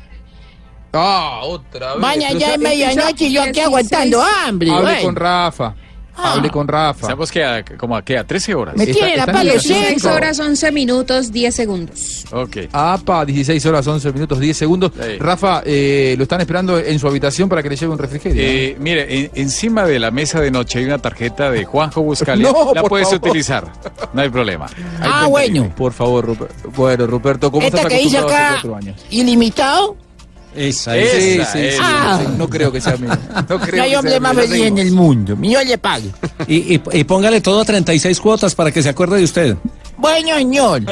[0.92, 2.04] Ah, otra vez.
[2.14, 4.70] Pero ya es medianoche y yo aquí aguantando hambre.
[4.70, 5.02] Hable bueno.
[5.02, 5.74] con Rafa.
[6.22, 7.02] Hable con Rafa.
[7.02, 8.18] Estamos que a, como a, ¿qué?
[8.18, 8.76] a 13 horas.
[8.76, 12.24] Me tiene la palo 16 horas 11 minutos 10 segundos.
[12.32, 12.56] Ok.
[12.72, 14.92] APA, 16 horas 11 minutos 10 segundos.
[15.18, 18.42] Rafa, eh, lo están esperando en su habitación para que le lleve un refrigerio.
[18.42, 22.48] Eh, mire, en- encima de la mesa de noche hay una tarjeta de Juanjo Buscalia.
[22.58, 23.28] No, la por puedes favor.
[23.28, 23.72] utilizar.
[24.12, 24.66] No hay problema.
[25.00, 25.72] Ah, bueno.
[25.76, 29.04] Por favor, Ruper- bueno, Ruperto, ¿cómo Esta estás que acostumbrado acá, hace cuatro años?
[29.10, 29.96] ilimitado.
[30.58, 32.20] Esa Sí, sí, sí, sí, Ah.
[32.36, 33.10] no creo que sea mío.
[33.48, 35.36] No, creo No hay que hombre sea más feliz en el mundo.
[35.36, 36.10] Mío le pague.
[36.48, 39.56] Y, y- y póngale todo a 36 cuotas para que se acuerde de usted.
[39.96, 40.82] Bueno, señor.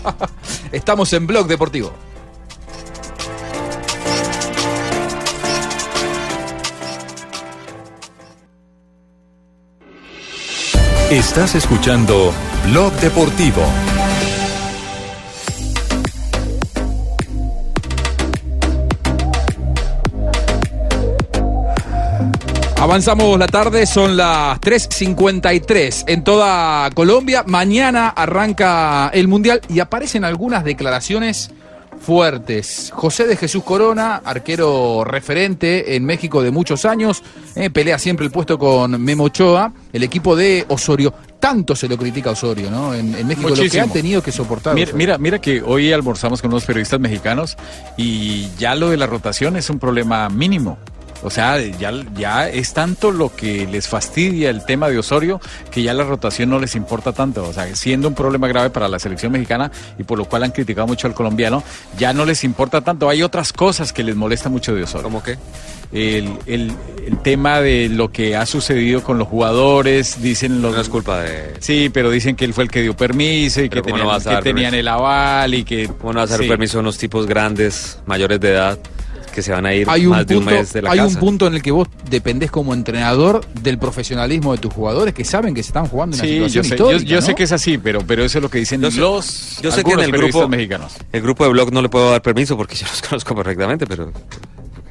[0.72, 1.92] Estamos en Blog Deportivo.
[11.10, 12.32] Estás escuchando
[12.70, 13.62] Blog Deportivo.
[22.90, 27.44] Avanzamos la tarde, son las 3.53 en toda Colombia.
[27.46, 31.52] Mañana arranca el Mundial y aparecen algunas declaraciones
[32.00, 32.90] fuertes.
[32.92, 37.22] José de Jesús Corona, arquero referente en México de muchos años,
[37.54, 41.14] eh, pelea siempre el puesto con Memo Ochoa, el equipo de Osorio.
[41.38, 42.92] Tanto se lo critica a Osorio, ¿no?
[42.92, 44.74] En, en México lo que han tenido que soportar.
[44.74, 47.56] Mira, mira, mira que hoy almorzamos con unos periodistas mexicanos
[47.96, 50.76] y ya lo de la rotación es un problema mínimo.
[51.22, 55.40] O sea, ya, ya es tanto lo que les fastidia el tema de Osorio
[55.70, 57.46] que ya la rotación no les importa tanto.
[57.48, 60.50] O sea, siendo un problema grave para la selección mexicana y por lo cual han
[60.52, 61.62] criticado mucho al colombiano,
[61.98, 63.08] ya no les importa tanto.
[63.08, 65.04] Hay otras cosas que les molesta mucho de Osorio.
[65.04, 65.36] ¿Cómo qué?
[65.92, 66.72] El, el-
[67.06, 70.74] el tema de lo que ha sucedido con los jugadores, dicen los...
[70.74, 71.54] No es culpa de...
[71.58, 74.70] Sí, pero dicen que él fue el que dio permiso y que Pero ¿cómo tenían,
[74.70, 75.88] no que el aval y que...
[75.98, 76.48] ¿Cómo no vas a dar Sí.
[76.48, 78.78] permiso a unos tipos grandes, mayores de edad,
[79.30, 80.98] que se van a ir hay un más de un punto, mes de la hay
[80.98, 81.14] casa?
[81.14, 85.24] un punto en el que vos dependés como entrenador del profesionalismo de tus jugadores que
[85.24, 87.22] saben que se están jugando en una Sí, situación yo sé, histórica, yo ¿no?
[87.22, 89.70] sé que es así, pero, pero eso es lo que dicen Yo sé- los Yo
[89.70, 90.92] sé que en algunos el grupo mexicanos.
[91.12, 94.12] El grupo de blog no le puedo dar permiso porque yo los conozco perfectamente, pero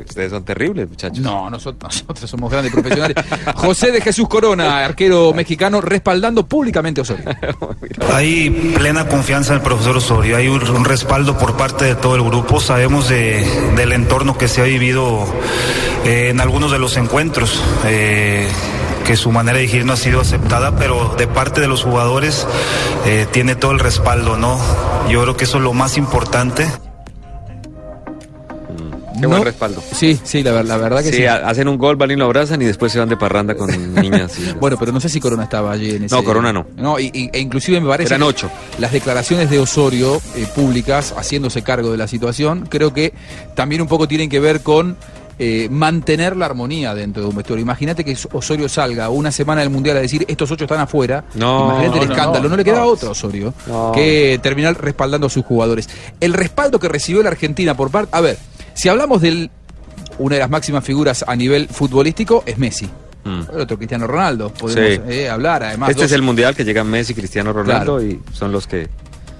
[0.10, 1.20] ustedes son terribles, muchachos.
[1.20, 3.16] No, nosotros, nosotros somos grandes profesionales.
[3.56, 7.26] José de Jesús Corona, arquero mexicano, respaldando públicamente a Osorio.
[8.14, 12.16] Hay plena confianza en el profesor Osorio, hay un, un respaldo por parte de todo
[12.16, 13.46] el grupo, sabemos de-
[13.76, 15.26] del entorno que se ha vivido
[16.06, 17.62] eh, en algunos de los encuentros.
[17.86, 18.48] eh,
[19.06, 22.46] que su manera de dirigir no ha sido aceptada, pero de parte de los jugadores
[23.08, 24.60] eh, tiene todo el respaldo, ¿no?
[25.10, 26.68] Yo creo que eso es lo más importante.
[29.20, 29.82] Qué buen respaldo.
[29.92, 31.18] Sí, sí, la, la verdad que sí.
[31.18, 33.56] Sí, ha- hacen un gol, van y lo abrazan y después se van de parranda
[33.56, 34.38] con niñas.
[34.40, 36.16] y- Bueno, pero no sé si Corona estaba allí en ese...
[36.16, 36.66] No, Corona no.
[36.78, 38.50] No, y- y- e inclusive me parece Eran ocho.
[38.80, 43.14] las declaraciones de Osorio eh, públicas, haciéndose cargo de la situación, creo que
[43.56, 44.96] también un poco tienen que ver con
[45.42, 47.64] eh, mantener la armonía dentro de un vestuario.
[47.64, 51.24] Imagínate que Osorio salga una semana del Mundial a decir estos ocho están afuera.
[51.36, 52.44] No, Imagínate el no, escándalo.
[52.44, 52.88] No, no, le queda no.
[52.88, 53.94] otra a Osorio No.
[53.94, 55.88] que terminar respaldando a sus jugadores.
[56.20, 58.10] El respaldo que recibió la Argentina por parte...
[58.12, 58.38] A ver,
[58.80, 59.50] si hablamos de
[60.20, 62.90] una de las máximas figuras a nivel futbolístico, es Messi.
[63.54, 65.02] El otro Cristiano Ronaldo, podemos Sí.
[65.08, 65.90] eh, hablar además.
[65.90, 68.04] este dos- es el mundial que llegan Messi, Cristiano Ronaldo Claro.
[68.04, 68.88] y son los que...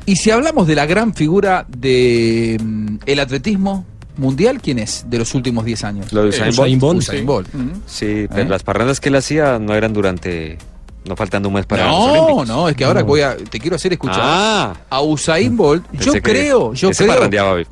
[0.06, 3.86] Y si hablamos de la gran figura de mm, el atletismo
[4.18, 6.12] mundial, ¿quién es de los últimos 10 años?
[6.14, 7.00] Lo de Usain Bolt.
[7.00, 7.48] Usain Bolt.
[7.88, 8.50] Sí, pero ¿Eh?
[8.50, 10.58] las parrandas que él hacía no eran durante...
[11.06, 12.48] No faltando un mes para los No, Olímpicos.
[12.48, 14.74] no, es que ahora voy a, te quiero hacer escuchar Ah.
[14.90, 15.84] a Usain Bolt.
[15.94, 17.64] Yo creo, yo creo.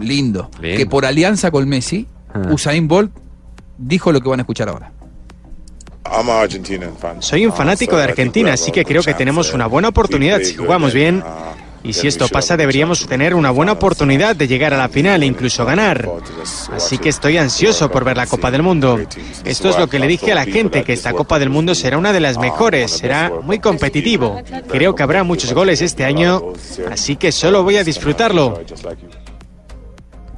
[0.00, 0.76] Lindo, Bien.
[0.76, 2.48] que por alianza con Messi, Ah.
[2.50, 3.12] Usain Bolt
[3.76, 4.90] dijo lo que van a escuchar ahora.
[7.20, 10.92] Soy un fanático de Argentina, así que creo que tenemos una buena oportunidad si jugamos
[10.94, 11.22] bien.
[11.84, 15.26] Y si esto pasa, deberíamos tener una buena oportunidad de llegar a la final e
[15.26, 16.08] incluso ganar.
[16.72, 19.00] Así que estoy ansioso por ver la Copa del Mundo.
[19.44, 21.98] Esto es lo que le dije a la gente, que esta Copa del Mundo será
[21.98, 24.40] una de las mejores, será muy competitivo.
[24.68, 26.40] Creo que habrá muchos goles este año,
[26.90, 28.60] así que solo voy a disfrutarlo.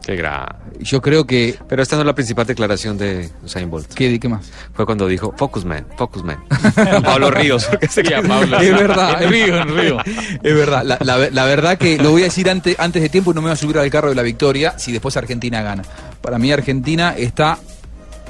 [0.05, 0.57] Qué gra...
[0.81, 1.57] Yo creo que...
[1.69, 3.93] Pero esta no es la principal declaración de Usain Bolt.
[3.95, 4.51] ¿Qué, qué más?
[4.75, 6.45] Fue cuando dijo, focus man, focus man.
[7.03, 7.65] Pablo Ríos.
[7.65, 8.59] porque se a Pablo.
[8.61, 9.99] Es verdad, En Río, en Río.
[10.43, 13.31] Es verdad, la, la- la verdad que lo voy a decir antes, antes de tiempo
[13.31, 15.83] y no me voy a subir al carro de la victoria si después Argentina gana.
[16.21, 17.59] Para mí Argentina está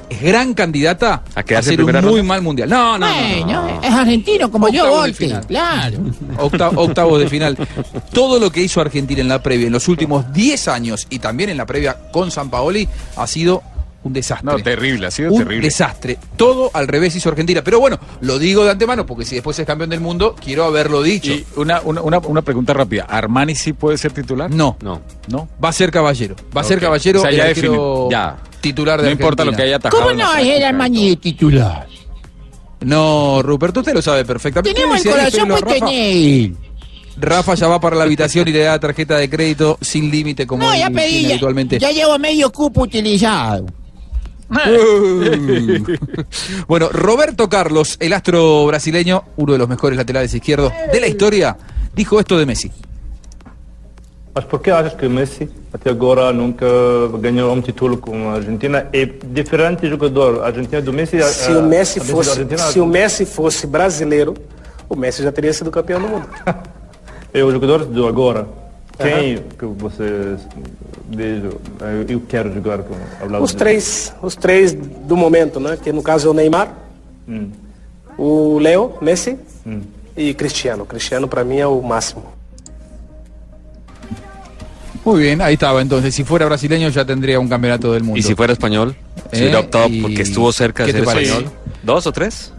[0.09, 2.23] es gran candidata a, quedarse en hacer un muy ronda?
[2.23, 2.69] mal mundial.
[2.69, 3.81] No, no, no, no, Bueno, no.
[3.83, 5.17] es argentino como yo, Octavos Volte.
[5.25, 5.45] final.
[5.47, 5.97] Claro.
[6.37, 7.57] Octa- octavos de final.
[8.13, 11.49] Todo lo que hizo Argentina en la previa en los últimos 10 años y también
[11.49, 12.87] en la previa con San Paoli
[13.17, 13.63] ha sido
[14.05, 14.45] un desastre.
[14.51, 15.65] No, terrible, ha sido un terrible.
[15.67, 16.17] desastre.
[16.37, 17.61] Todo al revés hizo Argentina.
[17.63, 21.01] Pero bueno, lo digo de antemano porque si después es campeón del mundo, quiero haberlo
[21.01, 21.33] dicho.
[21.33, 23.03] Y una, una, una, una pregunta rápida.
[23.09, 24.49] ¿Armani sí puede ser titular?
[24.51, 24.77] No.
[24.81, 25.01] No.
[25.27, 25.49] ¿No?
[25.63, 26.35] Va a ser caballero.
[26.55, 28.37] Va a ser caballero O sea, ya arquero defini- ya.
[28.61, 30.03] titular de No importa lo que haya atajado.
[30.03, 31.87] ¿Cómo no es el Armani de titular?
[32.81, 34.79] No, Ruperto, usted lo sabe perfectamente.
[34.79, 35.73] Tenemos el corazón muy Rafa.
[35.73, 36.57] teñido.
[37.17, 40.63] Rafa ya va para la habitación y le da tarjeta de crédito sin límite como
[40.63, 41.79] No, ya él pedí, tiene ya, habitualmente.
[41.79, 43.65] ya llevo medio cupo utilizado.
[46.67, 51.55] Bueno, Roberto Carlos, el astro brasileño, uno de los mejores laterales izquierdos de la historia,
[51.95, 52.71] dijo esto de Messi.
[54.33, 56.65] Mas por que achas que Messi até agora nunca
[57.19, 58.87] ganhou um título com a Argentina?
[58.91, 61.21] É diferente jogador a Argentina do Messi?
[61.23, 64.33] Se o a- Messi a Messi fosse, Argentina, se o Messi fosse brasileiro,
[64.89, 66.27] o Messi já teria sido campeão do mundo.
[67.33, 68.47] É o jogador do agora.
[68.97, 70.35] Quem que você
[71.09, 71.49] vejo?
[71.81, 75.77] eh, Eu quero jogar com ao lado Os de- três, os três do momento, né?
[75.81, 76.73] Que no caso é o Neymar,
[77.27, 77.49] Hum,
[78.17, 79.81] o Leo, Messi hum.
[80.15, 80.85] e Cristiano.
[80.85, 82.23] Cristiano para mim é o máximo.
[85.03, 86.15] Muy bien, ahí estaba entonces.
[86.15, 88.17] Si fuera brasileño ya tendría un campeonato del mundo.
[88.17, 88.95] Y si fuera español,
[89.31, 89.41] si ¿Eh?
[89.43, 91.51] hubiera optado Y- porque estuvo cerca de ¿Qué ser español.
[91.83, 92.51] ¿Dos o tres?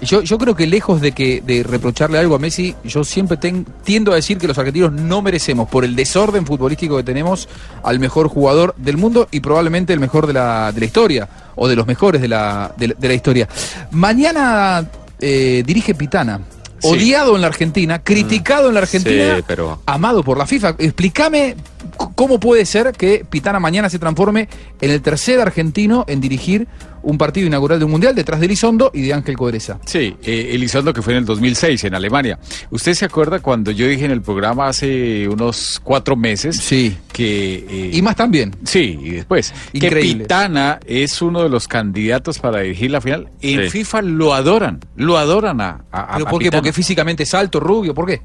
[0.00, 3.36] Y Yo, yo creo que lejos de que de reprocharle algo a Messi, yo siempre
[3.36, 7.48] ten- tiendo a decir que los argentinos no merecemos, por el desorden futbolístico que tenemos,
[7.82, 11.68] al mejor jugador del mundo y probablemente el mejor de la, de la historia, o
[11.68, 13.48] de los mejores de la, de la, de la historia.
[13.90, 14.86] Mañana
[15.20, 16.40] eh, dirige Pitana,
[16.82, 16.88] Sí.
[16.88, 20.76] odiado en la Argentina, criticado en la Argentina, Sí, pero amado por la FIFA.
[20.78, 21.54] Explícame
[22.14, 24.48] cómo puede ser que Pitana mañana se transforme
[24.80, 26.68] en el tercer argentino en dirigir
[27.02, 29.78] un partido inaugural de un mundial detrás de Elizondo y de Ángel Codreza.
[29.86, 32.38] Sí, eh, Elizondo que fue en el 2006 en Alemania.
[32.70, 36.96] ¿Usted se acuerda cuando yo dije en el programa hace unos cuatro meses sí.
[37.12, 37.66] que...
[37.68, 38.54] eh, Y más también.
[38.64, 39.52] Sí, y después.
[39.72, 40.12] Increíble.
[40.14, 43.28] Que Pitana es uno de los candidatos para dirigir la final.
[43.40, 43.70] En Sí.
[43.70, 46.46] FIFA lo adoran, lo adoran a, a, ¿Pero a por qué?
[46.46, 46.60] Pitana.
[46.62, 48.20] Porque físicamente es alto, rubio, ¿por qué?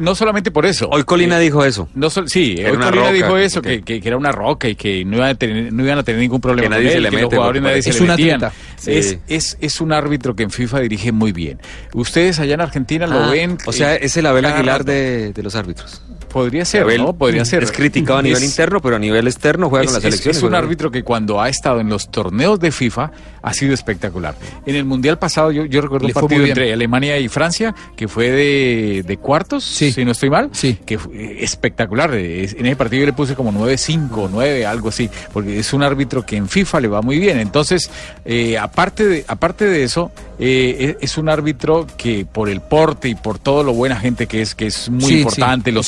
[0.00, 0.88] No solamente por eso.
[0.90, 1.88] Hoy Colina Eh, dijo eso.
[1.94, 4.16] No sol- sí, Era hoy una Colina roca, dijo eso, que- que, que- que era
[4.16, 6.68] una roca y que no iban a tener, no iban a tener ningún problema Que
[6.70, 8.08] nadie con se él, le que mete, los jugadores porque nadie se es le un
[8.08, 8.44] metían.
[8.44, 8.54] atleta.
[8.90, 9.18] Es, Sí.
[9.28, 11.60] es, es un árbitro que en FIFA dirige muy bien.
[11.94, 13.58] Ustedes allá en Argentina lo Ah, ven...
[13.66, 16.02] O sea, eh, es el Abel Aguilar de, de los árbitros.
[16.32, 17.12] Podría ser, Abel ¿no?
[17.12, 17.62] Podría ser.
[17.62, 20.34] Es criticado a nivel Es- interno, pero a nivel externo juega es, con la selección.
[20.34, 23.10] es un árbitro que cuando ha estado en los torneos de FIFA
[23.42, 24.34] ha sido espectacular.
[24.66, 28.06] En el Mundial pasado yo, yo recuerdo Le un partido entre Alemania y Francia que
[28.08, 30.50] fue de, de cuartos, si no estoy mal,
[30.86, 32.14] que fue eh, espectacular.
[32.14, 35.82] Es- En ese partido yo le puse como 9-5, 9, algo así, porque es un
[35.82, 37.38] árbitro que en FIFA le va muy bien.
[37.38, 37.90] Entonces,
[38.24, 43.08] eh, aparte, de, aparte de eso, eh, es es un árbitro que por el porte
[43.08, 45.82] y por todo lo buena gente que es, que es muy Sí, importante, sí, lo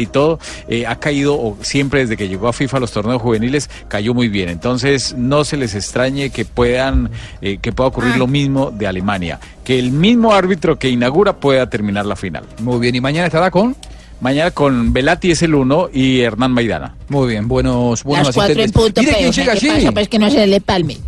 [0.00, 0.38] y todo,
[0.68, 4.14] eh, ha caído, o siempre desde que llegó a FIFA a los torneos juveniles, cayó
[4.14, 4.48] muy bien.
[4.48, 7.10] Entonces, no se les extrañe que puedan,
[7.42, 9.40] eh, que pueda ocurrir lo mismo de Alemania.
[9.64, 12.44] Que el mismo árbitro que inaugura pueda terminar la final.
[12.60, 13.76] Muy bien, ¿y mañana estará con?
[14.20, 16.94] Mañana con Velati es el uno y Hernán Maidana.
[17.08, 19.70] Muy bien, buenos, buenos Las cuatro en punto, Mire pero, quién o sea, llega ¿qué
[19.70, 19.80] allí.
[19.80, 19.92] pasa?
[19.92, 20.98] Pues que no se le palme.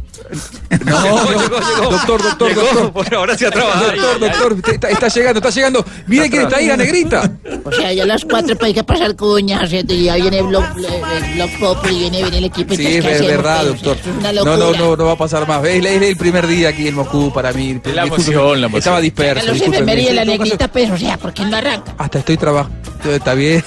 [0.84, 2.92] No, no, doctor, doctor, doctor.
[2.92, 3.92] Por ahora se ha trabajado.
[4.18, 5.84] Doctor, doctor, está, está llegando, está llegando.
[6.06, 7.30] Mire quién está ahí, la negrita.
[7.64, 9.94] O sea, ya a las cuatro pues hay que pasar cuñas, ¿cierto?
[9.94, 12.74] Y ya viene el blog, blog pop y viene, viene el equipo.
[12.74, 13.96] Sí, es ¿qué hacemos, verdad, doctor.
[13.96, 15.64] Es una No, no, no, no va a pasar más.
[15.64, 17.80] Es, es el primer día aquí en Moscú para mí.
[17.84, 18.78] La emoción, la emoción.
[18.78, 19.46] Estaba disperso.
[19.46, 19.92] los discúlpeme.
[19.92, 21.94] efemérides, la negrita, pues, o sea, ¿por qué no arranca?
[21.98, 22.76] Hasta estoy trabajando.
[23.04, 23.62] Está bien.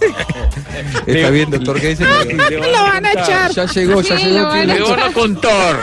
[1.06, 1.80] Está bien, doctor.
[1.80, 2.04] ¿Qué dice?
[2.04, 3.50] Lo van a echar.
[3.52, 4.38] Ya llegó, ya Sí, llegó.
[4.78, 5.78] lo van a contor.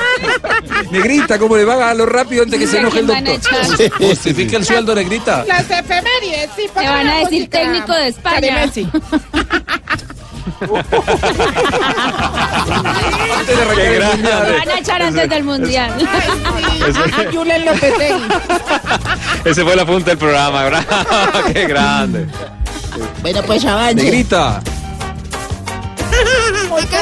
[0.91, 3.31] Negrita, ¿cómo le va a hágalo rápido antes que se enoje el ¿Quién van a
[3.31, 3.91] doctor?
[4.07, 5.45] Justifique el sueldo, negrita.
[5.47, 6.69] Las efemérides, sí.
[6.73, 8.65] Te van a decir técnico de España.
[8.65, 8.87] Messi.
[13.39, 14.45] Antes de arrancar el mundial.
[14.45, 15.93] Te van a echar antes del mundial.
[17.31, 18.23] Julen Lopetegui.
[19.45, 20.85] Ese fue la punta del programa, ¿verdad?
[21.53, 22.27] ¡Qué grande!
[23.21, 23.95] Bueno, pues avance.
[23.95, 24.61] Negrita.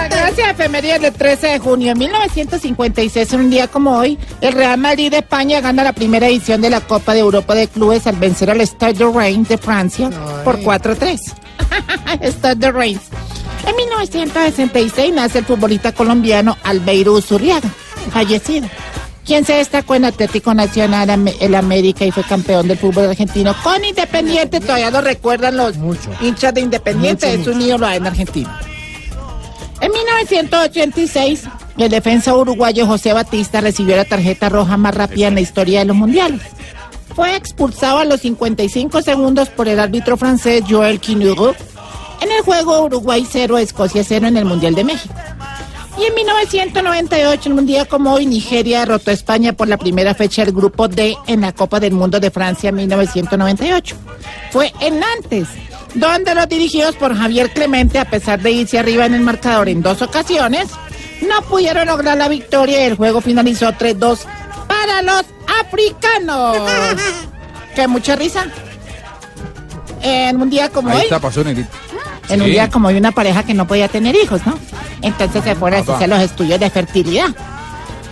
[0.10, 4.78] Gracias, efemérides del 13 de junio de 1956, en un día como hoy, el Real
[4.78, 8.16] Madrid de España gana la primera edición de la Copa de Europa de Clubes al
[8.16, 10.10] vencer al Stade de Reims de Francia
[10.44, 11.20] por 4-3.
[12.22, 13.02] Stade de Reims.
[13.66, 17.70] En 1966 nace el futbolista colombiano Albeiro Uzurriaga,
[18.12, 18.68] fallecido,
[19.26, 23.84] quien se destacó en Atlético Nacional, el América y fue campeón del fútbol argentino con
[23.84, 24.60] Independiente.
[24.60, 25.76] Todavía lo recuerdan los
[26.22, 28.60] hinchas de Independiente, es un ídolo en Argentina.
[29.82, 31.44] En 1986,
[31.78, 35.86] el defensa uruguayo José Batista recibió la tarjeta roja más rápida en la historia de
[35.86, 36.42] los mundiales.
[37.16, 41.56] Fue expulsado a los 55 segundos por el árbitro francés Joël Quinuro
[42.22, 45.14] en el juego Uruguay 0, Escocia 0 en el Mundial de México.
[46.00, 50.14] Y en 1998, en un día como hoy, Nigeria derrotó a España por la primera
[50.14, 53.96] fecha del Grupo D en la Copa del Mundo de Francia 1998.
[54.52, 55.48] Fue en Nantes,
[55.94, 59.82] donde los dirigidos por Javier Clemente, a pesar de irse arriba en el marcador en
[59.82, 60.68] dos ocasiones,
[61.28, 64.20] no pudieron lograr la victoria y el juego finalizó 3-2
[64.68, 65.24] para los
[65.62, 66.54] africano.
[67.76, 68.46] ¿Qué mucha risa?
[70.02, 71.42] En un día como Ahí hoy, está, pasó
[72.30, 74.58] en un día como hoy una pareja que no podía tener hijos, ¿no?
[75.02, 77.30] Entonces se fueron a hacerse los estudios de fertilidad.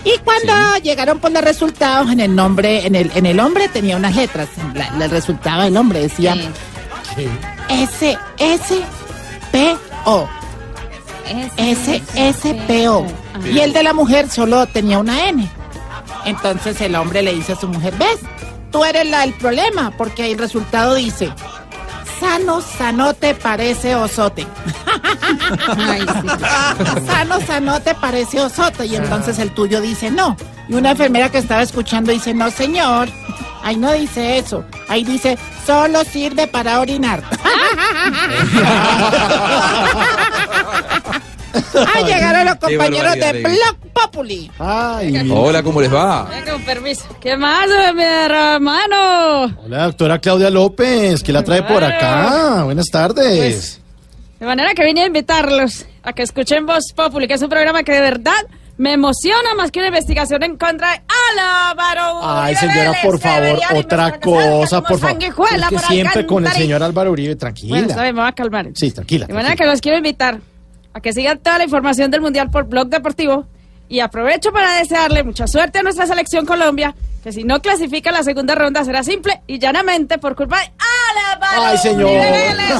[0.04, 0.54] Y cuando
[0.84, 4.50] llegaron por los resultados, en el nombre, en el, en el hombre tenía unas letras.
[4.74, 6.36] La- el resultado del hombre decía
[7.70, 8.18] S,
[9.52, 10.28] P, O.
[11.58, 13.06] S, S, P, O.
[13.46, 15.50] Y el de la mujer solo tenía una N.
[16.26, 18.20] Entonces el hombre le dice a su mujer, ¿ves?
[18.72, 21.32] Tú eres la del problema, porque el resultado dice,
[22.20, 24.46] sano, sanote, parece osote.
[27.06, 28.86] Sano, sanote, parece osote.
[28.86, 30.36] Y entonces el tuyo dice, no.
[30.68, 33.10] Y una enfermera que estaba escuchando dice, no, señor.
[33.66, 34.64] Ahí no dice eso.
[34.88, 37.24] Ahí dice, solo sirve para orinar.
[41.74, 43.42] ah, llegaron los Qué compañeros de.
[43.42, 44.52] Block Populi.
[44.60, 46.30] Hola, ¿cómo les va?
[46.48, 47.06] Con permiso.
[47.20, 47.66] ¿Qué más,
[47.96, 49.46] mi hermano?
[49.66, 52.66] Hola, doctora Claudia López, que la trae por acá.
[52.66, 53.26] Buenas tardes.
[53.40, 53.82] Pues,
[54.40, 57.82] De manera que vine a invitarlos a que escuchen Voz Populi, que es un programa
[57.82, 58.46] que de verdad
[58.78, 62.20] me emociona más que una investigación en contra de Álvaro.
[62.22, 65.24] Ay, señora, por favor, otra cosa, por favor.
[65.24, 67.82] Es que siempre con el señor Álvaro Uribe, tranquila.
[67.86, 68.68] Bueno, me voy a calmar.
[68.74, 69.28] Sí, tranquila.
[69.28, 70.40] De manera que los quiero invitar
[70.94, 73.46] a que sigan toda la información del Mundial por Blog Deportivo
[73.88, 78.24] y aprovecho para desearle mucha suerte a nuestra selección Colombia, que si no clasifica la
[78.24, 80.72] segunda ronda será simple y llanamente por culpa de
[81.58, 82.10] Ay, señor,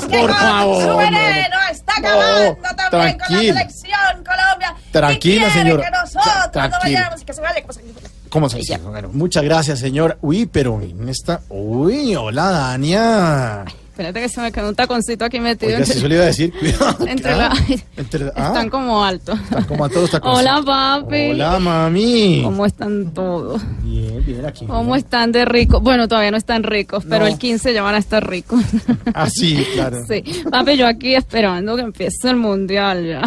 [0.10, 2.58] por con favor, su veneno está acabando
[2.92, 4.76] también con la selección Colombia.
[4.92, 5.84] Tranquila, y quiere señora.
[5.86, 6.80] que nosotros no Tranquila.
[6.84, 8.10] vayamos y que se vaya como sanguijuela.
[8.30, 8.78] ¿Cómo se dice?
[8.80, 10.18] Bueno, muchas gracias, señor.
[10.22, 11.42] Uy, pero en esta.
[11.50, 13.66] Uy, hola, Dania.
[13.96, 16.28] Espérate que se me quedó un taconcito aquí metido Oiga, entre, eso le iba a
[16.28, 16.52] decir.
[16.60, 16.98] Cuidado.
[17.08, 17.54] entre la...
[17.96, 19.40] entre- ah, Están como altos.
[19.40, 20.40] están como a todos tacones.
[20.40, 21.30] Hola, papi.
[21.32, 22.42] Hola, mami.
[22.44, 23.62] ¿Cómo están todos?
[23.84, 24.66] Bien, bien aquí.
[24.66, 25.82] ¿Cómo están de ricos?
[25.82, 28.60] Bueno, todavía no están ricos, pero el 15 ya van a estar ricos.
[29.18, 30.00] Ah, sí, claro.
[30.10, 33.22] Sí, papi, yo aquí esperando que empiece el mundial ya.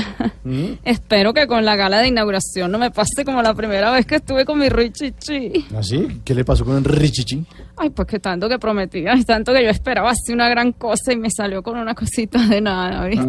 [0.44, 0.72] ¿Mm?
[0.84, 4.16] Espero que con la gala de inauguración no me pase como la primera vez que
[4.16, 5.66] estuve con mi Richichi.
[5.74, 6.20] ¿Ah, sí?
[6.24, 7.42] ¿Qué le pasó con el Richichi?
[7.80, 11.16] Ay, pues que tanto que prometía, tanto que yo esperaba así una gran cosa y
[11.16, 13.24] me salió con una cosita de nada, ¿viste?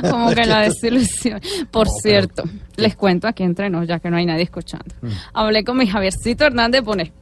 [0.10, 1.40] como que la desilusión.
[1.70, 2.44] Por cierto,
[2.76, 4.94] les cuento aquí entre nos, ya que no hay nadie escuchando.
[5.02, 5.08] Mm.
[5.32, 7.12] Hablé con mi Javiercito Hernández Bonet.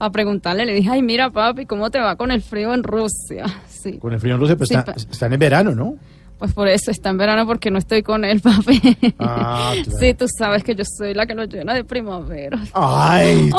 [0.00, 2.82] ¿Ah, A preguntarle, le dije, ay, mira, papi, ¿cómo te va con el frío en
[2.82, 3.46] Rusia?
[3.68, 3.98] Sí.
[3.98, 5.94] Con el frío en Rusia, pues Sí, está- pa- están en verano, ¿no?
[6.38, 8.80] Pues por eso está en verano porque no estoy con él, papi.
[9.18, 9.98] Ah, claro.
[9.98, 12.58] Sí, tú sabes que yo soy la que lo llena de primavera.
[12.74, 13.50] Ay,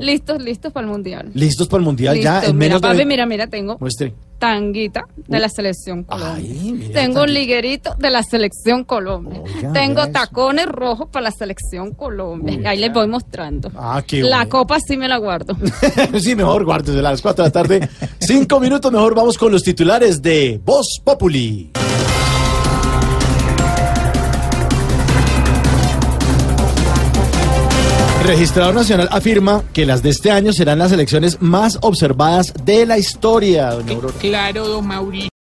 [0.00, 1.30] listos, listos para el mundial.
[1.34, 2.44] ¿Listos para el mundial ya?
[2.44, 4.14] En Mira, menos de papi, mira, mira, tengo Muestre.
[4.38, 6.72] tanguita de la selección Colombia.
[6.72, 9.40] mira, tengo un liguerito de la selección Colombia.
[9.42, 12.60] Oiga, tengo tacones rojos para la selección Colombia.
[12.62, 13.70] Y ahí les voy mostrando.
[13.74, 14.50] Ah, qué la bueno.
[14.50, 15.56] copa sí me la guardo.
[16.20, 17.88] sí, mejor guárdese a las 4 de la tarde.
[18.20, 21.55] Cinco minutos mejor vamos con los titulares de Voz Populi.
[28.20, 32.84] El registrador nacional afirma que las de este año serán las elecciones más observadas de
[32.84, 33.70] la historia.
[34.20, 35.35] Claro, don Mauricio.